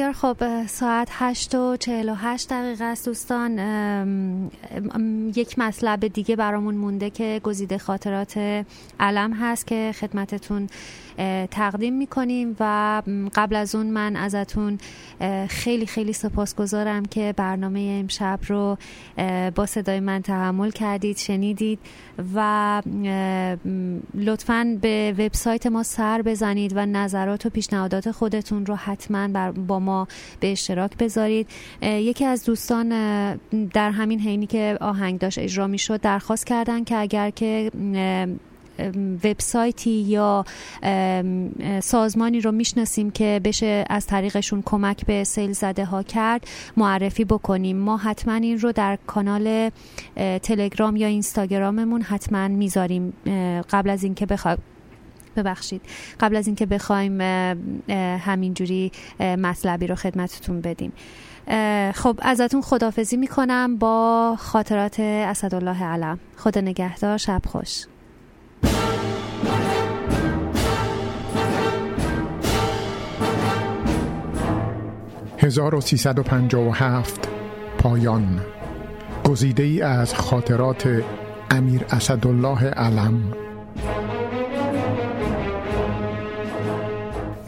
[0.00, 0.66] بسیار خوب.
[0.66, 3.58] ساعت 8 و 48 دقیقه است دوستان.
[5.36, 8.64] یک مطلب دیگه برامون مونده که گزیده خاطرات
[9.00, 10.68] علم هست که خدمتتون
[11.50, 13.02] تقدیم می‌کنیم و
[13.34, 14.78] قبل از اون من ازتون
[15.48, 18.78] خیلی خیلی سپاسگزارم که برنامه امشب رو
[19.54, 21.78] با صدای من تحمل کردید شنیدید
[22.34, 22.82] و
[24.14, 30.08] لطفا به وبسایت ما سر بزنید و نظرات و پیشنهادات خودتون رو حتما با ما
[30.40, 31.48] به اشتراک بذارید.
[31.82, 32.88] یکی از دوستان
[33.72, 37.70] در همین حینی که آهنگ داشت اجرا می شد درخواست کردن که اگر که
[39.24, 40.44] وبسایتی یا
[41.82, 46.46] سازمانی رو می‌شناسیم که بشه از طریقشون کمک به سیل زده ها کرد
[46.76, 47.76] معرفی بکنیم.
[47.76, 49.70] ما حتما این رو در کانال
[50.42, 53.12] تلگرام یا اینستاگراممون حتما می‌ذاریم.
[53.70, 54.58] قبل از اینکه بخواد
[55.36, 55.82] ببخشید.
[56.20, 57.20] قبل از اینکه بخوایم
[58.18, 60.92] همینجوری مطلبی رو خدمتتون بدیم.
[61.94, 66.18] خب ازتون خدافزی می‌کنم با خاطرات اسدالله علم.
[66.36, 67.84] خدا نگهدار شب خوش.
[75.42, 77.28] 1357
[77.78, 78.40] پایان.
[79.24, 81.02] گزیده ای از خاطرات
[81.50, 83.22] امیر اسدالله علم.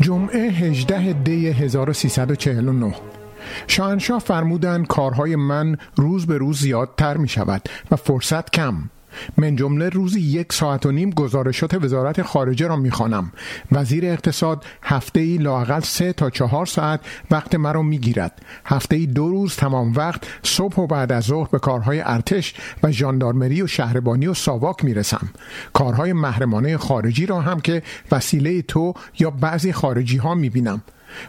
[0.00, 2.94] جمعه 18 دی 1349
[3.66, 8.74] شاهنشاه فرمودن کارهای من روز به روز زیادتر می شود و فرصت کم.
[9.36, 13.32] من جمله روزی یک ساعت و نیم گزارشات وزارت خارجه را می‌خوانم.
[13.72, 18.42] وزیر اقتصاد هفته ای لاقل سه تا چهار ساعت وقت مرا می‌گیرد.
[18.64, 22.90] هفته ای دو روز تمام وقت صبح و بعد از ظهر به کارهای ارتش و
[22.90, 25.28] ژاندارمری و شهربانی و ساواک می‌رسم.
[25.72, 27.82] کارهای محرمانه خارجی را هم که
[28.12, 30.82] وسیله تو یا بعضی خارجی ها می‌بینم.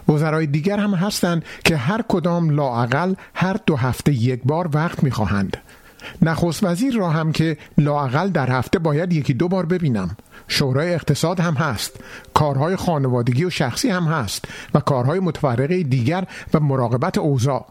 [0.08, 5.56] وزرای دیگر هم هستند که هر کدام لاعقل هر دو هفته یک بار وقت می‌خواهند.
[6.22, 10.16] نخست وزیر را هم که لاقل در هفته باید یکی دو بار ببینم.
[10.48, 11.96] شورای اقتصاد هم هست.
[12.34, 14.44] کارهای خانوادگی و شخصی هم هست
[14.74, 16.24] و کارهای متفرقه دیگر
[16.54, 17.66] و مراقبت اوضاع.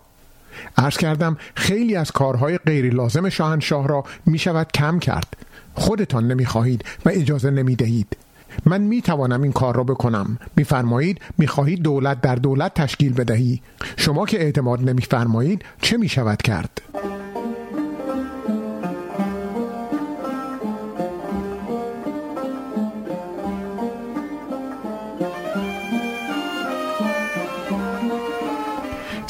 [0.77, 5.33] عرض کردم خیلی از کارهای غیر لازم شاهنشاه را می شود کم کرد.
[5.75, 8.17] خودتان نمی خواهید و اجازه نمی دهید.
[8.65, 10.37] من می توانم این کار را بکنم.
[10.55, 13.61] میفرمایید می‌خواهید دولت در دولت تشکیل بدهی.
[13.97, 16.81] شما که اعتماد نمیفرمایید چه می شود کرد؟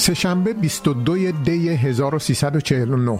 [0.03, 3.19] سهشنبه 22 دی 1349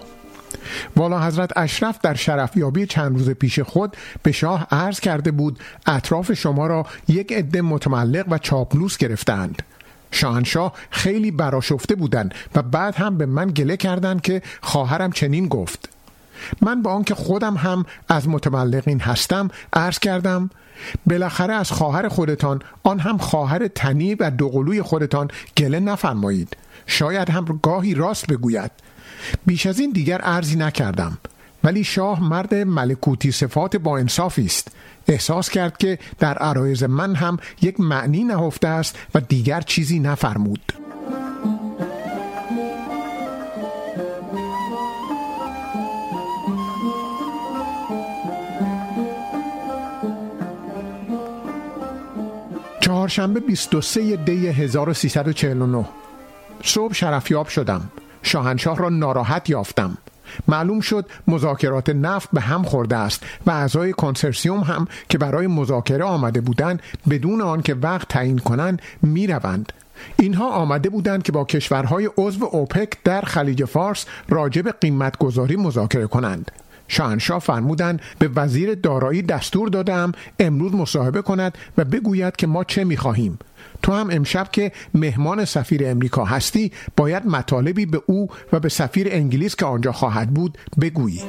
[0.96, 6.34] والا حضرت اشرف در شرفیابی چند روز پیش خود به شاه عرض کرده بود اطراف
[6.34, 9.64] شما را یک عده متملق و چاپلوس گرفتند.
[10.12, 15.90] شاهنشاه خیلی براشفته بودند و بعد هم به من گله کردند که خواهرم چنین گفت.
[16.62, 20.50] من با آنکه خودم هم از متملقین هستم عرض کردم
[21.06, 25.28] بالاخره از خواهر خودتان آن هم خواهر تنی و دوقلوی خودتان
[25.58, 26.58] گله نفرمایید.
[26.88, 28.72] شاید هم گاهی راست بگوید.
[29.46, 31.18] بیش از این دیگر ارزی نکردم.
[31.64, 34.68] ولی شاه مرد ملکوتی صفات با انصافی است.
[35.08, 40.74] احساس کرد که در عرایز من هم یک معنی نهفته است و دیگر چیزی نفرمود.
[52.80, 55.86] چهارشنبه 23 دی 1349
[56.64, 57.82] صبح شرفیاب شدم.
[58.24, 59.98] شاهنشاه را ناراحت یافتم.
[60.48, 66.04] معلوم شد مذاکرات نفت به هم خورده است و اعضای کنسرسیوم هم که برای مذاکره
[66.04, 69.74] آمده بودند بدون آنکه وقت تعیین کنند می‌روند.
[70.20, 75.56] اینها آمده بودند که با کشورهای عضو اوپک در خلیج فارس راجع به قیمت گذاری
[75.56, 76.52] مذاکره کنند.
[76.88, 82.84] شاهنشاه فرمودند به وزیر دارایی دستور دادم امروز مصاحبه کند و بگوید که ما چه
[82.84, 83.40] می‌خواهیم.
[83.82, 89.08] تو هم امشب که مهمان سفیر امریکا هستی باید مطالبی به او و به سفیر
[89.12, 91.22] انگلیس که آنجا خواهد بود بگویی.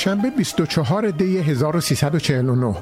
[0.00, 2.76] پنجشنبه 24 دی 1349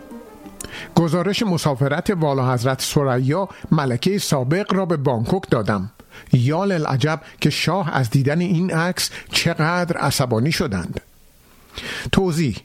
[0.95, 5.91] گزارش مسافرت والا حضرت سریا ملکه سابق را به بانکوک دادم.
[6.33, 11.01] یال العجب که شاه از دیدن این عکس چقدر عصبانی شدند.
[12.13, 12.57] توضیح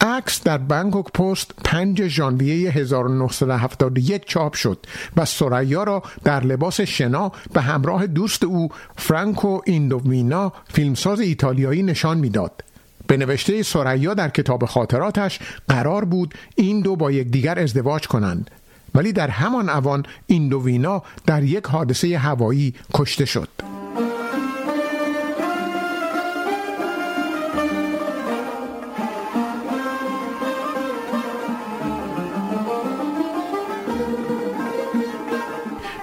[0.00, 4.86] عکس در بانکوک پست 5 ژانویه 1971 چاپ شد
[5.16, 12.18] و سریا را در لباس شنا به همراه دوست او فرانکو ایندومینا فیلمساز ایتالیایی نشان
[12.18, 12.62] می‌داد.
[13.06, 15.38] به نوشته سریا در کتاب خاطراتش
[15.68, 18.50] قرار بود این دو با یکدیگر ازدواج کنند.
[18.94, 23.48] ولی در همان اوان ایندووینا در یک حادثه هوایی کشته شد.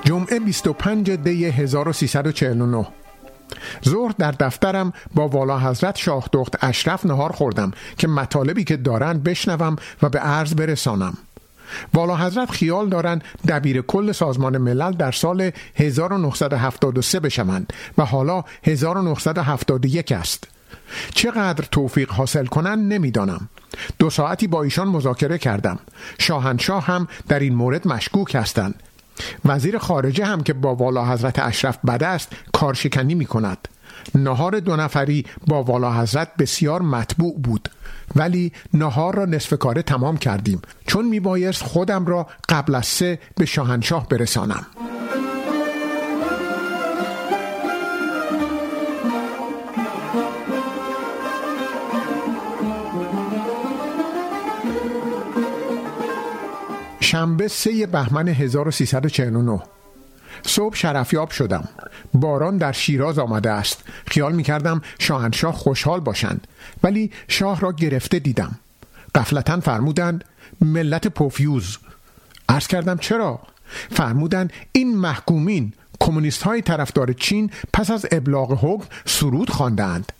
[0.05, 2.87] جمعه 25 دی 1349
[3.89, 9.23] ظهر در دفترم با والا حضرت شاه دخت اشرف نهار خوردم که مطالبی که دارند
[9.23, 11.17] بشنوم و به عرض برسانم.
[11.93, 20.11] والا حضرت خیال دارند دبیر کل سازمان ملل در سال 1973 بشوند و حالا 1971
[20.11, 20.47] است.
[21.13, 23.49] چقدر توفیق حاصل کنند نمی‌دانم.
[23.99, 25.79] دو ساعتی با ایشان مذاکره کردم.
[26.19, 28.83] شاهنشاه هم در این مورد مشکوک هستند.
[29.45, 33.67] وزیر خارجه هم که با والا حضرت اشرف بده است کارشکنی می کند
[34.15, 37.69] نهار دو نفری با والا حضرت بسیار مطبوع بود
[38.15, 40.61] ولی نهار را نصف کاره تمام کردیم.
[40.87, 44.65] چون می بایست خودم را قبل از سه به شاهنشاه برسانم.
[57.13, 59.61] شنبه سه بهمن 1349
[60.45, 61.67] صبح شرفیاب شدم.
[62.13, 63.83] باران در شیراز آمده است.
[64.07, 66.47] خیال می کردم شاهنشاه خوشحال باشند.
[66.83, 68.59] ولی شاه را گرفته دیدم.
[69.15, 70.23] قفلتا فرمودند
[70.61, 71.77] ملت پوفیوز.
[72.49, 73.39] عرض کردم چرا؟
[73.91, 80.11] فرمودند این محکومین کمونیست های طرفدار چین پس از ابلاغ حکم سرود خواندند.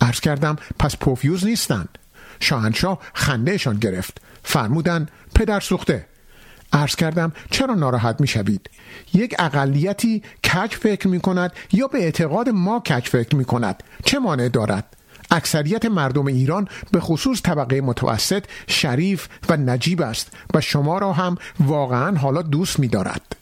[0.00, 1.98] عرض کردم پس پوفیوز نیستند.
[2.40, 4.20] شاهنشاه خندهشان گرفت.
[4.44, 6.11] فرمودند پدر سوخته.
[6.72, 8.70] عرض کردم چرا ناراحت می شوید؟
[9.14, 14.18] یک اقلیتی کج فکر می کند یا به اعتقاد ما کج فکر می کند چه
[14.18, 14.96] مانع دارد؟
[15.30, 21.36] اکثریت مردم ایران به خصوص طبقه متوسط شریف و نجیب است و شما را هم
[21.60, 23.41] واقعا حالا دوست می دارد.